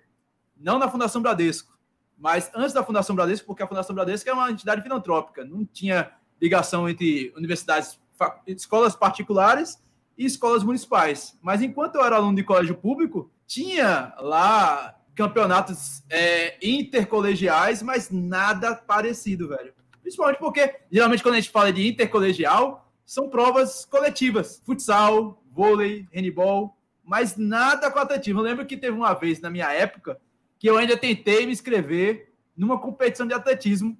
não 0.55 0.77
na 0.77 0.87
Fundação 0.87 1.19
Bradesco, 1.19 1.75
mas 2.15 2.51
antes 2.53 2.71
da 2.71 2.83
Fundação 2.83 3.15
Bradesco, 3.15 3.47
porque 3.47 3.63
a 3.63 3.67
Fundação 3.67 3.95
Bradesco 3.95 4.29
é 4.29 4.33
uma 4.33 4.51
entidade 4.51 4.83
filantrópica, 4.83 5.43
não 5.43 5.65
tinha 5.65 6.11
ligação 6.39 6.87
entre 6.87 7.33
universidades, 7.35 7.99
escolas 8.45 8.95
particulares 8.95 9.81
e 10.15 10.25
escolas 10.25 10.63
municipais. 10.63 11.35
Mas 11.41 11.63
enquanto 11.63 11.95
eu 11.95 12.05
era 12.05 12.17
aluno 12.17 12.35
de 12.35 12.43
colégio 12.43 12.75
público, 12.75 13.31
tinha 13.47 14.13
lá 14.19 14.95
campeonatos 15.15 16.03
é, 16.07 16.55
intercolegiais, 16.61 17.81
mas 17.81 18.11
nada 18.11 18.75
parecido, 18.75 19.47
velho. 19.47 19.73
Principalmente 20.03 20.37
porque, 20.37 20.81
geralmente, 20.91 21.23
quando 21.23 21.33
a 21.33 21.39
gente 21.39 21.49
fala 21.49 21.73
de 21.73 21.87
intercolegial, 21.87 22.90
são 23.11 23.27
provas 23.27 23.83
coletivas. 23.83 24.61
Futsal, 24.65 25.43
vôlei, 25.51 26.07
handball, 26.13 26.77
mas 27.03 27.35
nada 27.35 27.91
com 27.91 27.99
atletismo. 27.99 28.39
Eu 28.39 28.45
lembro 28.45 28.65
que 28.65 28.77
teve 28.77 28.95
uma 28.95 29.13
vez, 29.13 29.41
na 29.41 29.49
minha 29.49 29.69
época, 29.69 30.17
que 30.57 30.69
eu 30.69 30.77
ainda 30.77 30.95
tentei 30.95 31.45
me 31.45 31.51
inscrever 31.51 32.31
numa 32.55 32.79
competição 32.79 33.27
de 33.27 33.33
atletismo 33.33 33.97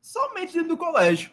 somente 0.00 0.52
dentro 0.52 0.68
do 0.68 0.76
colégio. 0.76 1.32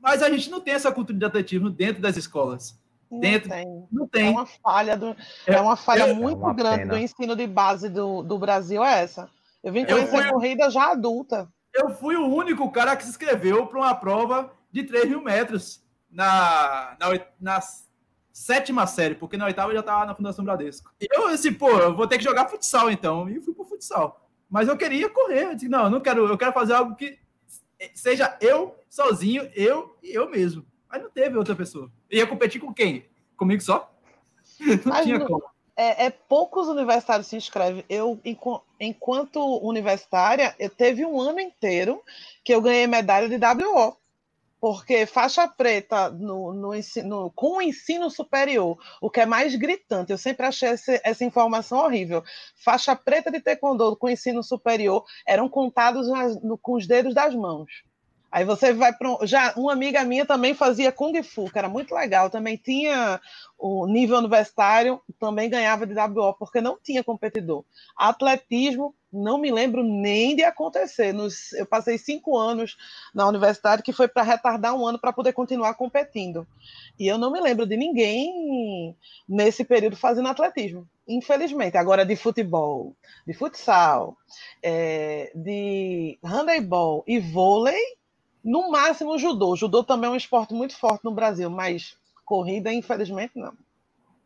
Mas 0.00 0.20
a 0.20 0.28
gente 0.28 0.50
não 0.50 0.60
tem 0.60 0.74
essa 0.74 0.90
cultura 0.90 1.16
de 1.16 1.24
atletismo 1.24 1.70
dentro 1.70 2.02
das 2.02 2.16
escolas. 2.16 2.76
Não 3.08 3.20
dentro. 3.20 3.50
Tem. 3.50 3.86
Não 3.92 4.08
tem. 4.08 4.26
É 4.26 4.30
uma 4.30 4.46
falha, 4.46 4.96
do, 4.96 5.16
é, 5.46 5.54
é 5.54 5.60
uma 5.60 5.76
falha 5.76 6.08
é, 6.08 6.12
muito 6.12 6.40
uma 6.40 6.52
grande 6.52 6.78
pena. 6.78 6.94
do 6.94 6.98
ensino 6.98 7.36
de 7.36 7.46
base 7.46 7.88
do, 7.88 8.20
do 8.24 8.36
Brasil, 8.36 8.82
é 8.82 9.04
essa. 9.04 9.30
Eu 9.62 9.72
vim 9.72 9.84
conhecer 9.84 10.06
eu 10.06 10.08
fui, 10.08 10.24
a 10.24 10.32
corrida 10.32 10.70
já 10.70 10.90
adulta. 10.90 11.48
Eu 11.72 11.90
fui 11.90 12.16
o 12.16 12.26
único 12.26 12.68
cara 12.72 12.96
que 12.96 13.04
se 13.04 13.10
inscreveu 13.10 13.64
para 13.68 13.78
uma 13.78 13.94
prova 13.94 14.52
de 14.72 14.82
3 14.82 15.08
mil 15.08 15.22
metros 15.22 15.86
na, 16.10 16.96
na, 16.98 17.20
na 17.40 17.60
sétima 18.32 18.86
série, 18.86 19.14
porque 19.14 19.36
na 19.36 19.46
oitava 19.46 19.70
eu 19.70 19.74
já 19.74 19.80
estava 19.80 20.06
na 20.06 20.14
Fundação 20.14 20.44
Bradesco. 20.44 20.92
E 21.00 21.06
eu, 21.10 21.26
assim, 21.26 21.52
pô, 21.52 21.70
eu 21.70 21.96
vou 21.96 22.06
ter 22.06 22.18
que 22.18 22.24
jogar 22.24 22.48
futsal 22.48 22.90
então. 22.90 23.28
E 23.28 23.40
fui 23.40 23.52
pro 23.52 23.64
futsal. 23.64 24.28
Mas 24.48 24.68
eu 24.68 24.76
queria 24.76 25.08
correr. 25.08 25.44
Eu 25.44 25.54
disse, 25.54 25.68
não, 25.68 25.84
eu 25.84 25.90
não 25.90 26.00
quero, 26.00 26.26
eu 26.26 26.38
quero 26.38 26.52
fazer 26.52 26.74
algo 26.74 26.94
que 26.94 27.18
seja 27.94 28.36
eu 28.40 28.76
sozinho, 28.88 29.50
eu 29.54 29.96
e 30.02 30.14
eu 30.14 30.30
mesmo. 30.30 30.64
Mas 30.88 31.02
não 31.02 31.10
teve 31.10 31.36
outra 31.36 31.54
pessoa. 31.54 31.90
Ia 32.10 32.26
competir 32.26 32.60
com 32.60 32.72
quem? 32.72 33.04
Comigo 33.36 33.62
só? 33.62 33.92
Não 34.58 34.80
Mas 34.86 35.04
tinha 35.04 35.20
como. 35.20 35.44
É, 35.76 36.06
é, 36.06 36.10
poucos 36.10 36.66
universitários 36.66 37.28
se 37.28 37.36
inscrevem. 37.36 37.84
Eu, 37.88 38.20
enquanto 38.80 39.38
universitária, 39.58 40.52
eu 40.58 40.68
teve 40.68 41.06
um 41.06 41.20
ano 41.20 41.38
inteiro 41.38 42.02
que 42.42 42.52
eu 42.52 42.60
ganhei 42.60 42.88
medalha 42.88 43.28
de 43.28 43.36
WO. 43.36 43.96
Porque 44.60 45.06
faixa 45.06 45.46
preta 45.46 46.10
no, 46.10 46.52
no 46.52 46.74
ensino, 46.74 47.30
com 47.34 47.58
o 47.58 47.62
ensino 47.62 48.10
superior, 48.10 48.76
o 49.00 49.08
que 49.08 49.20
é 49.20 49.26
mais 49.26 49.54
gritante, 49.54 50.10
eu 50.10 50.18
sempre 50.18 50.46
achei 50.46 50.70
essa, 50.70 51.00
essa 51.04 51.24
informação 51.24 51.78
horrível. 51.78 52.24
Faixa 52.56 52.96
preta 52.96 53.30
de 53.30 53.40
taekwondo 53.40 53.96
com 53.96 54.08
ensino 54.08 54.42
superior 54.42 55.04
eram 55.26 55.48
contados 55.48 56.08
nas, 56.08 56.42
no, 56.42 56.58
com 56.58 56.74
os 56.74 56.86
dedos 56.86 57.14
das 57.14 57.34
mãos. 57.34 57.87
Aí 58.30 58.44
você 58.44 58.74
vai 58.74 58.92
para. 58.92 59.26
Já 59.26 59.54
uma 59.56 59.72
amiga 59.72 60.04
minha 60.04 60.26
também 60.26 60.52
fazia 60.52 60.92
Kung 60.92 61.22
Fu, 61.22 61.50
que 61.50 61.58
era 61.58 61.68
muito 61.68 61.94
legal. 61.94 62.28
Também 62.28 62.56
tinha 62.56 63.18
o 63.58 63.86
nível 63.86 64.18
universitário, 64.18 65.00
também 65.18 65.48
ganhava 65.48 65.86
de 65.86 65.94
WO, 65.94 66.34
porque 66.34 66.60
não 66.60 66.78
tinha 66.82 67.02
competidor. 67.02 67.64
Atletismo, 67.96 68.94
não 69.10 69.38
me 69.38 69.50
lembro 69.50 69.82
nem 69.82 70.36
de 70.36 70.44
acontecer. 70.44 71.12
Nos, 71.12 71.52
eu 71.54 71.64
passei 71.64 71.96
cinco 71.96 72.36
anos 72.36 72.76
na 73.14 73.26
universidade, 73.26 73.82
que 73.82 73.94
foi 73.94 74.06
para 74.06 74.22
retardar 74.22 74.74
um 74.74 74.86
ano 74.86 74.98
para 74.98 75.12
poder 75.12 75.32
continuar 75.32 75.74
competindo. 75.74 76.46
E 76.98 77.06
eu 77.06 77.16
não 77.16 77.32
me 77.32 77.40
lembro 77.40 77.66
de 77.66 77.76
ninguém 77.76 78.94
nesse 79.26 79.64
período 79.64 79.96
fazendo 79.96 80.28
atletismo, 80.28 80.86
infelizmente. 81.06 81.78
Agora, 81.78 82.04
de 82.04 82.14
futebol, 82.14 82.94
de 83.26 83.32
futsal, 83.32 84.16
é, 84.62 85.32
de 85.34 86.18
handebol 86.22 87.02
e 87.06 87.18
vôlei 87.18 87.97
no 88.48 88.70
máximo, 88.70 89.18
judô. 89.18 89.54
Judô 89.54 89.84
também 89.84 90.08
é 90.08 90.12
um 90.12 90.16
esporte 90.16 90.54
muito 90.54 90.74
forte 90.74 91.04
no 91.04 91.12
Brasil, 91.12 91.50
mas 91.50 91.96
corrida, 92.24 92.72
infelizmente, 92.72 93.32
não. 93.36 93.52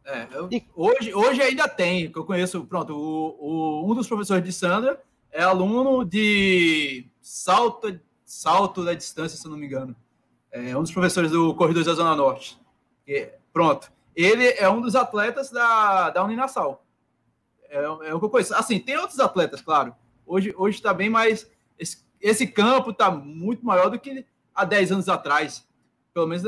É, 0.05 0.29
eu, 0.33 0.49
hoje, 0.77 1.13
hoje 1.13 1.43
ainda 1.43 1.69
tem, 1.69 2.11
que 2.11 2.19
eu 2.19 2.25
conheço, 2.25 2.65
pronto, 2.65 2.95
o, 2.95 3.37
o, 3.39 3.91
um 3.91 3.95
dos 3.95 4.07
professores 4.07 4.45
de 4.45 4.53
Sandra 4.53 5.03
é 5.31 5.43
aluno 5.43 6.05
de 6.05 7.07
salto, 7.21 8.01
salto 8.25 8.85
da 8.85 8.95
distância, 8.95 9.37
se 9.37 9.49
não 9.49 9.57
me 9.57 9.67
engano. 9.67 9.97
É 10.53 10.77
um 10.77 10.83
dos 10.83 10.93
professores 10.93 11.31
do 11.31 11.55
Corredores 11.55 11.87
da 11.87 11.95
Zona 11.95 12.15
Norte. 12.15 12.61
E, 13.07 13.29
pronto. 13.53 13.91
Ele 14.15 14.47
é 14.51 14.69
um 14.69 14.81
dos 14.81 14.95
atletas 14.95 15.51
da, 15.51 16.11
da 16.11 16.23
Uninasal. 16.23 16.85
É, 17.69 17.83
é 17.83 18.15
o 18.15 18.21
que 18.21 18.27
eu 18.27 18.31
conheço. 18.31 18.55
Assim, 18.55 18.79
tem 18.79 18.97
outros 18.99 19.19
atletas, 19.19 19.63
claro. 19.63 19.97
Hoje 20.25 20.55
está 20.69 20.95
bem 20.95 21.11
mais 21.11 21.51
esse 21.79 22.05
campo 22.55 22.91
está 22.91 23.11
muito 23.11 23.65
maior 23.65 23.91
do 23.91 23.99
que 23.99 24.25
há 24.55 24.65
10 24.65 24.93
anos 24.93 25.09
atrás. 25.09 25.67
Pelo 26.13 26.27
menos 26.27 26.45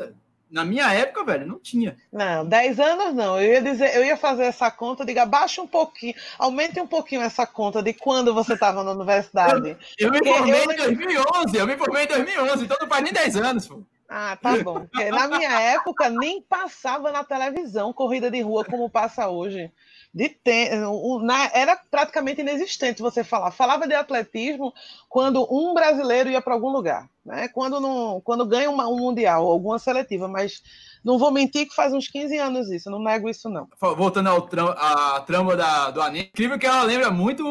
na 0.55 0.65
minha 0.65 0.93
época, 0.93 1.25
velho, 1.25 1.47
não 1.47 1.59
tinha. 1.59 1.97
Não, 2.13 2.47
10 2.47 2.79
anos 2.79 3.15
não. 3.15 3.41
Eu 3.41 3.55
ia 3.55 3.61
dizer, 3.61 3.97
eu 3.97 4.05
ia 4.05 4.17
fazer 4.17 4.45
essa 4.45 4.71
conta, 4.71 5.05
diga, 5.05 5.27
baixa 5.27 5.61
um 5.61 5.67
pouquinho, 5.67 6.15
aumente 6.39 6.81
um 6.81 6.87
pouquinho 6.87 7.23
essa 7.23 7.45
conta 7.45 7.83
de 7.83 7.93
quando 7.93 8.33
você 8.33 8.55
estava 8.55 8.85
na 8.85 8.93
universidade. 8.93 9.77
Eu, 9.99 10.09
eu 10.09 10.13
me 10.13 10.25
formei 10.25 10.55
eu... 10.55 10.73
em 10.73 10.77
2011, 10.77 11.57
eu 11.57 11.67
me 11.67 11.77
formei 11.77 12.05
em 12.05 12.07
2011, 12.07 12.65
então 12.65 12.77
não 12.81 12.89
faz 12.89 13.03
nem 13.03 13.13
10 13.13 13.37
anos, 13.37 13.67
pô. 13.67 13.83
Ah, 14.09 14.39
tá 14.41 14.57
bom. 14.63 14.87
Porque 14.87 15.11
na 15.11 15.27
minha 15.27 15.61
época 15.61 16.09
nem 16.09 16.41
passava 16.41 17.11
na 17.11 17.25
televisão 17.25 17.93
corrida 17.93 18.31
de 18.31 18.41
rua 18.41 18.65
como 18.65 18.89
passa 18.89 19.29
hoje 19.29 19.73
de 20.15 20.29
tempo, 20.29 21.19
na, 21.19 21.51
era 21.53 21.77
praticamente 21.91 22.41
inexistente 22.41 23.03
você 23.03 23.25
falar. 23.25 23.51
Falava 23.51 23.89
de 23.89 23.95
atletismo 23.95 24.73
quando 25.09 25.45
um 25.51 25.75
brasileiro 25.75 26.31
ia 26.31 26.41
para 26.41 26.55
algum 26.55 26.71
lugar, 26.71 27.11
né? 27.27 27.49
Quando 27.49 27.81
não, 27.81 28.21
quando 28.21 28.47
ganha 28.47 28.71
uma, 28.71 28.87
um 28.87 28.97
mundial, 28.97 29.45
alguma 29.45 29.77
seletiva, 29.77 30.29
mas 30.29 30.63
não 31.05 31.19
vou 31.19 31.33
mentir 31.33 31.69
que 31.69 31.75
faz 31.75 31.93
uns 31.93 32.07
15 32.07 32.39
anos 32.39 32.71
isso, 32.71 32.89
não 32.89 33.03
nego 33.03 33.29
isso 33.29 33.49
não. 33.49 33.67
Voltando 33.97 34.29
ao 34.29 34.49
à 34.79 35.21
trama 35.23 35.57
da, 35.57 35.91
do 35.91 36.01
anime, 36.01 36.27
incrível 36.27 36.59
que 36.61 36.67
ela 36.67 36.85
lembra 36.85 37.11
muito 37.11 37.45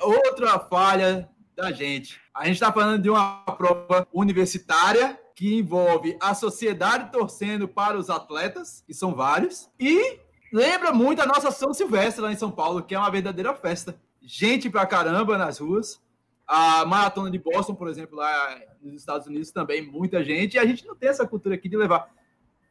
outra 0.00 0.58
falha 0.58 1.28
da 1.54 1.70
gente. 1.70 2.20
A 2.34 2.44
gente 2.46 2.54
está 2.54 2.72
falando 2.72 3.00
de 3.00 3.08
uma 3.08 3.42
prova 3.56 4.06
universitária 4.12 5.16
que 5.36 5.54
envolve 5.54 6.18
a 6.20 6.34
sociedade 6.34 7.12
torcendo 7.12 7.68
para 7.68 7.96
os 7.96 8.10
atletas, 8.10 8.82
que 8.84 8.92
são 8.92 9.14
vários, 9.14 9.70
e 9.78 10.18
Lembra 10.52 10.92
muito 10.92 11.22
a 11.22 11.26
nossa 11.26 11.50
São 11.50 11.72
Silvestre 11.72 12.22
lá 12.22 12.32
em 12.32 12.36
São 12.36 12.50
Paulo, 12.50 12.82
que 12.82 12.94
é 12.94 12.98
uma 12.98 13.10
verdadeira 13.10 13.54
festa. 13.54 14.00
Gente 14.20 14.68
pra 14.68 14.86
caramba 14.86 15.38
nas 15.38 15.58
ruas. 15.58 16.00
A 16.46 16.84
maratona 16.84 17.30
de 17.30 17.38
Boston, 17.38 17.74
por 17.74 17.88
exemplo, 17.88 18.16
lá 18.16 18.58
nos 18.82 18.94
Estados 18.94 19.26
Unidos 19.28 19.52
também, 19.52 19.82
muita 19.82 20.24
gente. 20.24 20.54
E 20.54 20.58
a 20.58 20.66
gente 20.66 20.84
não 20.84 20.96
tem 20.96 21.08
essa 21.08 21.26
cultura 21.26 21.54
aqui 21.54 21.68
de 21.68 21.76
levar 21.76 22.10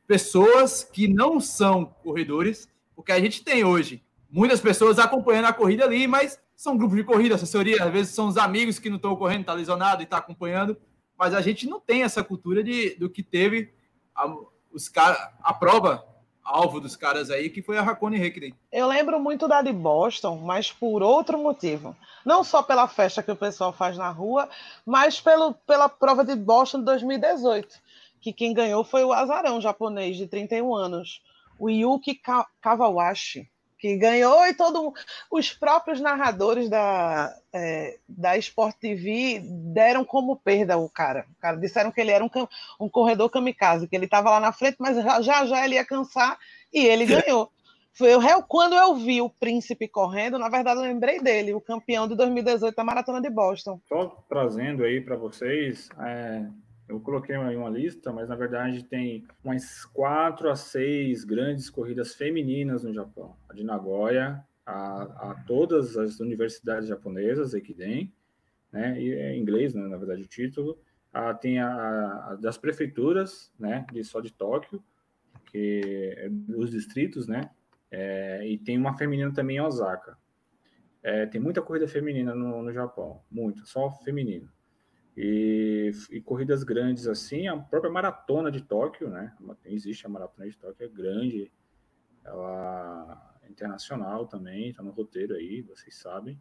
pessoas 0.05 0.83
que 0.83 1.07
não 1.07 1.39
são 1.39 1.85
corredores, 1.85 2.67
porque 2.95 3.11
a 3.11 3.19
gente 3.19 3.43
tem 3.43 3.63
hoje 3.63 4.03
muitas 4.29 4.59
pessoas 4.59 4.99
acompanhando 4.99 5.45
a 5.45 5.53
corrida 5.53 5.85
ali, 5.85 6.07
mas 6.07 6.39
são 6.55 6.77
grupos 6.77 6.97
de 6.97 7.03
corrida, 7.03 7.35
assessoria, 7.35 7.83
às 7.83 7.91
vezes 7.91 8.13
são 8.13 8.27
os 8.27 8.37
amigos 8.37 8.79
que 8.79 8.89
não 8.89 8.97
estão 8.97 9.15
correndo, 9.15 9.45
tá 9.45 9.53
lesionado 9.53 10.03
e 10.03 10.05
tá 10.05 10.17
acompanhando, 10.17 10.77
mas 11.17 11.33
a 11.33 11.41
gente 11.41 11.67
não 11.67 11.79
tem 11.79 12.03
essa 12.03 12.23
cultura 12.23 12.63
de, 12.63 12.95
do 12.95 13.09
que 13.09 13.23
teve 13.23 13.73
a, 14.13 14.35
os 14.71 14.89
cara, 14.89 15.33
a 15.41 15.53
prova 15.53 16.05
alvo 16.49 16.79
dos 16.79 16.95
caras 16.95 17.29
aí, 17.29 17.49
que 17.49 17.61
foi 17.61 17.77
a 17.77 17.81
Hakone 17.81 18.19
Hekinen. 18.19 18.53
Eu 18.71 18.87
lembro 18.87 19.19
muito 19.19 19.47
da 19.47 19.61
de 19.61 19.71
Boston, 19.71 20.37
mas 20.37 20.71
por 20.71 21.03
outro 21.03 21.37
motivo. 21.37 21.95
Não 22.25 22.43
só 22.43 22.63
pela 22.63 22.87
festa 22.87 23.21
que 23.21 23.31
o 23.31 23.35
pessoal 23.35 23.71
faz 23.71 23.97
na 23.97 24.09
rua, 24.09 24.49
mas 24.85 25.21
pelo, 25.21 25.53
pela 25.53 25.87
prova 25.87 26.25
de 26.25 26.35
Boston 26.35 26.79
de 26.79 26.85
2018, 26.85 27.79
que 28.19 28.33
quem 28.33 28.53
ganhou 28.53 28.83
foi 28.83 29.03
o 29.03 29.13
azarão 29.13 29.61
japonês 29.61 30.17
de 30.17 30.27
31 30.27 30.75
anos, 30.75 31.21
o 31.59 31.69
Yuki 31.69 32.19
Kawawashi 32.61 33.49
que 33.79 33.95
ganhou 33.95 34.45
e 34.45 34.53
todo 34.53 34.93
os 35.31 35.53
próprios 35.53 36.01
narradores 36.01 36.69
da, 36.69 37.33
é, 37.53 37.97
da 38.07 38.37
Sport 38.37 38.75
TV 38.75 39.41
deram 39.41 40.03
como 40.03 40.35
perda 40.35 40.77
o 40.77 40.89
cara. 40.89 41.25
O 41.37 41.41
cara 41.41 41.57
disseram 41.57 41.91
que 41.91 42.01
ele 42.01 42.11
era 42.11 42.23
um, 42.23 42.29
um 42.79 42.89
corredor 42.89 43.29
kamikaze, 43.29 43.87
que 43.87 43.95
ele 43.95 44.05
estava 44.05 44.29
lá 44.29 44.39
na 44.39 44.51
frente, 44.51 44.75
mas 44.79 44.97
já 45.23 45.45
já 45.45 45.65
ele 45.65 45.75
ia 45.75 45.85
cansar 45.85 46.37
e 46.73 46.85
ele 46.85 47.05
ganhou. 47.05 47.49
Foi 47.93 48.13
eu, 48.13 48.43
quando 48.43 48.75
eu 48.75 48.95
vi 48.95 49.21
o 49.21 49.29
Príncipe 49.29 49.87
correndo, 49.87 50.37
na 50.37 50.47
verdade 50.47 50.79
eu 50.79 50.83
lembrei 50.83 51.19
dele, 51.19 51.53
o 51.53 51.61
campeão 51.61 52.07
de 52.07 52.15
2018 52.15 52.75
da 52.75 52.83
Maratona 52.83 53.21
de 53.21 53.29
Boston. 53.29 53.79
Só 53.87 54.05
trazendo 54.29 54.83
aí 54.83 55.01
para 55.01 55.15
vocês, 55.15 55.89
é, 55.99 56.45
eu 56.89 56.99
coloquei 56.99 57.35
aí 57.35 57.55
uma 57.55 57.69
lista, 57.69 58.11
mas 58.11 58.27
na 58.27 58.35
verdade 58.35 58.83
tem 58.83 59.23
umas 59.43 59.85
quatro 59.85 60.49
a 60.49 60.55
seis 60.55 61.23
grandes 61.23 61.69
corridas 61.69 62.15
femininas 62.15 62.83
no 62.83 62.91
Japão. 62.91 63.37
A 63.47 63.53
de 63.53 63.63
Nagoya, 63.63 64.43
a, 64.65 65.31
a 65.31 65.43
todas 65.45 65.95
as 65.95 66.19
universidades 66.19 66.89
japonesas, 66.89 67.53
Ekiden, 67.53 68.11
né? 68.71 68.99
E 68.99 69.13
é 69.13 69.37
inglês, 69.37 69.75
né, 69.75 69.87
na 69.87 69.97
verdade, 69.97 70.23
o 70.23 70.27
título. 70.27 70.79
Ah, 71.13 71.33
tem 71.33 71.59
a, 71.59 72.31
a, 72.31 72.35
das 72.35 72.57
prefeituras, 72.57 73.53
né? 73.59 73.85
De 73.91 74.03
só 74.03 74.19
de 74.19 74.33
Tóquio, 74.33 74.83
que 75.45 76.15
é 76.17 76.29
os 76.55 76.71
distritos, 76.71 77.27
né? 77.27 77.51
É, 77.91 78.47
e 78.47 78.57
tem 78.57 78.77
uma 78.77 78.97
feminina 78.97 79.31
também 79.31 79.57
em 79.57 79.61
Osaka. 79.61 80.17
É, 81.03 81.27
tem 81.27 81.39
muita 81.39 81.61
corrida 81.61 81.87
feminina 81.87 82.33
no, 82.33 82.63
no 82.63 82.73
Japão, 82.73 83.21
muito, 83.31 83.65
só 83.67 83.91
feminino. 84.03 84.49
E, 85.21 85.91
e, 86.11 86.21
corridas 86.21 86.63
grandes 86.63 87.05
assim, 87.05 87.45
a 87.49 87.57
própria 87.57 87.91
maratona 87.91 88.49
de 88.49 88.61
Tóquio, 88.61 89.09
né? 89.09 89.35
Existe 89.65 90.05
a 90.05 90.09
maratona 90.09 90.49
de 90.49 90.55
Tóquio, 90.55 90.85
é 90.85 90.87
grande, 90.87 91.51
ela 92.23 93.37
é 93.43 93.49
internacional 93.49 94.25
também, 94.27 94.69
está 94.69 94.81
no 94.81 94.91
roteiro 94.91 95.35
aí, 95.35 95.61
vocês 95.61 95.97
sabem. 95.97 96.39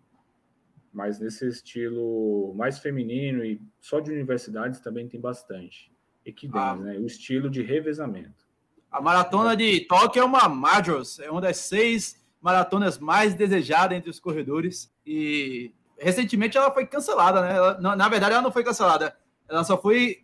Mas 0.92 1.18
nesse 1.18 1.48
estilo 1.48 2.54
mais 2.54 2.78
feminino 2.78 3.44
e 3.44 3.60
só 3.80 3.98
de 3.98 4.12
universidades 4.12 4.78
também 4.78 5.08
tem 5.08 5.20
bastante. 5.20 5.92
Equidens, 6.24 6.62
ah. 6.62 6.76
né? 6.76 6.98
O 6.98 7.06
estilo 7.06 7.50
de 7.50 7.62
revezamento. 7.62 8.46
A 8.92 9.00
maratona 9.00 9.56
de 9.56 9.80
Tóquio 9.88 10.20
é 10.20 10.24
uma 10.24 10.48
Majors, 10.48 11.18
é 11.18 11.28
uma 11.28 11.40
das 11.40 11.56
seis 11.56 12.24
maratonas 12.40 12.96
mais 12.96 13.34
desejadas 13.34 13.98
entre 13.98 14.08
os 14.08 14.20
corredores. 14.20 14.94
E 15.04 15.74
recentemente 15.98 16.56
ela 16.56 16.70
foi 16.70 16.86
cancelada, 16.86 17.40
né? 17.40 17.56
Ela, 17.56 17.96
na 17.96 18.08
verdade, 18.08 18.32
ela 18.32 18.42
não 18.42 18.52
foi 18.52 18.64
cancelada. 18.64 19.16
Ela 19.48 19.64
só 19.64 19.76
foi, 19.76 20.18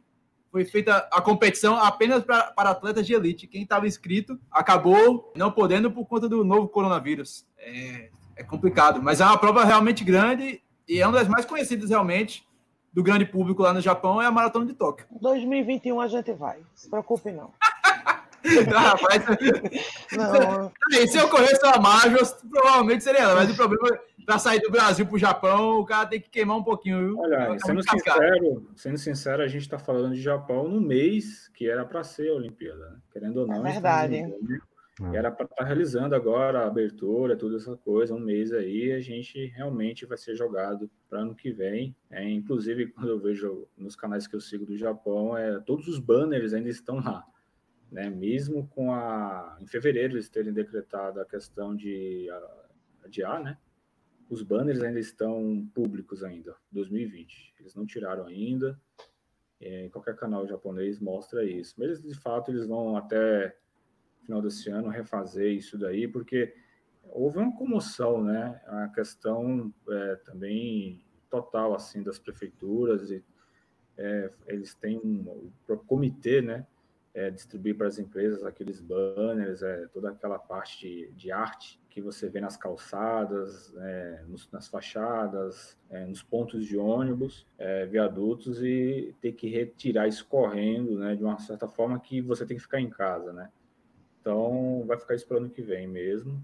foi 0.50 0.64
feita 0.64 1.08
a 1.10 1.20
competição 1.20 1.76
apenas 1.76 2.22
pra, 2.22 2.44
para 2.44 2.70
atletas 2.70 3.06
de 3.06 3.14
elite. 3.14 3.46
Quem 3.46 3.62
estava 3.62 3.86
inscrito 3.86 4.38
acabou 4.50 5.32
não 5.36 5.50
podendo 5.50 5.90
por 5.90 6.06
conta 6.06 6.28
do 6.28 6.44
novo 6.44 6.68
coronavírus. 6.68 7.46
É, 7.58 8.10
é 8.36 8.42
complicado, 8.42 9.02
mas 9.02 9.20
é 9.20 9.24
uma 9.24 9.38
prova 9.38 9.64
realmente 9.64 10.04
grande 10.04 10.62
e 10.88 11.00
é 11.00 11.06
uma 11.06 11.18
das 11.18 11.28
mais 11.28 11.44
conhecidas 11.44 11.90
realmente 11.90 12.46
do 12.92 13.02
grande 13.02 13.24
público 13.24 13.62
lá 13.62 13.72
no 13.72 13.80
Japão 13.80 14.22
é 14.22 14.26
a 14.26 14.30
Maratona 14.30 14.66
de 14.66 14.74
Tóquio. 14.74 15.06
2021 15.20 16.00
a 16.00 16.06
gente 16.06 16.32
vai, 16.32 16.60
se 16.74 16.88
preocupe 16.88 17.32
não. 17.32 17.50
Rapaz, 18.70 19.22
não. 20.12 20.72
Se 21.07 21.18
eu 21.18 21.28
conheço 21.28 21.64
a 21.66 21.80
Majors, 21.80 22.32
provavelmente 22.51 23.05
seria 23.05 23.22
ela, 23.22 23.34
mas 23.34 23.51
o 23.51 23.57
problema 23.57 23.99
para 24.24 24.38
sair 24.38 24.61
do 24.61 24.70
Brasil 24.70 25.07
para 25.07 25.14
o 25.14 25.18
Japão, 25.18 25.80
o 25.80 25.84
cara 25.84 26.07
tem 26.07 26.20
que 26.20 26.30
queimar 26.30 26.57
um 26.57 26.62
pouquinho, 26.62 26.99
viu? 26.99 27.18
Olha, 27.18 27.59
sendo 27.59 27.82
sincero, 27.82 28.70
sendo 28.74 28.99
sincero, 28.99 29.42
a 29.42 29.49
gente 29.49 29.62
está 29.62 29.78
falando 29.78 30.14
de 30.14 30.20
Japão 30.20 30.68
no 30.68 30.80
mês 30.80 31.49
que 31.49 31.68
era 31.68 31.84
para 31.84 32.03
ser 32.03 32.30
a 32.30 32.34
Olimpíada, 32.34 32.90
né? 32.90 32.97
querendo 33.12 33.38
ou 33.38 33.47
não. 33.47 33.66
É 33.66 33.72
verdade. 33.72 34.24
E 35.12 35.16
era 35.16 35.30
para 35.30 35.45
estar 35.45 35.57
tá 35.57 35.64
realizando 35.64 36.14
agora 36.14 36.61
a 36.61 36.66
abertura, 36.68 37.36
toda 37.36 37.57
essa 37.57 37.76
coisa, 37.76 38.14
um 38.14 38.20
mês 38.20 38.53
aí, 38.53 38.92
a 38.92 39.01
gente 39.01 39.47
realmente 39.47 40.07
vai 40.07 40.16
ser 40.16 40.36
jogado 40.36 40.88
para 41.11 41.20
ano 41.20 41.34
que 41.34 41.51
vem. 41.51 41.97
É, 42.11 42.22
inclusive, 42.30 42.86
quando 42.86 43.09
eu 43.09 43.18
vejo 43.18 43.66
nos 43.76 43.97
canais 43.97 44.28
que 44.28 44.36
eu 44.36 44.40
sigo 44.40 44.64
do 44.64 44.76
Japão, 44.76 45.36
é, 45.36 45.59
todos 45.61 45.88
os 45.88 45.99
banners 45.99 46.53
ainda 46.53 46.68
estão 46.68 46.97
lá. 46.97 47.24
Né? 47.95 48.11
Mesmo 48.11 48.66
com 48.66 48.92
a. 48.92 49.57
Em 49.61 49.68
fevereiro 49.68 50.14
eles 50.14 50.28
terem 50.28 50.53
decretado 50.53 51.20
a 51.20 51.24
questão 51.24 51.76
de 51.76 52.26
adiar, 53.05 53.40
né? 53.40 53.57
Os 54.28 54.42
banners 54.42 54.82
ainda 54.82 54.99
estão 54.99 55.64
públicos 55.72 56.24
ainda, 56.24 56.57
2020. 56.72 57.55
Eles 57.61 57.72
não 57.76 57.86
tiraram 57.86 58.26
ainda. 58.26 58.76
É, 59.61 59.88
qualquer 59.90 60.16
canal 60.16 60.45
japonês 60.45 60.99
mostra 60.99 61.45
isso. 61.45 61.76
Mas 61.78 62.03
de 62.03 62.14
fato 62.14 62.51
eles 62.51 62.66
vão 62.66 62.97
até 62.97 63.57
final 64.22 64.42
desse 64.42 64.68
ano 64.70 64.88
refazer 64.88 65.53
isso 65.53 65.78
daí, 65.78 66.09
porque 66.09 66.53
houve 67.05 67.38
uma 67.38 67.57
comoção, 67.57 68.24
né? 68.24 68.61
A 68.66 68.88
questão 68.88 69.72
é, 69.88 70.16
também 70.16 71.07
total 71.30 71.76
assim 71.76 72.03
das 72.03 72.18
prefeituras 72.18 73.09
e 73.12 73.24
é, 73.97 74.32
eles 74.49 74.74
têm 74.74 74.99
um, 74.99 75.53
um 75.68 75.76
comitê, 75.76 76.42
né? 76.42 76.66
É, 77.14 77.30
distribuir 77.30 77.76
para 77.76 77.86
as 77.86 77.98
empresas 77.98 78.44
aqueles 78.44 78.80
banners, 78.80 79.62
é, 79.62 79.86
toda 79.92 80.10
aquela 80.10 80.36
parte 80.36 81.12
de, 81.14 81.30
arte 81.30 81.80
que 81.88 82.00
você 82.00 82.28
vê 82.28 82.40
nas 82.40 82.56
calçadas, 82.56 83.72
é, 83.76 84.24
nos, 84.26 84.50
nas 84.50 84.66
fachadas, 84.66 85.78
é, 85.88 86.04
nos 86.06 86.24
pontos 86.24 86.66
de 86.66 86.76
ônibus, 86.76 87.46
é, 87.56 87.86
viadutos 87.86 88.60
e 88.64 89.14
ter 89.20 89.30
que 89.30 89.48
retirar 89.48 90.08
escorrendo, 90.08 90.98
né, 90.98 91.14
de 91.14 91.22
uma 91.22 91.38
certa 91.38 91.68
forma 91.68 92.00
que 92.00 92.20
você 92.20 92.44
tem 92.44 92.56
que 92.56 92.62
ficar 92.64 92.80
em 92.80 92.90
casa, 92.90 93.32
né? 93.32 93.48
Então, 94.20 94.82
vai 94.86 94.98
ficar 94.98 95.14
isso 95.14 95.26
para 95.28 95.36
o 95.36 95.38
ano 95.38 95.50
que 95.50 95.62
vem 95.62 95.86
mesmo. 95.86 96.42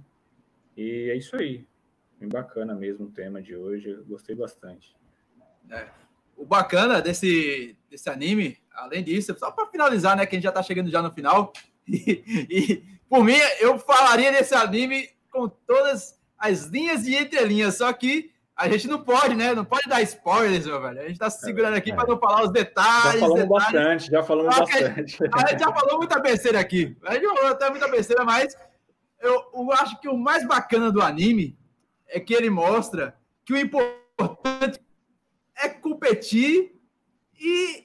E 0.77 1.11
é 1.11 1.17
isso 1.17 1.35
aí. 1.35 1.67
Bem 2.19 2.29
bacana 2.29 2.75
mesmo 2.75 3.07
o 3.07 3.11
tema 3.11 3.41
de 3.41 3.57
hoje. 3.57 3.95
Gostei 4.07 4.37
bastante. 4.37 4.95
É. 5.71 5.89
O 6.41 6.47
bacana 6.47 7.03
desse, 7.03 7.77
desse 7.91 8.09
anime, 8.09 8.57
além 8.75 9.05
disso, 9.05 9.37
só 9.39 9.51
para 9.51 9.67
finalizar, 9.67 10.17
né? 10.17 10.25
Que 10.25 10.35
a 10.35 10.39
gente 10.39 10.45
já 10.45 10.49
está 10.49 10.63
chegando 10.63 10.91
já 10.91 11.03
no 11.03 11.13
final. 11.13 11.53
E, 11.93 12.23
e, 12.49 12.85
por 13.09 13.25
mim, 13.25 13.35
eu 13.59 13.77
falaria 13.77 14.31
desse 14.31 14.55
anime 14.55 15.09
com 15.29 15.49
todas 15.49 16.17
as 16.39 16.67
linhas 16.67 17.05
e 17.05 17.17
entrelinhas. 17.17 17.79
Só 17.79 17.93
que 17.93 18.31
a 18.55 18.69
gente 18.69 18.87
não 18.87 19.03
pode, 19.03 19.35
né? 19.35 19.55
Não 19.55 19.65
pode 19.65 19.89
dar 19.89 20.01
spoilers, 20.03 20.67
meu 20.67 20.81
velho. 20.81 21.01
A 21.01 21.09
gente 21.09 21.19
tá 21.19 21.29
se 21.29 21.41
segurando 21.41 21.75
aqui 21.75 21.91
é. 21.91 21.95
para 21.97 22.07
não 22.07 22.17
falar 22.17 22.45
os 22.45 22.53
detalhes. 22.53 23.21
Já 23.21 23.27
falamos 23.27 23.43
detalhes. 23.43 23.73
bastante, 23.73 24.11
já 24.11 24.23
falamos 24.23 24.55
a 24.55 24.61
bastante. 24.61 25.19
A 25.33 25.47
gente 25.49 25.61
já 25.61 25.73
falou 25.73 25.99
muita 25.99 26.21
besteira 26.21 26.61
aqui. 26.61 26.97
A 27.05 27.15
gente 27.15 27.27
falou 27.27 27.47
até 27.47 27.71
muita 27.71 27.89
besteira, 27.89 28.25
mas 28.25 28.57
eu, 29.21 29.51
eu 29.55 29.73
acho 29.73 30.01
que 30.01 30.09
o 30.09 30.17
mais 30.17 30.47
bacana 30.47 30.93
do 30.93 31.03
anime 31.03 31.59
é 32.07 32.21
que 32.21 32.35
ele 32.35 32.51
mostra 32.51 33.17
que 33.45 33.53
o 33.53 33.59
importante 33.59 34.79
é 35.63 35.69
competir 35.69 36.75
e 37.39 37.85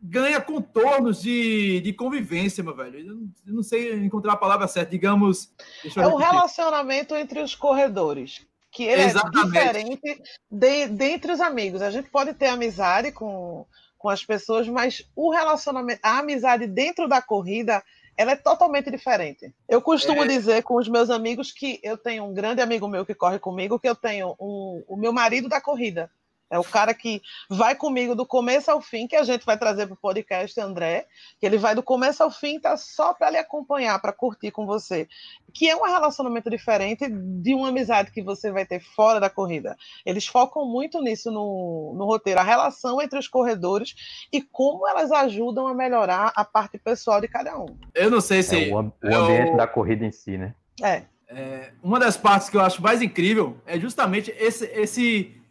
ganha 0.00 0.40
contornos 0.40 1.20
de, 1.20 1.80
de 1.80 1.92
convivência, 1.92 2.62
meu 2.62 2.74
velho. 2.74 2.98
Eu 2.98 3.06
não, 3.06 3.28
eu 3.46 3.54
não 3.54 3.62
sei 3.62 3.94
encontrar 3.94 4.34
a 4.34 4.36
palavra 4.36 4.68
certa, 4.68 4.90
digamos. 4.90 5.52
é 5.96 6.06
o 6.06 6.16
relacionamento 6.16 7.14
entre 7.14 7.40
os 7.40 7.54
corredores 7.54 8.46
que 8.76 8.84
ele 8.84 9.00
é 9.00 9.06
Exatamente. 9.06 9.56
é 9.56 9.72
diferente 9.72 10.22
de, 10.50 10.86
dentre 10.88 11.32
os 11.32 11.40
amigos. 11.40 11.80
A 11.80 11.90
gente 11.90 12.10
pode 12.10 12.34
ter 12.34 12.48
amizade 12.48 13.10
com, 13.10 13.64
com 13.96 14.10
as 14.10 14.22
pessoas, 14.22 14.68
mas 14.68 15.02
o 15.16 15.30
relacionamento, 15.30 16.00
a 16.02 16.18
amizade 16.18 16.66
dentro 16.66 17.08
da 17.08 17.22
corrida, 17.22 17.82
ela 18.18 18.32
é 18.32 18.36
totalmente 18.36 18.90
diferente. 18.90 19.50
Eu 19.66 19.80
costumo 19.80 20.24
é. 20.24 20.28
dizer 20.28 20.62
com 20.62 20.76
os 20.76 20.88
meus 20.88 21.08
amigos 21.08 21.52
que 21.52 21.80
eu 21.82 21.96
tenho 21.96 22.24
um 22.24 22.34
grande 22.34 22.60
amigo 22.60 22.86
meu 22.86 23.06
que 23.06 23.14
corre 23.14 23.38
comigo, 23.38 23.80
que 23.80 23.88
eu 23.88 23.96
tenho 23.96 24.36
um, 24.38 24.84
o 24.86 24.96
meu 24.96 25.10
marido 25.10 25.48
da 25.48 25.58
corrida. 25.58 26.10
É 26.50 26.58
o 26.58 26.64
cara 26.64 26.94
que 26.94 27.20
vai 27.50 27.74
comigo 27.74 28.14
do 28.14 28.24
começo 28.24 28.70
ao 28.70 28.80
fim, 28.80 29.06
que 29.06 29.16
a 29.16 29.24
gente 29.24 29.44
vai 29.44 29.58
trazer 29.58 29.86
para 29.86 29.94
o 29.94 29.98
podcast, 29.98 30.58
André, 30.60 31.06
que 31.40 31.46
ele 31.46 31.58
vai 31.58 31.74
do 31.74 31.82
começo 31.82 32.22
ao 32.22 32.30
fim, 32.30 32.60
tá 32.60 32.76
só 32.76 33.12
para 33.12 33.30
lhe 33.30 33.38
acompanhar, 33.38 34.00
para 34.00 34.12
curtir 34.12 34.52
com 34.52 34.64
você. 34.64 35.08
Que 35.52 35.68
é 35.68 35.76
um 35.76 35.84
relacionamento 35.84 36.48
diferente 36.48 37.08
de 37.08 37.54
uma 37.54 37.68
amizade 37.68 38.12
que 38.12 38.22
você 38.22 38.52
vai 38.52 38.64
ter 38.64 38.80
fora 38.80 39.18
da 39.18 39.28
corrida. 39.28 39.76
Eles 40.04 40.26
focam 40.26 40.64
muito 40.64 41.00
nisso 41.00 41.30
no, 41.30 41.94
no 41.96 42.04
roteiro, 42.04 42.38
a 42.38 42.44
relação 42.44 43.02
entre 43.02 43.18
os 43.18 43.26
corredores 43.26 44.26
e 44.32 44.40
como 44.40 44.86
elas 44.86 45.10
ajudam 45.10 45.66
a 45.66 45.74
melhorar 45.74 46.32
a 46.36 46.44
parte 46.44 46.78
pessoal 46.78 47.20
de 47.20 47.28
cada 47.28 47.58
um. 47.58 47.66
Eu 47.94 48.10
não 48.10 48.20
sei 48.20 48.42
se. 48.42 48.70
É 48.70 48.72
o, 48.72 48.76
o 48.76 48.78
ambiente 48.78 49.50
eu... 49.50 49.56
da 49.56 49.66
corrida 49.66 50.04
em 50.04 50.12
si, 50.12 50.38
né? 50.38 50.54
É. 50.82 51.02
é. 51.28 51.72
Uma 51.82 51.98
das 51.98 52.16
partes 52.16 52.48
que 52.48 52.56
eu 52.56 52.60
acho 52.60 52.80
mais 52.80 53.02
incrível 53.02 53.56
é 53.66 53.78
justamente 53.80 54.32
esse. 54.38 54.66
esse 54.66 55.45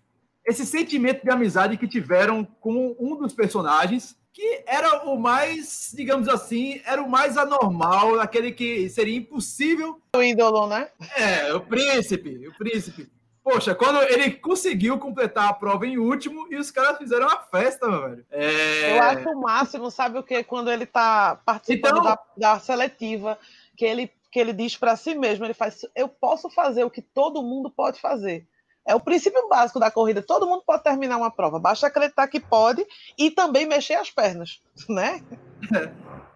esse 0.46 0.66
sentimento 0.66 1.24
de 1.24 1.32
amizade 1.32 1.78
que 1.78 1.88
tiveram 1.88 2.46
com 2.62 2.96
um 3.00 3.16
dos 3.16 3.34
personagens, 3.34 4.16
que 4.32 4.64
era 4.68 5.06
o 5.06 5.18
mais, 5.18 5.92
digamos 5.96 6.28
assim, 6.28 6.82
era 6.86 7.02
o 7.02 7.10
mais 7.10 7.38
anormal, 7.38 8.20
aquele 8.20 8.52
que 8.52 8.90
seria 8.90 9.18
impossível. 9.18 10.00
O 10.16 10.22
ídolo, 10.22 10.68
né? 10.68 10.90
É, 11.16 11.54
o 11.54 11.62
príncipe, 11.62 12.48
o 12.48 12.54
príncipe. 12.58 13.10
Poxa, 13.44 13.76
quando 13.76 14.02
ele 14.02 14.32
conseguiu 14.32 14.98
completar 14.98 15.50
a 15.50 15.54
prova 15.54 15.86
em 15.86 16.00
último 16.00 16.48
e 16.52 16.56
os 16.56 16.72
caras 16.72 16.98
fizeram 16.98 17.28
uma 17.28 17.38
festa, 17.44 17.88
meu 17.88 18.02
velho. 18.02 18.26
É... 18.32 18.98
Eu 18.98 19.04
acho 19.04 19.30
o 19.30 19.40
máximo, 19.40 19.92
sabe 19.92 20.18
o 20.18 20.24
que? 20.24 20.44
Quando 20.44 20.72
ele 20.72 20.86
tá 20.86 21.40
participando 21.46 22.00
então... 22.00 22.04
da, 22.04 22.20
da 22.36 22.60
seletiva, 22.60 23.38
que 23.78 23.86
ele, 23.86 24.12
que 24.32 24.40
ele 24.40 24.52
diz 24.52 24.76
para 24.76 24.96
si 24.96 25.14
mesmo, 25.14 25.46
ele 25.46 25.54
faz, 25.54 25.86
eu 25.96 26.10
posso 26.10 26.50
fazer 26.50 26.84
o 26.84 26.90
que 26.90 27.04
todo 27.04 27.44
mundo 27.44 27.70
pode 27.70 28.02
fazer. 28.02 28.48
É 28.88 28.94
o 28.94 29.00
princípio 29.00 29.50
básico 29.50 29.80
da 29.80 29.90
corrida. 29.90 30.22
Todo 30.22 30.46
mundo 30.46 30.64
pode 30.66 30.84
terminar 30.84 31.18
uma 31.18 31.32
prova. 31.32 31.60
Basta 31.60 31.88
acreditar 31.88 32.28
que 32.28 32.40
pode 32.40 32.86
e 33.18 33.32
também 33.32 33.66
mexer 33.66 33.96
as 33.96 34.12
pernas, 34.12 34.62
né? 34.88 35.24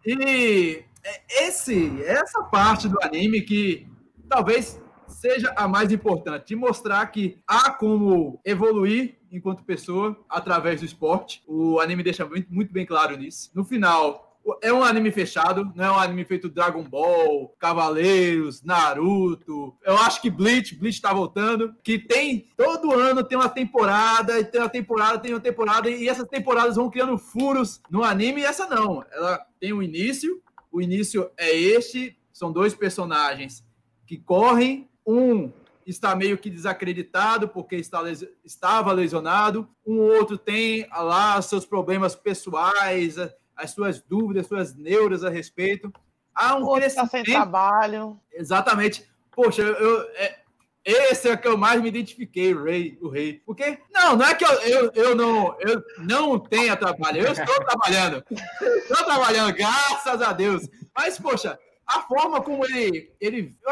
E 0.05 0.83
esse, 1.29 2.01
essa 2.03 2.43
parte 2.43 2.87
do 2.87 2.97
anime 3.03 3.41
que 3.41 3.87
talvez 4.27 4.81
seja 5.07 5.53
a 5.55 5.67
mais 5.67 5.91
importante, 5.91 6.47
de 6.47 6.55
mostrar 6.55 7.05
que 7.07 7.41
há 7.47 7.71
como 7.71 8.39
evoluir 8.45 9.17
enquanto 9.31 9.63
pessoa 9.63 10.17
através 10.29 10.79
do 10.79 10.85
esporte. 10.85 11.43
O 11.47 11.79
anime 11.79 12.03
deixa 12.03 12.25
muito, 12.25 12.51
muito 12.53 12.71
bem 12.71 12.85
claro 12.85 13.17
nisso. 13.17 13.51
No 13.53 13.63
final, 13.63 14.28
é 14.61 14.73
um 14.73 14.83
anime 14.83 15.11
fechado, 15.11 15.71
não 15.75 15.85
é 15.85 15.91
um 15.91 15.99
anime 15.99 16.25
feito 16.25 16.49
Dragon 16.49 16.83
Ball, 16.83 17.53
Cavaleiros, 17.59 18.63
Naruto. 18.63 19.75
Eu 19.83 19.97
acho 19.97 20.21
que 20.21 20.29
Bleach, 20.29 20.75
Bleach 20.75 21.01
tá 21.01 21.13
voltando, 21.13 21.75
que 21.83 21.99
tem 21.99 22.47
todo 22.57 22.93
ano 22.93 23.23
tem 23.23 23.37
uma 23.37 23.49
temporada, 23.49 24.43
tem 24.43 24.61
uma 24.61 24.69
temporada, 24.69 25.19
tem 25.19 25.33
uma 25.33 25.39
temporada 25.39 25.89
e 25.89 26.07
essas 26.07 26.27
temporadas 26.27 26.75
vão 26.75 26.89
criando 26.89 27.17
furos 27.17 27.81
no 27.89 28.03
anime 28.03 28.41
e 28.41 28.45
essa 28.45 28.67
não. 28.67 29.03
Ela 29.11 29.45
tem 29.59 29.73
um 29.73 29.83
início, 29.83 30.41
o 30.71 30.81
início 30.81 31.29
é 31.37 31.55
este, 31.55 32.17
são 32.31 32.51
dois 32.51 32.73
personagens 32.73 33.63
que 34.05 34.17
correm, 34.17 34.89
um 35.05 35.51
está 35.85 36.15
meio 36.15 36.37
que 36.37 36.49
desacreditado 36.49 37.47
porque 37.47 37.75
está 37.75 38.03
estava 38.43 38.91
lesionado, 38.91 39.67
um 39.85 39.99
outro 39.99 40.37
tem 40.37 40.87
lá 40.91 41.41
seus 41.41 41.65
problemas 41.65 42.15
pessoais, 42.15 43.15
as 43.59 43.71
suas 43.71 44.01
dúvidas, 44.01 44.43
as 44.43 44.47
suas 44.47 44.75
neuras 44.75 45.23
a 45.23 45.29
respeito. 45.29 45.91
Há 46.33 46.55
um 46.55 46.63
Outro 46.63 46.81
crescimento... 46.81 47.09
sem 47.11 47.23
trabalho. 47.23 48.19
Exatamente. 48.31 49.07
Poxa, 49.31 49.61
eu, 49.61 49.73
eu 49.73 50.09
é, 50.15 50.39
esse 50.85 51.27
é 51.27 51.33
o 51.33 51.37
que 51.37 51.47
eu 51.47 51.57
mais 51.57 51.81
me 51.81 51.89
identifiquei, 51.89 52.53
o 52.53 52.63
rei, 52.63 52.97
o 53.01 53.09
rei. 53.09 53.41
Porque, 53.45 53.79
não, 53.91 54.15
não 54.15 54.25
é 54.25 54.33
que 54.33 54.45
eu, 54.45 54.51
eu, 54.61 54.91
eu, 54.95 55.15
não, 55.15 55.55
eu 55.59 55.83
não 55.99 56.39
tenha 56.39 56.75
trabalho, 56.75 57.21
eu 57.21 57.31
estou 57.31 57.65
trabalhando. 57.65 58.23
Estou 58.31 59.05
trabalhando, 59.05 59.53
graças 59.53 60.21
a 60.21 60.33
Deus. 60.33 60.67
Mas, 60.95 61.19
poxa, 61.19 61.59
a 61.89 62.01
forma 62.01 62.39
como 62.39 62.63
ele, 62.65 63.11
ele 63.19 63.57
eu 63.63 63.71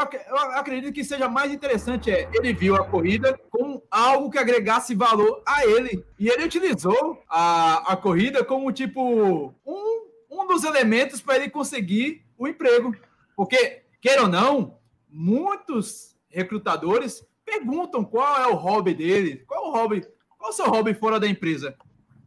acredito 0.55 0.91
que 0.91 1.03
seja 1.03 1.29
mais 1.29 1.51
interessante 1.53 2.09
é 2.09 2.27
ele 2.33 2.51
viu 2.51 2.75
a 2.75 2.83
corrida 2.83 3.39
como 3.51 3.83
algo 3.91 4.31
que 4.31 4.39
agregasse 4.39 4.95
valor 4.95 5.43
a 5.45 5.63
ele. 5.63 6.03
E 6.17 6.27
ele 6.27 6.45
utilizou 6.45 7.21
a, 7.29 7.93
a 7.93 7.95
corrida 7.95 8.43
como 8.43 8.71
tipo 8.71 9.53
um, 9.63 10.07
um 10.31 10.47
dos 10.47 10.63
elementos 10.63 11.21
para 11.21 11.35
ele 11.35 11.51
conseguir 11.51 12.25
o 12.35 12.47
emprego. 12.47 12.95
Porque 13.35 13.83
queira 14.01 14.23
ou 14.23 14.27
não 14.27 14.79
muitos 15.07 16.17
recrutadores 16.27 17.23
perguntam 17.45 18.03
qual 18.03 18.41
é 18.41 18.47
o 18.47 18.55
hobby 18.55 18.95
dele 18.95 19.45
qual 19.47 19.65
é 19.65 19.67
o 19.67 19.71
hobby 19.71 20.01
qual 20.37 20.49
é 20.49 20.53
o 20.53 20.55
seu 20.55 20.65
hobby 20.65 20.95
fora 20.95 21.19
da 21.19 21.27
empresa. 21.27 21.77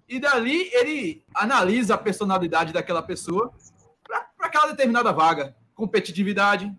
E 0.08 0.20
dali 0.20 0.70
ele 0.72 1.24
analisa 1.34 1.94
a 1.94 1.98
personalidade 1.98 2.72
daquela 2.72 3.02
pessoa 3.02 3.52
para 4.06 4.46
aquela 4.46 4.68
determinada 4.68 5.12
vaga 5.12 5.56
competitividade. 5.80 6.70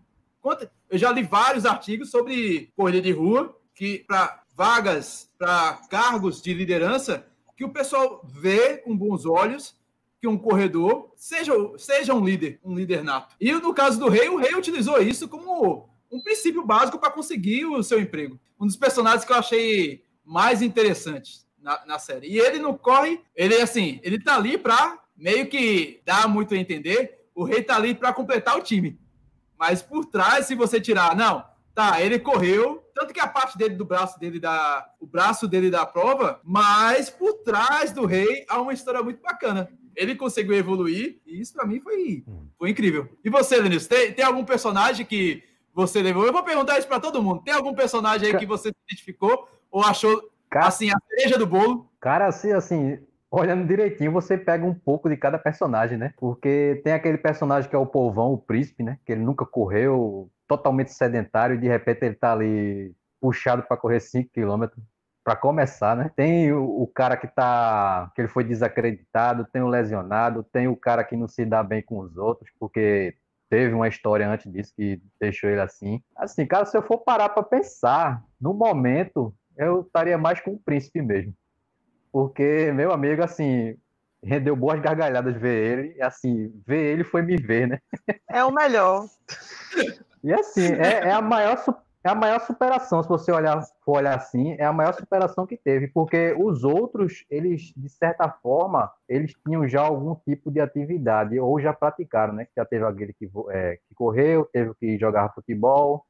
Eu 0.89 0.97
já 0.97 1.11
li 1.11 1.23
vários 1.23 1.65
artigos 1.65 2.11
sobre 2.11 2.71
corrida 2.75 3.01
de 3.01 3.11
rua, 3.11 3.57
que 3.73 3.99
para 4.07 4.43
vagas, 4.55 5.29
para 5.37 5.81
cargos 5.89 6.41
de 6.41 6.53
liderança, 6.53 7.25
que 7.57 7.65
o 7.65 7.69
pessoal 7.69 8.21
vê 8.23 8.77
com 8.77 8.95
bons 8.95 9.25
olhos 9.25 9.75
que 10.19 10.27
um 10.27 10.37
corredor 10.37 11.11
seja, 11.15 11.51
seja 11.77 12.13
um 12.13 12.23
líder, 12.23 12.59
um 12.63 12.75
líder 12.75 13.03
nato. 13.03 13.35
E 13.41 13.51
no 13.51 13.73
caso 13.73 13.99
do 13.99 14.07
rei, 14.07 14.29
o 14.29 14.37
rei 14.37 14.53
utilizou 14.53 15.01
isso 15.01 15.27
como 15.27 15.89
um 16.11 16.21
princípio 16.21 16.63
básico 16.63 16.99
para 16.99 17.09
conseguir 17.09 17.65
o 17.65 17.81
seu 17.81 17.99
emprego. 17.99 18.39
Um 18.59 18.67
dos 18.67 18.75
personagens 18.75 19.25
que 19.25 19.31
eu 19.31 19.37
achei 19.37 20.03
mais 20.23 20.61
interessantes 20.61 21.47
na, 21.59 21.83
na 21.87 21.97
série. 21.97 22.27
E 22.27 22.37
ele 22.37 22.59
não 22.59 22.77
corre, 22.77 23.19
ele 23.35 23.55
assim, 23.55 23.99
ele 24.03 24.21
tá 24.21 24.35
ali 24.35 24.59
para 24.59 24.99
meio 25.17 25.47
que 25.47 26.01
dar 26.05 26.27
muito 26.27 26.53
a 26.53 26.57
entender, 26.57 27.20
o 27.35 27.43
rei 27.43 27.63
tá 27.63 27.75
ali 27.75 27.93
para 27.93 28.13
completar 28.13 28.57
o 28.57 28.61
time. 28.61 28.99
Mas 29.57 29.81
por 29.81 30.05
trás, 30.05 30.45
se 30.45 30.55
você 30.55 30.81
tirar, 30.81 31.15
não, 31.15 31.43
tá, 31.73 32.01
ele 32.01 32.19
correu, 32.19 32.83
tanto 32.93 33.13
que 33.13 33.19
a 33.19 33.27
parte 33.27 33.57
dele 33.57 33.75
do 33.75 33.85
braço 33.85 34.19
dele 34.19 34.39
da 34.39 34.89
o 34.99 35.05
braço 35.05 35.47
dele 35.47 35.69
da 35.69 35.85
prova, 35.85 36.39
mas 36.43 37.09
por 37.09 37.33
trás 37.43 37.91
do 37.91 38.05
rei 38.05 38.45
há 38.49 38.59
uma 38.61 38.73
história 38.73 39.01
muito 39.03 39.21
bacana. 39.21 39.69
Ele 39.95 40.15
conseguiu 40.15 40.55
evoluir 40.55 41.19
e 41.25 41.39
isso 41.39 41.53
para 41.53 41.65
mim 41.65 41.79
foi, 41.79 42.23
foi 42.57 42.69
incrível. 42.69 43.09
E 43.23 43.29
você, 43.29 43.61
Denilson, 43.61 43.89
tem, 43.89 44.13
tem 44.13 44.25
algum 44.25 44.45
personagem 44.45 45.05
que 45.05 45.43
você 45.73 46.01
levou? 46.01 46.25
Eu 46.25 46.33
vou 46.33 46.43
perguntar 46.43 46.79
isso 46.79 46.87
para 46.87 46.99
todo 46.99 47.21
mundo. 47.21 47.41
Tem 47.43 47.53
algum 47.53 47.73
personagem 47.73 48.29
aí 48.29 48.37
que 48.37 48.45
você 48.45 48.69
se 48.69 48.75
identificou 48.87 49.47
ou 49.69 49.83
achou 49.83 50.31
Cara, 50.51 50.67
assim, 50.67 50.89
a 50.89 50.97
cereja 51.07 51.37
do 51.37 51.47
bolo. 51.47 51.89
Cara, 52.01 52.27
assim, 52.27 52.51
assim, 52.51 52.99
olhando 53.31 53.65
direitinho, 53.65 54.11
você 54.11 54.37
pega 54.37 54.65
um 54.65 54.73
pouco 54.73 55.09
de 55.09 55.15
cada 55.15 55.39
personagem, 55.39 55.97
né? 55.97 56.13
Porque 56.17 56.81
tem 56.83 56.91
aquele 56.93 57.17
personagem 57.17 57.69
que 57.69 57.75
é 57.75 57.79
o 57.79 57.85
povão, 57.85 58.33
o 58.33 58.37
príncipe, 58.37 58.83
né? 58.83 58.99
Que 59.05 59.13
ele 59.13 59.23
nunca 59.23 59.45
correu, 59.45 60.29
totalmente 60.47 60.91
sedentário, 60.93 61.55
e 61.55 61.59
de 61.59 61.67
repente 61.67 62.03
ele 62.03 62.15
tá 62.15 62.33
ali 62.33 62.93
puxado 63.21 63.63
para 63.63 63.77
correr 63.77 64.01
5 64.01 64.29
km 64.33 64.65
para 65.23 65.35
começar, 65.35 65.95
né? 65.95 66.11
Tem 66.15 66.51
o, 66.51 66.81
o, 66.81 66.87
cara 66.87 67.15
que 67.15 67.27
tá 67.27 68.11
que 68.15 68.21
ele 68.21 68.27
foi 68.27 68.43
desacreditado, 68.43 69.47
tem 69.53 69.61
o 69.61 69.67
lesionado, 69.67 70.43
tem 70.43 70.67
o 70.67 70.75
cara 70.75 71.03
que 71.03 71.15
não 71.15 71.27
se 71.27 71.45
dá 71.45 71.63
bem 71.63 71.81
com 71.81 71.99
os 71.99 72.17
outros, 72.17 72.49
porque 72.59 73.15
teve 73.49 73.73
uma 73.73 73.87
história 73.87 74.27
antes 74.27 74.51
disso 74.51 74.73
que 74.75 75.01
deixou 75.19 75.49
ele 75.49 75.61
assim. 75.61 76.01
Assim, 76.15 76.45
cara, 76.45 76.65
se 76.65 76.75
eu 76.75 76.81
for 76.81 76.97
parar 76.99 77.29
para 77.29 77.43
pensar, 77.43 78.23
no 78.39 78.53
momento 78.53 79.33
eu 79.55 79.81
estaria 79.81 80.17
mais 80.17 80.41
com 80.41 80.51
o 80.51 80.59
príncipe 80.59 81.01
mesmo. 81.01 81.33
Porque, 82.11 82.71
meu 82.73 82.91
amigo, 82.91 83.23
assim, 83.23 83.77
rendeu 84.23 84.55
boas 84.55 84.79
gargalhadas 84.79 85.35
ver 85.35 85.79
ele. 85.79 85.95
E, 85.97 86.01
assim, 86.01 86.53
ver 86.65 86.93
ele 86.93 87.03
foi 87.03 87.21
me 87.21 87.37
ver, 87.37 87.67
né? 87.67 87.79
É 88.29 88.43
o 88.43 88.51
melhor. 88.51 89.07
E 90.23 90.31
assim, 90.33 90.73
é, 90.73 91.07
é, 91.07 91.11
a 91.11 91.21
maior, 91.21 91.57
é 92.03 92.09
a 92.09 92.15
maior 92.15 92.39
superação, 92.41 93.01
se 93.01 93.09
você 93.09 93.31
olhar, 93.31 93.59
for 93.83 93.97
olhar 93.97 94.15
assim, 94.15 94.55
é 94.59 94.65
a 94.65 94.73
maior 94.73 94.93
superação 94.93 95.47
que 95.47 95.57
teve, 95.57 95.87
porque 95.87 96.35
os 96.37 96.63
outros, 96.63 97.25
eles, 97.29 97.73
de 97.75 97.89
certa 97.89 98.29
forma, 98.29 98.91
eles 99.09 99.33
tinham 99.43 99.67
já 99.67 99.81
algum 99.81 100.15
tipo 100.15 100.51
de 100.51 100.59
atividade, 100.59 101.39
ou 101.39 101.59
já 101.59 101.73
praticaram, 101.73 102.33
né? 102.33 102.47
Já 102.55 102.65
teve 102.65 102.85
aquele 102.85 103.13
que, 103.13 103.29
é, 103.49 103.79
que 103.87 103.95
correu, 103.95 104.45
teve 104.45 104.73
que 104.75 104.97
jogava 104.99 105.33
futebol, 105.33 106.05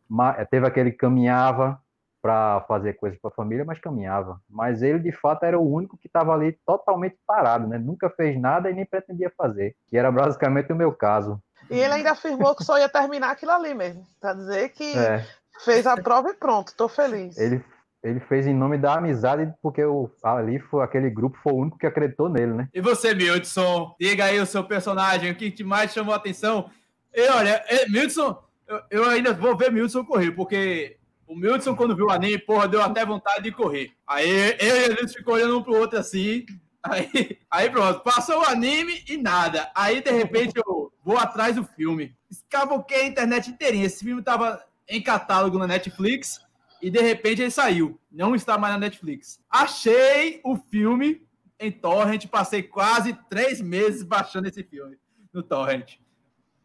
teve 0.50 0.68
aquele 0.68 0.92
que 0.92 0.98
caminhava, 0.98 1.80
para 2.22 2.62
fazer 2.68 2.94
coisas 2.94 3.20
para 3.20 3.30
a 3.30 3.34
família, 3.34 3.66
mas 3.66 3.80
caminhava. 3.80 4.40
Mas 4.50 4.82
ele, 4.82 5.00
de 5.00 5.12
fato, 5.12 5.44
era 5.44 5.60
o 5.60 5.70
único 5.70 5.98
que 5.98 6.08
estava 6.08 6.34
ali 6.34 6.58
totalmente 6.66 7.18
parado, 7.26 7.68
né? 7.68 7.78
Nunca 7.78 8.10
fez 8.10 8.40
nada 8.40 8.70
e 8.70 8.74
nem 8.74 8.86
pretendia 8.86 9.32
fazer, 9.36 9.76
que 9.88 9.98
era 9.98 10.12
basicamente 10.12 10.72
o 10.72 10.76
meu 10.76 10.94
caso. 10.94 11.42
E 11.70 11.80
ele 11.80 11.94
ainda 11.94 12.12
afirmou 12.12 12.56
que 12.56 12.64
só 12.64 12.78
ia 12.78 12.90
terminar 12.90 13.32
aquilo 13.32 13.52
ali 13.52 13.74
mesmo, 13.74 14.06
para 14.20 14.34
dizer 14.34 14.70
que 14.70 14.98
é. 14.98 15.26
fez 15.64 15.88
a 15.88 15.96
prova 15.96 16.30
e 16.30 16.34
pronto, 16.34 16.68
estou 16.68 16.90
feliz. 16.90 17.38
Ele, 17.38 17.64
ele 18.04 18.20
fez 18.20 18.46
em 18.46 18.54
nome 18.54 18.78
da 18.78 18.96
amizade, 18.96 19.52
porque 19.62 19.84
o, 19.84 20.10
ali 20.22 20.60
foi, 20.60 20.84
aquele 20.84 21.10
grupo 21.10 21.38
foi 21.42 21.54
o 21.54 21.58
único 21.58 21.78
que 21.78 21.88
acreditou 21.88 22.30
nele, 22.30 22.54
né? 22.54 22.68
E 22.74 22.82
você, 22.82 23.16
Mildson, 23.16 23.96
diga 24.00 24.26
aí 24.26 24.40
o 24.40 24.46
seu 24.46 24.64
personagem, 24.64 25.32
o 25.32 25.36
que 25.36 25.64
mais 25.64 25.94
chamou 25.94 26.14
a 26.14 26.18
atenção? 26.18 26.70
E 27.14 27.28
olha, 27.30 27.64
Mildson, 27.90 28.38
eu, 28.68 28.82
eu 28.90 29.06
ainda 29.06 29.34
vou 29.34 29.56
ver 29.58 29.72
Mildson 29.72 30.06
correr, 30.06 30.32
porque 30.32 30.98
o 31.32 31.36
Mildson, 31.36 31.76
quando 31.78 31.96
viu 31.96 32.08
o 32.08 32.12
anime, 32.12 32.38
porra, 32.38 32.68
deu 32.68 32.82
até 32.82 33.06
vontade 33.06 33.44
de 33.44 33.54
correr. 33.54 33.94
Aí 34.06 34.30
eu 34.60 34.76
e 34.76 34.84
eles 34.92 35.14
ficou 35.14 35.36
olhando 35.36 35.58
um 35.58 35.64
pro 35.64 35.78
outro 35.78 35.98
assim. 35.98 36.46
Aí, 36.84 37.38
aí 37.50 37.70
pronto, 37.70 38.02
passou 38.02 38.40
o 38.40 38.46
anime 38.46 39.04
e 39.08 39.16
nada. 39.16 39.72
Aí, 39.76 40.02
de 40.02 40.10
repente, 40.10 40.54
eu 40.58 40.92
vou 41.04 41.16
atrás 41.16 41.56
do 41.56 41.64
filme. 41.64 42.18
Escavoquei 42.30 43.02
a 43.02 43.06
internet 43.06 43.52
inteirinha. 43.52 43.86
Esse 43.86 44.04
filme 44.04 44.22
tava 44.22 44.62
em 44.90 45.02
catálogo 45.02 45.60
na 45.60 45.68
Netflix 45.68 46.42
e 46.82 46.90
de 46.90 47.00
repente 47.00 47.44
ele 47.44 47.52
saiu. 47.52 48.00
Não 48.12 48.34
está 48.34 48.58
mais 48.58 48.74
na 48.74 48.80
Netflix. 48.80 49.40
Achei 49.50 50.42
o 50.44 50.58
filme 50.58 51.22
em 51.60 51.72
Torrent, 51.72 52.26
passei 52.28 52.64
quase 52.64 53.14
três 53.30 53.62
meses 53.62 54.02
baixando 54.02 54.48
esse 54.48 54.64
filme 54.64 54.98
no 55.32 55.44
Torrent. 55.44 55.98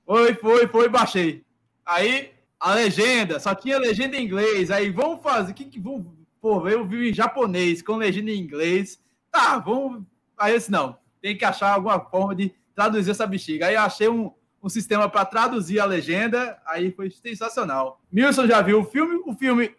Foi, 0.07 0.35
foi, 0.35 0.67
foi, 0.67 0.89
baixei. 0.89 1.45
Aí 1.85 2.33
a 2.67 2.75
legenda, 2.75 3.39
só 3.39 3.55
tinha 3.55 3.79
legenda 3.79 4.17
em 4.17 4.25
inglês. 4.25 4.73
Aí 4.73 4.91
vamos 4.91 5.23
fazer. 5.23 5.53
Que, 5.53 5.67
que 5.67 5.79
vamos, 5.79 6.05
pô, 6.41 6.69
eu 6.69 6.85
vi 6.85 7.11
em 7.11 7.15
japonês 7.15 7.81
com 7.81 7.95
legenda 7.95 8.33
em 8.33 8.41
inglês. 8.41 9.01
Tá, 9.31 9.57
vamos. 9.57 10.03
Aí 10.37 10.53
eu 10.53 10.59
disse, 10.59 10.73
não, 10.73 10.99
tem 11.23 11.37
que 11.37 11.45
achar 11.45 11.73
alguma 11.73 12.01
forma 12.01 12.35
de 12.35 12.53
traduzir 12.75 13.13
essa 13.13 13.25
bexiga. 13.25 13.69
Aí 13.69 13.77
eu 13.77 13.83
achei 13.83 14.09
um, 14.09 14.33
um 14.61 14.69
sistema 14.69 15.09
para 15.09 15.25
traduzir 15.25 15.79
a 15.79 15.85
legenda, 15.85 16.61
aí 16.67 16.91
foi 16.91 17.09
sensacional. 17.09 18.01
Milson 18.11 18.49
já 18.49 18.61
viu 18.63 18.81
o 18.81 18.85
filme, 18.85 19.23
o 19.25 19.33
filme 19.35 19.73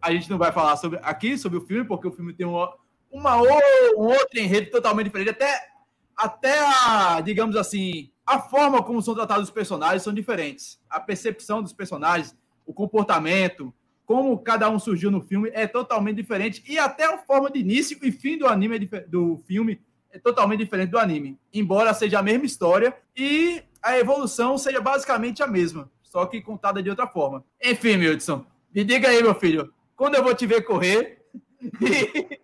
a 0.00 0.10
gente 0.10 0.28
não 0.28 0.36
vai 0.36 0.50
falar 0.50 0.76
sobre 0.76 0.98
aqui 1.00 1.38
sobre 1.38 1.58
o 1.58 1.64
filme, 1.64 1.84
porque 1.86 2.08
o 2.08 2.12
filme 2.12 2.32
tem 2.32 2.44
uma, 2.44 2.74
uma 3.08 3.36
um 3.36 4.08
outro 4.08 4.40
enredo 4.40 4.68
totalmente 4.68 5.04
diferente, 5.04 5.30
até 5.30 5.70
até 6.16 6.58
a, 6.58 7.20
digamos 7.20 7.54
assim, 7.54 8.10
a 8.26 8.38
forma 8.38 8.82
como 8.82 9.02
são 9.02 9.14
tratados 9.14 9.44
os 9.44 9.50
personagens 9.50 10.02
são 10.02 10.12
diferentes. 10.12 10.80
A 10.88 11.00
percepção 11.00 11.62
dos 11.62 11.72
personagens, 11.72 12.36
o 12.64 12.72
comportamento, 12.72 13.74
como 14.04 14.38
cada 14.38 14.68
um 14.68 14.78
surgiu 14.78 15.10
no 15.10 15.20
filme 15.20 15.50
é 15.54 15.66
totalmente 15.66 16.16
diferente 16.16 16.62
e 16.68 16.78
até 16.78 17.04
a 17.04 17.18
forma 17.18 17.50
de 17.50 17.60
início 17.60 17.98
e 18.02 18.12
fim 18.12 18.36
do 18.36 18.46
anime 18.46 18.88
é 18.92 19.00
do 19.00 19.42
filme 19.46 19.80
é 20.10 20.18
totalmente 20.18 20.60
diferente 20.60 20.90
do 20.90 20.98
anime, 20.98 21.38
embora 21.54 21.94
seja 21.94 22.18
a 22.18 22.22
mesma 22.22 22.44
história 22.44 22.94
e 23.16 23.62
a 23.82 23.98
evolução 23.98 24.58
seja 24.58 24.80
basicamente 24.80 25.42
a 25.42 25.46
mesma, 25.46 25.90
só 26.02 26.26
que 26.26 26.42
contada 26.42 26.82
de 26.82 26.90
outra 26.90 27.06
forma. 27.06 27.42
Enfim, 27.62 27.96
Mildson, 27.96 28.44
me 28.74 28.84
diga 28.84 29.08
aí, 29.08 29.22
meu 29.22 29.34
filho, 29.34 29.72
quando 29.96 30.16
eu 30.16 30.22
vou 30.22 30.34
te 30.34 30.46
ver 30.46 30.62
correr 30.62 31.24
e, 31.80 32.38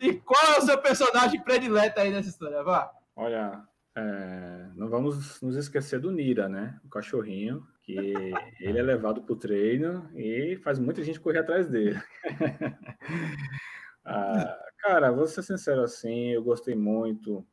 e 0.00 0.14
qual 0.14 0.54
é 0.54 0.58
o 0.58 0.62
seu 0.62 0.78
personagem 0.78 1.40
predileto 1.42 1.98
aí 1.98 2.10
nessa 2.10 2.28
história? 2.28 2.62
Vá. 2.62 2.92
Olha, 3.16 3.60
é, 3.96 4.70
não 4.76 4.88
vamos 4.88 5.40
nos 5.40 5.56
esquecer 5.56 5.98
do 6.00 6.12
Nira, 6.12 6.48
né? 6.48 6.78
O 6.84 6.88
cachorrinho, 6.88 7.66
que 7.82 7.92
ele 8.60 8.78
é 8.78 8.82
levado 8.82 9.22
para 9.22 9.32
o 9.32 9.38
treino 9.38 10.08
e 10.14 10.56
faz 10.58 10.78
muita 10.78 11.02
gente 11.02 11.20
correr 11.20 11.40
atrás 11.40 11.68
dele. 11.68 12.00
ah, 14.04 14.58
cara, 14.78 15.10
vou 15.10 15.26
ser 15.26 15.42
sincero 15.42 15.82
assim, 15.82 16.30
eu 16.30 16.42
gostei 16.42 16.74
muito. 16.74 17.46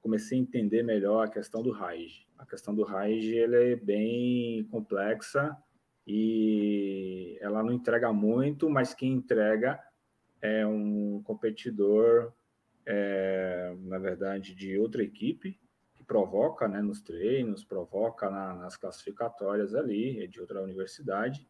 Comecei 0.00 0.38
a 0.38 0.42
entender 0.42 0.82
melhor 0.82 1.24
a 1.24 1.30
questão 1.30 1.62
do 1.62 1.70
Raij. 1.70 2.26
A 2.38 2.44
questão 2.44 2.74
do 2.74 2.82
Raij 2.82 3.24
ele 3.32 3.72
é 3.72 3.76
bem 3.76 4.64
complexa 4.64 5.56
e 6.06 7.38
ela 7.40 7.62
não 7.62 7.72
entrega 7.72 8.12
muito, 8.12 8.68
mas 8.68 8.92
quem 8.92 9.12
entrega 9.12 9.80
é 10.42 10.66
um 10.66 11.22
competidor, 11.22 12.34
é, 12.84 13.74
na 13.78 13.98
verdade, 13.98 14.54
de 14.54 14.78
outra 14.78 15.02
equipe, 15.02 15.58
provoca 16.06 16.68
né, 16.68 16.80
nos 16.80 17.00
treinos, 17.00 17.64
provoca 17.64 18.30
na, 18.30 18.54
nas 18.54 18.76
classificatórias 18.76 19.74
ali, 19.74 20.22
é 20.22 20.26
de 20.26 20.40
outra 20.40 20.62
universidade, 20.62 21.48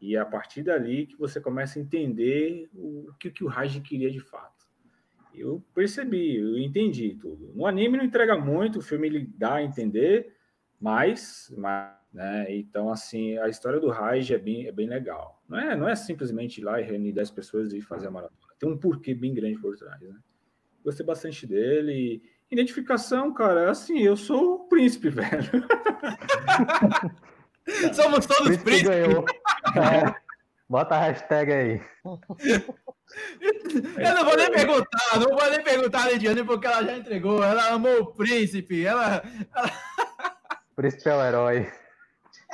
e 0.00 0.16
é 0.16 0.18
a 0.18 0.26
partir 0.26 0.62
dali 0.62 1.06
que 1.06 1.16
você 1.16 1.40
começa 1.40 1.78
a 1.78 1.82
entender 1.82 2.68
o, 2.74 3.08
o 3.08 3.14
que, 3.14 3.30
que 3.30 3.44
o 3.44 3.48
Raj 3.48 3.80
queria 3.80 4.10
de 4.10 4.20
fato. 4.20 4.64
Eu 5.34 5.64
percebi, 5.74 6.36
eu 6.36 6.58
entendi 6.58 7.16
tudo. 7.16 7.52
No 7.54 7.66
anime 7.66 7.96
não 7.96 8.04
entrega 8.04 8.36
muito, 8.36 8.78
o 8.78 8.82
filme 8.82 9.08
ele 9.08 9.26
dá 9.36 9.54
a 9.54 9.62
entender, 9.62 10.36
mas, 10.80 11.52
mas 11.56 11.96
né, 12.12 12.46
então 12.54 12.90
assim, 12.90 13.36
a 13.38 13.48
história 13.48 13.80
do 13.80 13.90
Raj 13.90 14.30
é 14.30 14.38
bem, 14.38 14.66
é 14.66 14.72
bem 14.72 14.88
legal. 14.88 15.42
Não 15.48 15.58
é, 15.58 15.76
não 15.76 15.88
é 15.88 15.96
simplesmente 15.96 16.60
ir 16.60 16.64
lá 16.64 16.80
e 16.80 16.84
reunir 16.84 17.12
10 17.12 17.30
pessoas 17.32 17.72
e 17.72 17.80
fazer 17.80 18.06
a 18.06 18.10
maratona. 18.10 18.54
Tem 18.58 18.68
um 18.68 18.78
porquê 18.78 19.14
bem 19.14 19.34
grande 19.34 19.58
por 19.58 19.76
trás, 19.76 20.00
né? 20.00 20.16
Gostei 20.84 21.04
bastante 21.04 21.46
dele 21.46 22.22
Identificação, 22.54 23.34
cara, 23.34 23.62
é 23.62 23.70
assim, 23.70 23.98
eu 23.98 24.16
sou 24.16 24.54
o 24.54 24.68
príncipe, 24.68 25.10
velho. 25.10 25.66
Somos 27.92 28.26
todos 28.26 28.56
príncipes. 28.58 28.82
Ganhou. 28.82 29.24
É. 29.74 30.14
Bota 30.68 30.94
a 30.94 31.00
hashtag 31.00 31.52
aí. 31.52 31.82
Eu 33.98 34.14
não 34.14 34.24
vou 34.24 34.36
nem 34.36 34.52
perguntar, 34.52 35.18
não 35.18 35.36
vou 35.36 35.50
nem 35.50 35.64
perguntar 35.64 36.04
a 36.04 36.10
Lidiane, 36.10 36.44
porque 36.44 36.66
ela 36.66 36.84
já 36.84 36.96
entregou. 36.96 37.42
Ela 37.42 37.70
amou 37.70 38.02
o 38.02 38.14
príncipe. 38.14 38.84
Ela. 38.86 39.24
ela... 39.52 39.70
Príncipe 40.76 41.08
é 41.08 41.16
o 41.16 41.24
herói. 41.24 41.72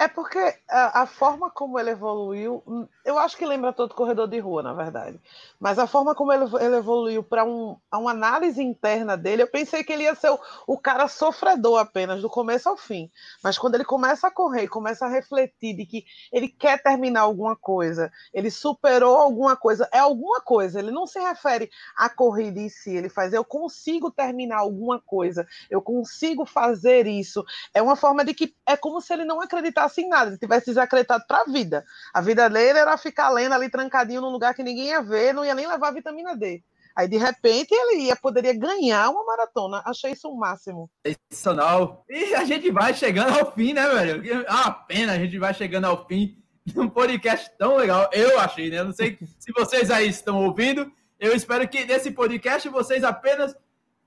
É 0.00 0.08
porque 0.08 0.38
a, 0.66 1.02
a, 1.02 1.06
forma 1.06 1.50
como 1.50 1.78
ele 1.78 1.90
evoluiu, 1.90 2.64
eu 3.04 3.18
acho 3.18 3.36
que 3.36 3.44
lembra 3.44 3.70
todo 3.70 3.94
corredor 3.94 4.26
de 4.26 4.38
rua, 4.38 4.62
na 4.62 4.72
verdade. 4.72 5.20
Mas 5.60 5.78
a 5.78 5.86
forma 5.86 6.14
como 6.14 6.32
ele, 6.32 6.46
ele 6.58 6.76
evoluiu 6.76 7.22
para 7.22 7.44
um, 7.44 7.76
uma 7.92 8.12
análise 8.12 8.62
interna 8.62 9.14
dele, 9.14 9.42
eu 9.42 9.46
pensei 9.46 9.84
que 9.84 9.92
ele 9.92 10.04
ia 10.04 10.14
ser 10.14 10.30
o, 10.30 10.40
o, 10.66 10.78
cara 10.78 11.06
sofredor 11.06 11.78
apenas, 11.78 12.22
do 12.22 12.30
começo 12.30 12.66
ao 12.66 12.78
fim. 12.78 13.10
Mas 13.44 13.58
quando 13.58 13.74
ele 13.74 13.84
começa 13.84 14.26
a 14.26 14.30
correr, 14.30 14.68
começa 14.68 15.04
a 15.04 15.08
refletir 15.10 15.76
de 15.76 15.84
que 15.84 16.06
ele 16.32 16.48
quer 16.48 16.82
terminar 16.82 17.20
alguma 17.20 17.54
coisa, 17.54 18.10
ele 18.32 18.50
superou 18.50 19.18
alguma 19.18 19.54
coisa, 19.54 19.86
é 19.92 19.98
alguma 19.98 20.40
coisa. 20.40 20.78
Ele 20.78 20.90
não 20.90 21.06
se 21.06 21.20
refere 21.20 21.68
à 21.94 22.08
corrida 22.08 22.58
em 22.58 22.70
si, 22.70 22.96
ele 22.96 23.10
faz, 23.10 23.34
eu 23.34 23.44
consigo 23.44 24.10
terminar 24.10 24.60
alguma 24.60 24.98
coisa, 24.98 25.46
eu 25.68 25.82
consigo 25.82 26.46
fazer 26.46 27.06
isso. 27.06 27.44
É 27.74 27.82
uma 27.82 27.96
forma 27.96 28.24
de 28.24 28.32
que 28.32 28.56
é 28.66 28.78
como 28.78 28.98
se 29.02 29.12
ele 29.12 29.26
não 29.26 29.42
acreditasse 29.42 29.89
acreditasse 29.90 30.00
em 30.00 30.08
nada, 30.08 30.30
ele 30.30 30.38
tivesse 30.38 30.66
desacreditado 30.66 31.24
para 31.26 31.42
a 31.42 31.44
vida. 31.44 31.84
A 32.14 32.20
vida 32.20 32.48
dele 32.48 32.78
era 32.78 32.96
ficar 32.96 33.28
lendo 33.30 33.52
ali 33.52 33.68
trancadinho 33.68 34.20
num 34.20 34.30
lugar 34.30 34.54
que 34.54 34.62
ninguém 34.62 34.88
ia 34.88 35.02
ver, 35.02 35.34
não 35.34 35.44
ia 35.44 35.54
nem 35.54 35.66
levar 35.66 35.92
vitamina 35.92 36.36
D. 36.36 36.62
Aí, 36.96 37.08
de 37.08 37.16
repente, 37.16 37.72
ele 37.72 38.02
ia, 38.04 38.16
poderia 38.16 38.52
ganhar 38.52 39.10
uma 39.10 39.24
maratona. 39.24 39.82
Achei 39.86 40.12
isso 40.12 40.28
o 40.28 40.36
máximo. 40.36 40.90
Sensacional. 41.06 42.04
E 42.08 42.34
a 42.34 42.44
gente 42.44 42.70
vai 42.70 42.92
chegando 42.92 43.38
ao 43.38 43.52
fim, 43.52 43.72
né, 43.72 43.88
velho? 43.88 44.44
É 44.44 44.50
uma 44.50 44.72
pena 44.72 45.12
a 45.12 45.18
gente 45.18 45.38
vai 45.38 45.54
chegando 45.54 45.84
ao 45.84 46.06
fim 46.06 46.36
de 46.66 46.78
um 46.78 46.88
podcast 46.88 47.50
tão 47.56 47.76
legal. 47.76 48.10
Eu 48.12 48.38
achei, 48.40 48.70
né? 48.70 48.82
Não 48.82 48.92
sei 48.92 49.16
se 49.38 49.52
vocês 49.52 49.90
aí 49.90 50.08
estão 50.08 50.44
ouvindo. 50.44 50.90
Eu 51.18 51.34
espero 51.34 51.66
que 51.68 51.84
nesse 51.84 52.10
podcast 52.10 52.68
vocês 52.68 53.04
apenas 53.04 53.54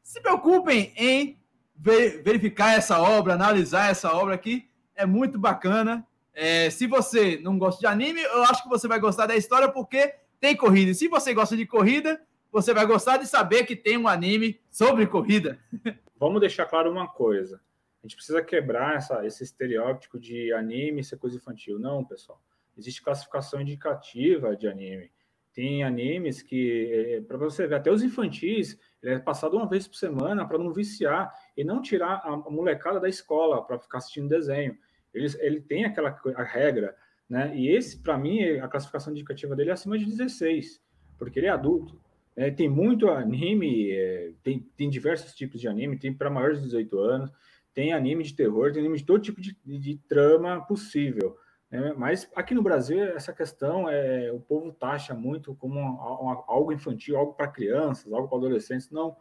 se 0.04 0.20
preocupem 0.20 0.94
em 0.98 1.40
verificar 1.76 2.78
essa 2.78 3.02
obra, 3.02 3.34
analisar 3.34 3.90
essa 3.90 4.14
obra 4.14 4.36
aqui 4.36 4.70
é 4.96 5.06
muito 5.06 5.40
bacana. 5.40 6.06
É, 6.34 6.70
se 6.70 6.88
você 6.88 7.40
não 7.42 7.58
gosta 7.58 7.80
de 7.80 7.88
anime, 7.88 8.22
eu 8.22 8.44
acho 8.44 8.64
que 8.64 8.70
você 8.70 8.88
vai 8.88 9.00
gostar 9.00 9.28
da 9.28 9.36
história 9.36 9.70
porque 9.70 10.14
tem 10.40 10.56
corrida. 10.56 10.92
E 10.92 10.96
se 10.96 11.08
você 11.08 11.34
gosta 11.34 11.56
de 11.56 11.66
corrida, 11.66 12.22
você 12.52 12.74
vai 12.74 12.86
gostar 12.86 13.18
de 13.18 13.28
saber 13.28 13.66
que 13.66 13.76
tem 13.76 13.98
um 13.98 14.08
anime 14.08 14.60
sobre 14.70 15.08
corrida. 15.08 15.60
Vamos 16.20 16.40
deixar 16.40 16.66
claro 16.66 16.92
uma 16.92 17.08
coisa. 17.08 17.62
A 18.04 18.08
gente 18.08 18.16
precisa 18.16 18.42
quebrar 18.42 18.96
essa, 18.96 19.26
esse 19.26 19.44
estereótipo 19.44 20.20
de 20.20 20.52
anime 20.54 21.04
ser 21.04 21.18
coisa 21.18 21.38
infantil. 21.38 21.80
Não, 21.80 22.04
pessoal. 22.04 22.42
Existe 22.78 23.02
classificação 23.02 23.62
indicativa 23.62 24.56
de 24.56 24.68
anime. 24.68 25.12
Tem 25.54 25.84
animes 25.84 26.42
que, 26.42 26.92
é, 26.92 27.22
para 27.22 27.38
você 27.38 27.68
ver, 27.68 27.76
até 27.76 27.92
os 27.92 28.04
infantis, 28.04 28.78
ele 29.02 29.16
é 29.16 29.20
passado 29.20 29.56
uma 29.56 29.70
vez 29.70 29.88
por 29.88 29.96
semana 29.96 30.48
para 30.48 30.58
não 30.58 30.74
viciar 30.74 31.32
e 31.56 31.64
não 31.64 31.82
tirar 31.82 32.22
a 32.24 32.36
molecada 32.50 33.00
da 33.00 33.10
escola 33.10 33.64
para 33.66 33.80
ficar 33.80 34.00
assistindo 34.00 34.30
desenho. 34.30 34.78
Ele, 35.14 35.28
ele 35.40 35.62
tem 35.62 35.86
aquela 35.86 36.20
a 36.36 36.44
regra, 36.44 36.96
né? 37.30 37.56
E 37.56 37.70
esse, 37.70 38.02
para 38.02 38.18
mim, 38.18 38.42
a 38.58 38.68
classificação 38.68 39.14
indicativa 39.14 39.56
dele 39.56 39.70
é 39.70 39.74
acima 39.74 39.98
de 39.98 40.06
16, 40.06 40.82
porque 41.18 41.40
ele 41.40 41.48
é 41.48 41.52
adulto. 41.52 42.00
É, 42.36 42.50
tem 42.50 42.68
muito 42.68 43.10
anime, 43.10 43.92
é, 43.92 44.32
tem, 44.42 44.60
tem 44.76 44.90
diversos 44.90 45.36
tipos 45.36 45.62
de 45.62 45.68
anime, 45.68 46.00
tem 46.00 46.12
para 46.12 46.32
maiores 46.32 46.60
de 46.60 46.66
18 46.66 47.00
anos, 47.00 47.32
tem 47.74 47.94
anime 47.94 48.24
de 48.24 48.34
terror, 48.34 48.72
tem 48.72 48.82
anime 48.82 48.98
de 48.98 49.06
todo 49.06 49.22
tipo 49.22 49.40
de, 49.40 49.56
de, 49.64 49.78
de 49.78 49.98
trama 50.08 50.66
possível. 50.66 51.38
Né? 51.70 51.94
Mas 51.98 52.30
aqui 52.36 52.54
no 52.54 52.62
Brasil, 52.62 53.04
essa 53.04 53.34
questão 53.34 53.90
é 53.90 54.32
o 54.32 54.40
povo 54.40 54.72
taxa 54.72 55.14
muito 55.14 55.56
como 55.56 55.80
uma, 55.80 56.22
uma, 56.22 56.44
algo 56.48 56.72
infantil, 56.72 57.18
algo 57.18 57.34
para 57.34 57.48
crianças, 57.48 58.14
algo 58.14 58.28
para 58.28 58.38
adolescentes. 58.38 58.92
Não. 58.92 59.16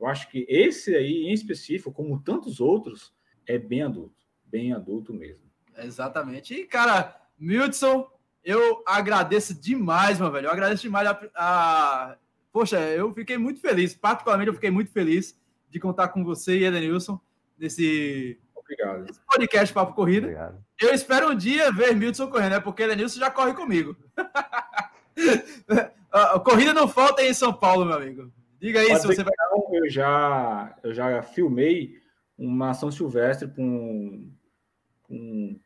Eu 0.00 0.06
acho 0.06 0.30
que 0.30 0.46
esse 0.48 0.96
aí, 0.96 1.26
em 1.26 1.32
específico, 1.32 1.92
como 1.92 2.20
tantos 2.20 2.60
outros, 2.60 3.12
é 3.46 3.58
bem 3.58 3.82
adulto 3.82 4.20
bem 4.50 4.72
adulto 4.72 5.14
mesmo. 5.14 5.44
Exatamente. 5.78 6.54
E, 6.54 6.64
cara, 6.66 7.16
Milton, 7.38 8.10
eu 8.44 8.82
agradeço 8.86 9.54
demais, 9.54 10.18
meu 10.18 10.30
velho. 10.30 10.46
Eu 10.46 10.52
agradeço 10.52 10.82
demais 10.82 11.08
a, 11.08 11.20
a... 11.36 12.16
Poxa, 12.52 12.80
eu 12.80 13.14
fiquei 13.14 13.38
muito 13.38 13.60
feliz. 13.60 13.94
Particularmente, 13.94 14.48
eu 14.48 14.54
fiquei 14.54 14.70
muito 14.70 14.90
feliz 14.90 15.38
de 15.70 15.78
contar 15.78 16.08
com 16.08 16.24
você 16.24 16.58
e 16.58 16.64
Edenilson 16.64 17.20
nesse, 17.56 18.38
Obrigado. 18.54 19.04
nesse 19.04 19.20
podcast 19.24 19.72
Papo 19.72 19.94
Corrida. 19.94 20.26
Obrigado. 20.26 20.64
Eu 20.80 20.92
espero 20.92 21.30
um 21.30 21.34
dia 21.34 21.70
ver 21.70 21.94
Milton 21.94 22.28
correndo, 22.28 22.52
né? 22.52 22.60
Porque 22.60 22.82
Edenilson 22.82 23.20
já 23.20 23.30
corre 23.30 23.54
comigo. 23.54 23.96
a 26.10 26.40
corrida 26.40 26.74
não 26.74 26.88
falta 26.88 27.22
aí 27.22 27.30
em 27.30 27.34
São 27.34 27.52
Paulo, 27.52 27.84
meu 27.84 27.96
amigo. 27.96 28.32
Diga 28.60 28.80
aí 28.80 28.88
Pode 28.88 29.00
se 29.00 29.06
você 29.06 29.24
vai. 29.24 29.32
Não, 29.50 29.74
eu 29.74 29.88
já, 29.88 30.76
eu 30.82 30.92
já 30.92 31.22
filmei 31.22 31.98
uma 32.36 32.74
São 32.74 32.90
Silvestre 32.90 33.48
com 33.48 34.30
um, 35.08 35.60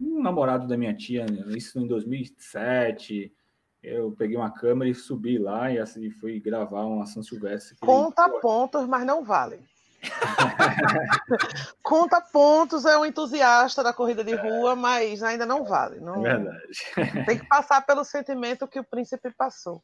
um 0.00 0.22
namorado 0.22 0.68
da 0.68 0.76
minha 0.76 0.94
tia, 0.94 1.24
né? 1.24 1.42
isso 1.56 1.78
em 1.78 1.86
2007. 1.86 3.34
Eu 3.82 4.12
peguei 4.12 4.36
uma 4.36 4.50
câmera 4.50 4.90
e 4.90 4.94
subi 4.94 5.38
lá 5.38 5.70
e 5.70 5.78
assim 5.78 6.10
fui 6.10 6.38
gravar 6.38 6.84
uma 6.84 7.06
São 7.06 7.22
Silvestre. 7.22 7.76
Conta 7.78 8.28
pontos, 8.40 8.86
mas 8.86 9.06
não 9.06 9.24
vale. 9.24 9.60
Conta 11.82 12.20
pontos, 12.20 12.84
é 12.84 12.96
um 12.98 13.06
entusiasta 13.06 13.82
da 13.82 13.92
corrida 13.92 14.22
de 14.22 14.34
rua, 14.34 14.76
mas 14.76 15.22
ainda 15.22 15.46
não 15.46 15.64
vale. 15.64 15.98
Não... 16.00 16.26
É 16.26 16.36
verdade. 16.36 17.24
Tem 17.26 17.38
que 17.38 17.46
passar 17.46 17.80
pelo 17.86 18.04
sentimento 18.04 18.68
que 18.68 18.78
o 18.78 18.84
príncipe 18.84 19.30
passou. 19.30 19.82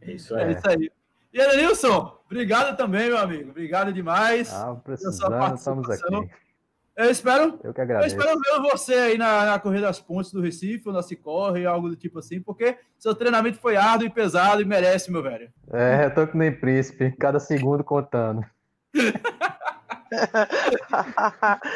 É 0.00 0.12
isso 0.12 0.34
aí. 0.34 0.42
É 0.42 0.52
isso 0.52 0.68
aí. 0.68 0.90
E 1.32 1.40
Edenilson, 1.40 2.18
obrigado 2.26 2.76
também, 2.76 3.08
meu 3.08 3.18
amigo. 3.18 3.50
Obrigado 3.50 3.92
demais. 3.92 4.52
Ah, 4.52 4.76
precisando, 4.84 5.54
estamos 5.54 5.88
aqui. 5.88 6.30
Eu 6.94 7.10
espero, 7.10 7.58
eu, 7.64 7.72
que 7.72 7.80
agradeço. 7.80 8.14
eu 8.14 8.20
espero 8.20 8.38
ver 8.38 8.70
você 8.70 8.94
aí 8.94 9.16
na, 9.16 9.46
na 9.46 9.58
Corrida 9.58 9.86
das 9.86 9.98
Pontes 9.98 10.30
do 10.30 10.42
Recife, 10.42 10.86
ou 10.88 10.94
na 10.94 11.02
Cicorre, 11.02 11.64
algo 11.64 11.88
do 11.88 11.96
tipo 11.96 12.18
assim, 12.18 12.38
porque 12.38 12.76
seu 12.98 13.14
treinamento 13.14 13.58
foi 13.58 13.76
árduo 13.76 14.06
e 14.06 14.10
pesado 14.10 14.60
e 14.60 14.66
merece, 14.66 15.10
meu 15.10 15.22
velho. 15.22 15.50
É, 15.72 16.04
eu 16.04 16.14
tô 16.14 16.26
que 16.26 16.36
nem 16.36 16.52
príncipe, 16.54 17.10
cada 17.12 17.40
segundo 17.40 17.82
contando. 17.82 18.44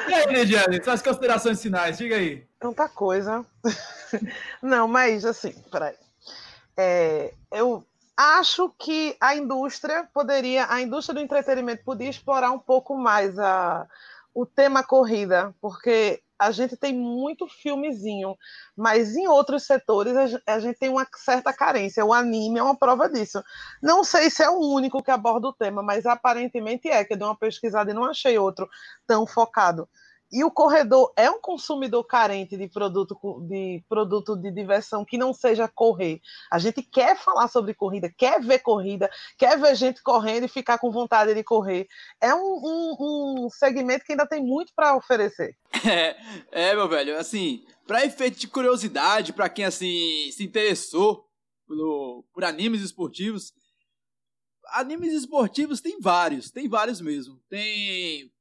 e 0.06 0.14
aí, 0.14 0.34
Lidiane, 0.34 0.84
suas 0.84 1.00
considerações 1.00 1.62
finais, 1.62 1.96
diga 1.96 2.16
aí. 2.16 2.46
Tanta 2.60 2.86
coisa. 2.86 3.42
Não, 4.60 4.86
mas 4.86 5.24
assim, 5.24 5.54
peraí. 5.72 5.94
É, 6.76 7.32
eu 7.50 7.82
acho 8.16 8.70
que 8.78 9.16
a 9.20 9.36
indústria 9.36 10.08
poderia, 10.12 10.66
a 10.70 10.80
indústria 10.80 11.14
do 11.14 11.20
entretenimento 11.20 11.84
podia 11.84 12.08
explorar 12.08 12.50
um 12.50 12.58
pouco 12.58 12.96
mais 12.96 13.38
a 13.38 13.86
o 14.36 14.44
tema 14.44 14.82
corrida, 14.82 15.54
porque 15.62 16.22
a 16.38 16.50
gente 16.50 16.76
tem 16.76 16.92
muito 16.92 17.48
filmezinho, 17.48 18.36
mas 18.76 19.16
em 19.16 19.26
outros 19.26 19.64
setores 19.64 20.14
a 20.46 20.60
gente 20.60 20.78
tem 20.78 20.90
uma 20.90 21.06
certa 21.16 21.54
carência. 21.54 22.04
O 22.04 22.12
anime 22.12 22.58
é 22.58 22.62
uma 22.62 22.76
prova 22.76 23.08
disso. 23.08 23.42
Não 23.82 24.04
sei 24.04 24.28
se 24.28 24.42
é 24.42 24.50
o 24.50 24.58
único 24.58 25.02
que 25.02 25.10
aborda 25.10 25.48
o 25.48 25.54
tema, 25.54 25.82
mas 25.82 26.04
aparentemente 26.04 26.86
é, 26.86 27.02
que 27.02 27.14
eu 27.14 27.16
dei 27.16 27.26
uma 27.26 27.34
pesquisada 27.34 27.90
e 27.90 27.94
não 27.94 28.04
achei 28.04 28.36
outro 28.38 28.68
tão 29.06 29.26
focado. 29.26 29.88
E 30.32 30.42
o 30.42 30.50
corredor 30.50 31.12
é 31.16 31.30
um 31.30 31.40
consumidor 31.40 32.04
carente 32.04 32.56
de 32.56 32.68
produto 32.68 33.16
de 33.48 33.82
produto 33.88 34.36
de 34.36 34.50
diversão 34.50 35.04
que 35.04 35.16
não 35.16 35.32
seja 35.32 35.68
correr. 35.68 36.20
A 36.50 36.58
gente 36.58 36.82
quer 36.82 37.16
falar 37.16 37.46
sobre 37.48 37.74
corrida, 37.74 38.12
quer 38.16 38.40
ver 38.40 38.58
corrida, 38.58 39.08
quer 39.38 39.58
ver 39.58 39.76
gente 39.76 40.02
correndo 40.02 40.44
e 40.44 40.48
ficar 40.48 40.78
com 40.78 40.90
vontade 40.90 41.32
de 41.32 41.44
correr. 41.44 41.86
É 42.20 42.34
um, 42.34 42.38
um, 42.38 42.96
um 43.44 43.50
segmento 43.50 44.04
que 44.04 44.12
ainda 44.12 44.26
tem 44.26 44.42
muito 44.42 44.72
para 44.74 44.96
oferecer. 44.96 45.56
É, 45.88 46.16
é, 46.50 46.74
meu 46.74 46.88
velho, 46.88 47.16
assim, 47.16 47.64
para 47.86 48.04
efeito 48.04 48.40
de 48.40 48.48
curiosidade, 48.48 49.32
para 49.32 49.48
quem 49.48 49.64
assim 49.64 50.30
se 50.32 50.42
interessou 50.42 51.24
por, 51.64 52.24
por 52.32 52.44
animes 52.44 52.80
esportivos, 52.80 53.52
animes 54.70 55.12
esportivos 55.12 55.80
tem 55.80 56.00
vários, 56.00 56.50
tem 56.50 56.68
vários 56.68 57.00
mesmo. 57.00 57.40
Tem 57.48 58.32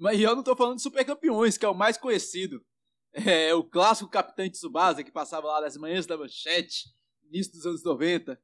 mas 0.00 0.18
eu 0.18 0.34
não 0.34 0.42
tô 0.42 0.56
falando 0.56 0.76
de 0.76 0.82
Super 0.82 1.04
Campeões, 1.04 1.58
que 1.58 1.64
é 1.64 1.68
o 1.68 1.74
mais 1.74 1.98
conhecido. 1.98 2.64
É 3.12 3.52
o 3.52 3.62
clássico 3.62 4.08
Capitão 4.08 4.48
Tsubasa, 4.48 5.04
que 5.04 5.10
passava 5.10 5.48
lá 5.48 5.60
nas 5.60 5.76
manhãs 5.76 6.06
da 6.06 6.16
manchete, 6.16 6.88
início 7.24 7.52
dos 7.52 7.66
anos 7.66 7.84
90. 7.84 8.40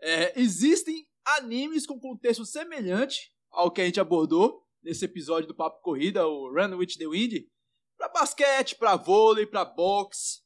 É, 0.00 0.40
existem 0.40 1.08
animes 1.24 1.86
com 1.86 1.98
contexto 1.98 2.44
semelhante 2.44 3.32
ao 3.50 3.70
que 3.70 3.80
a 3.80 3.84
gente 3.84 3.98
abordou 3.98 4.64
nesse 4.82 5.04
episódio 5.04 5.48
do 5.48 5.54
Papo 5.54 5.80
Corrida, 5.80 6.26
o 6.26 6.52
Run 6.52 6.76
with 6.76 6.98
the 6.98 7.08
Wind, 7.08 7.46
para 7.96 8.08
basquete, 8.08 8.76
para 8.76 8.96
vôlei, 8.96 9.46
para 9.46 9.64
boxe. 9.64 10.40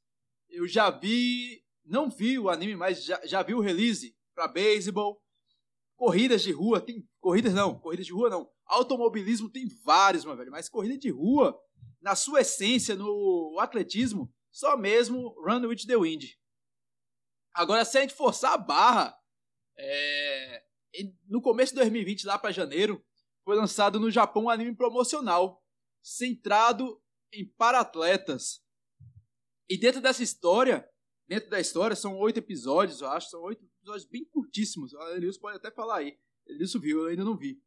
Eu 0.49 0.67
já 0.67 0.91
vi, 0.91 1.63
não 1.85 2.09
vi 2.09 2.39
o 2.39 2.49
anime, 2.49 2.77
mas 2.77 3.05
já, 3.05 3.21
já 3.27 3.43
vi 3.43 3.55
o 3.55 3.61
release 3.61 4.17
para 4.35 4.49
beisebol. 4.49 5.21
Corridas 5.97 6.43
de 6.43 6.53
rua, 6.53 6.81
tem 6.81 7.09
corridas 7.19 7.55
não, 7.55 7.79
corridas 7.79 8.07
de 8.07 8.13
rua 8.13 8.29
não. 8.29 8.51
Automobilismo 8.67 9.51
tem 9.51 9.67
vários, 9.83 10.25
meu 10.25 10.37
velho, 10.37 10.51
mas 10.51 10.69
corrida 10.69 10.99
de 10.99 11.11
rua, 11.11 11.59
na 12.01 12.15
sua 12.15 12.43
essência, 12.43 12.95
no 12.95 13.57
atletismo, 13.59 14.33
só 14.51 14.77
mesmo 14.77 15.35
Run 15.41 15.67
with 15.67 15.87
the 15.87 15.97
Wind. 15.97 16.25
Agora, 17.55 17.85
se 17.85 17.97
a 17.97 18.03
gente 18.03 18.15
forçar 18.15 18.53
a 18.53 18.59
barra, 18.59 19.19
é... 19.79 20.63
no 21.27 21.41
começo 21.41 21.73
de 21.73 21.77
2020, 21.77 22.27
lá 22.27 22.39
para 22.39 22.53
janeiro, 22.53 23.03
foi 23.43 23.57
lançado 23.57 23.99
no 23.99 24.11
Japão 24.11 24.45
um 24.45 24.51
anime 24.51 24.77
promocional, 24.77 25.63
centrado 26.03 27.01
em 27.33 27.47
para-atletas. 27.57 28.61
E 29.69 29.79
dentro 29.79 30.01
dessa 30.01 30.23
história, 30.23 30.87
dentro 31.27 31.49
da 31.49 31.59
história, 31.59 31.97
são 31.97 32.17
oito 32.19 32.39
episódios, 32.39 33.01
eu 33.01 33.09
acho, 33.09 33.31
são 33.31 33.43
oito 33.43 33.65
episódios 33.87 34.05
bem 34.07 34.25
curtíssimos. 34.25 34.93
O 34.93 35.09
Elius 35.11 35.39
pode 35.39 35.57
até 35.57 35.71
falar 35.71 35.99
aí. 35.99 36.17
Elius 36.47 36.75
viu, 36.75 37.03
eu 37.03 37.07
ainda 37.07 37.25
não 37.25 37.37
vi. 37.37 37.59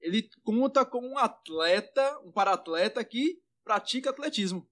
Ele 0.00 0.28
conta 0.44 0.84
com 0.84 1.00
um 1.00 1.18
atleta, 1.18 2.20
um 2.24 2.30
para-atleta 2.30 3.02
que 3.04 3.40
pratica 3.64 4.10
atletismo. 4.10 4.66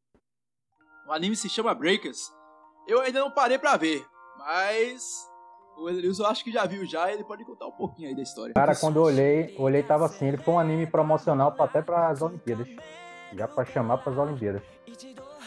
O 1.08 1.12
anime 1.12 1.34
se 1.34 1.48
chama 1.48 1.74
Breakers. 1.74 2.30
Eu 2.86 3.00
ainda 3.00 3.20
não 3.20 3.30
parei 3.30 3.58
para 3.58 3.76
ver, 3.76 4.04
mas 4.38 5.02
o 5.78 5.88
Edenilson 5.88 6.24
eu 6.24 6.28
acho 6.28 6.44
que 6.44 6.52
já 6.52 6.66
viu 6.66 6.84
já, 6.84 7.12
ele 7.12 7.24
pode 7.24 7.44
contar 7.44 7.66
um 7.66 7.72
pouquinho 7.72 8.08
aí 8.08 8.14
da 8.14 8.22
história. 8.22 8.54
Cara, 8.54 8.76
quando 8.76 8.96
eu 8.96 9.02
olhei, 9.02 9.54
olhei 9.58 9.82
tava 9.82 10.06
assim, 10.06 10.28
ele 10.28 10.38
foi 10.38 10.54
um 10.54 10.58
anime 10.58 10.86
promocional 10.86 11.54
até 11.58 11.80
para 11.80 12.08
as 12.08 12.22
Olimpíadas. 12.22 12.68
Já 13.32 13.48
para 13.48 13.64
chamar 13.64 13.98
para 13.98 14.12
as 14.12 14.18
Olimpíadas. 14.18 14.62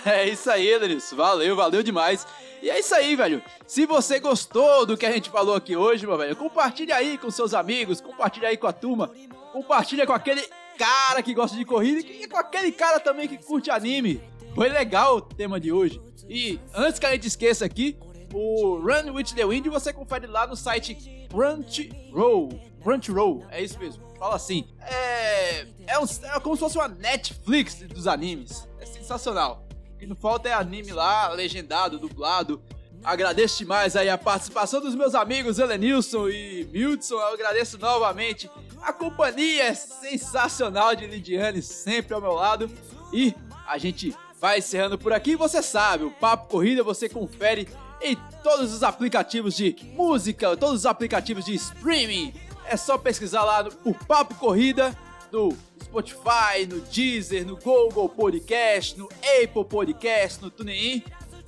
É 0.11 0.29
isso 0.29 0.49
aí, 0.51 0.67
Edenilson. 0.67 1.15
Valeu, 1.15 1.55
valeu 1.55 1.81
demais. 1.81 2.27
E 2.61 2.69
é 2.69 2.79
isso 2.79 2.93
aí, 2.93 3.15
velho. 3.15 3.41
Se 3.65 3.85
você 3.85 4.19
gostou 4.19 4.85
do 4.85 4.95
que 4.95 5.05
a 5.05 5.11
gente 5.11 5.29
falou 5.29 5.55
aqui 5.55 5.75
hoje, 5.75 6.05
meu 6.05 6.17
velho, 6.17 6.35
compartilha 6.35 6.95
aí 6.95 7.17
com 7.17 7.31
seus 7.31 7.53
amigos, 7.53 8.01
compartilha 8.01 8.49
aí 8.49 8.57
com 8.57 8.67
a 8.67 8.73
turma, 8.73 9.11
compartilha 9.51 10.05
com 10.05 10.13
aquele 10.13 10.47
cara 10.77 11.21
que 11.23 11.33
gosta 11.33 11.57
de 11.57 11.65
corrida 11.65 11.99
e 12.01 12.27
com 12.27 12.37
aquele 12.37 12.71
cara 12.71 12.99
também 12.99 13.27
que 13.27 13.37
curte 13.37 13.71
anime. 13.71 14.21
Foi 14.53 14.69
legal 14.69 15.17
o 15.17 15.21
tema 15.21 15.59
de 15.59 15.71
hoje. 15.71 16.01
E 16.29 16.59
antes 16.73 16.99
que 16.99 17.05
a 17.05 17.11
gente 17.11 17.27
esqueça 17.27 17.65
aqui, 17.65 17.97
o 18.33 18.77
Run 18.77 19.13
with 19.13 19.33
the 19.35 19.45
Wind 19.45 19.65
você 19.67 19.91
confere 19.91 20.27
lá 20.27 20.45
no 20.45 20.55
site 20.55 21.27
Crunchyroll. 21.29 22.49
Crunchyroll, 22.81 23.43
é 23.49 23.61
isso 23.61 23.77
mesmo. 23.79 24.03
Fala 24.17 24.35
assim. 24.35 24.65
É, 24.81 25.65
é, 25.87 25.99
um, 25.99 26.05
é 26.05 26.39
como 26.39 26.55
se 26.55 26.61
fosse 26.61 26.77
uma 26.77 26.87
Netflix 26.87 27.75
dos 27.75 28.07
animes. 28.07 28.67
É 28.79 28.85
sensacional. 28.85 29.64
O 29.95 29.97
que 29.97 30.05
não 30.05 30.15
falta 30.15 30.49
é 30.49 30.53
anime 30.53 30.91
lá, 30.91 31.29
legendado, 31.29 31.97
dublado. 31.97 32.61
Agradeço 33.01 33.59
demais 33.59 33.95
aí 33.95 34.09
a 34.09 34.17
participação 34.17 34.81
dos 34.81 34.93
meus 34.93 35.15
amigos 35.15 35.57
Elenilson 35.57 36.27
e 36.27 36.67
Milton. 36.69 37.15
Eu 37.15 37.33
agradeço 37.33 37.77
novamente 37.77 38.49
a 38.81 38.91
companhia 38.91 39.73
sensacional 39.73 40.93
de 40.95 41.07
Lidiane 41.07 41.61
sempre 41.61 42.13
ao 42.13 42.19
meu 42.19 42.33
lado. 42.33 42.69
E 43.13 43.33
a 43.65 43.77
gente 43.77 44.13
vai 44.41 44.57
encerrando 44.57 44.97
por 44.97 45.13
aqui. 45.13 45.35
Você 45.37 45.63
sabe, 45.63 46.03
o 46.03 46.11
Papo 46.11 46.49
Corrida 46.49 46.83
você 46.83 47.07
confere 47.07 47.69
em 48.01 48.17
todos 48.43 48.73
os 48.73 48.83
aplicativos 48.83 49.55
de 49.55 49.75
música, 49.93 50.57
todos 50.57 50.81
os 50.81 50.85
aplicativos 50.85 51.45
de 51.45 51.55
streaming. 51.55 52.33
É 52.65 52.75
só 52.75 52.97
pesquisar 52.97 53.45
lá 53.45 53.63
por 53.63 53.95
Papo 54.05 54.35
Corrida 54.35 54.93
no 55.31 55.55
Spotify, 55.83 56.65
no 56.69 56.79
Deezer, 56.81 57.45
no 57.45 57.57
Google 57.57 58.09
Podcast, 58.09 58.97
no 58.97 59.09
Apple 59.41 59.65
Podcast, 59.65 60.41
no 60.41 60.49
TuneIn. 60.49 61.03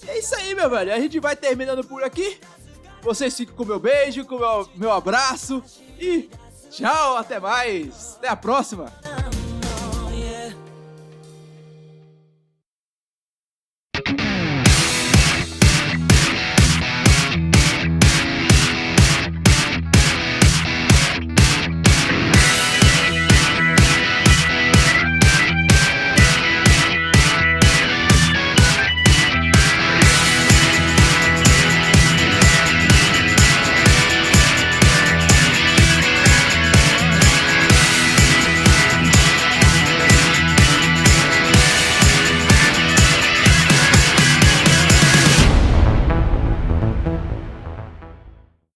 É 0.07 0.19
isso 0.19 0.35
aí, 0.35 0.53
meu 0.53 0.69
velho. 0.69 0.93
A 0.93 0.99
gente 0.99 1.19
vai 1.19 1.35
terminando 1.35 1.83
por 1.83 2.03
aqui. 2.03 2.39
Vocês 3.01 3.35
ficam 3.35 3.55
com 3.55 3.65
meu 3.65 3.79
beijo, 3.79 4.25
com 4.25 4.37
meu, 4.37 4.69
meu 4.75 4.91
abraço 4.91 5.63
e 5.99 6.29
tchau, 6.69 7.17
até 7.17 7.39
mais. 7.39 8.15
Até 8.17 8.27
a 8.29 8.35
próxima. 8.35 8.91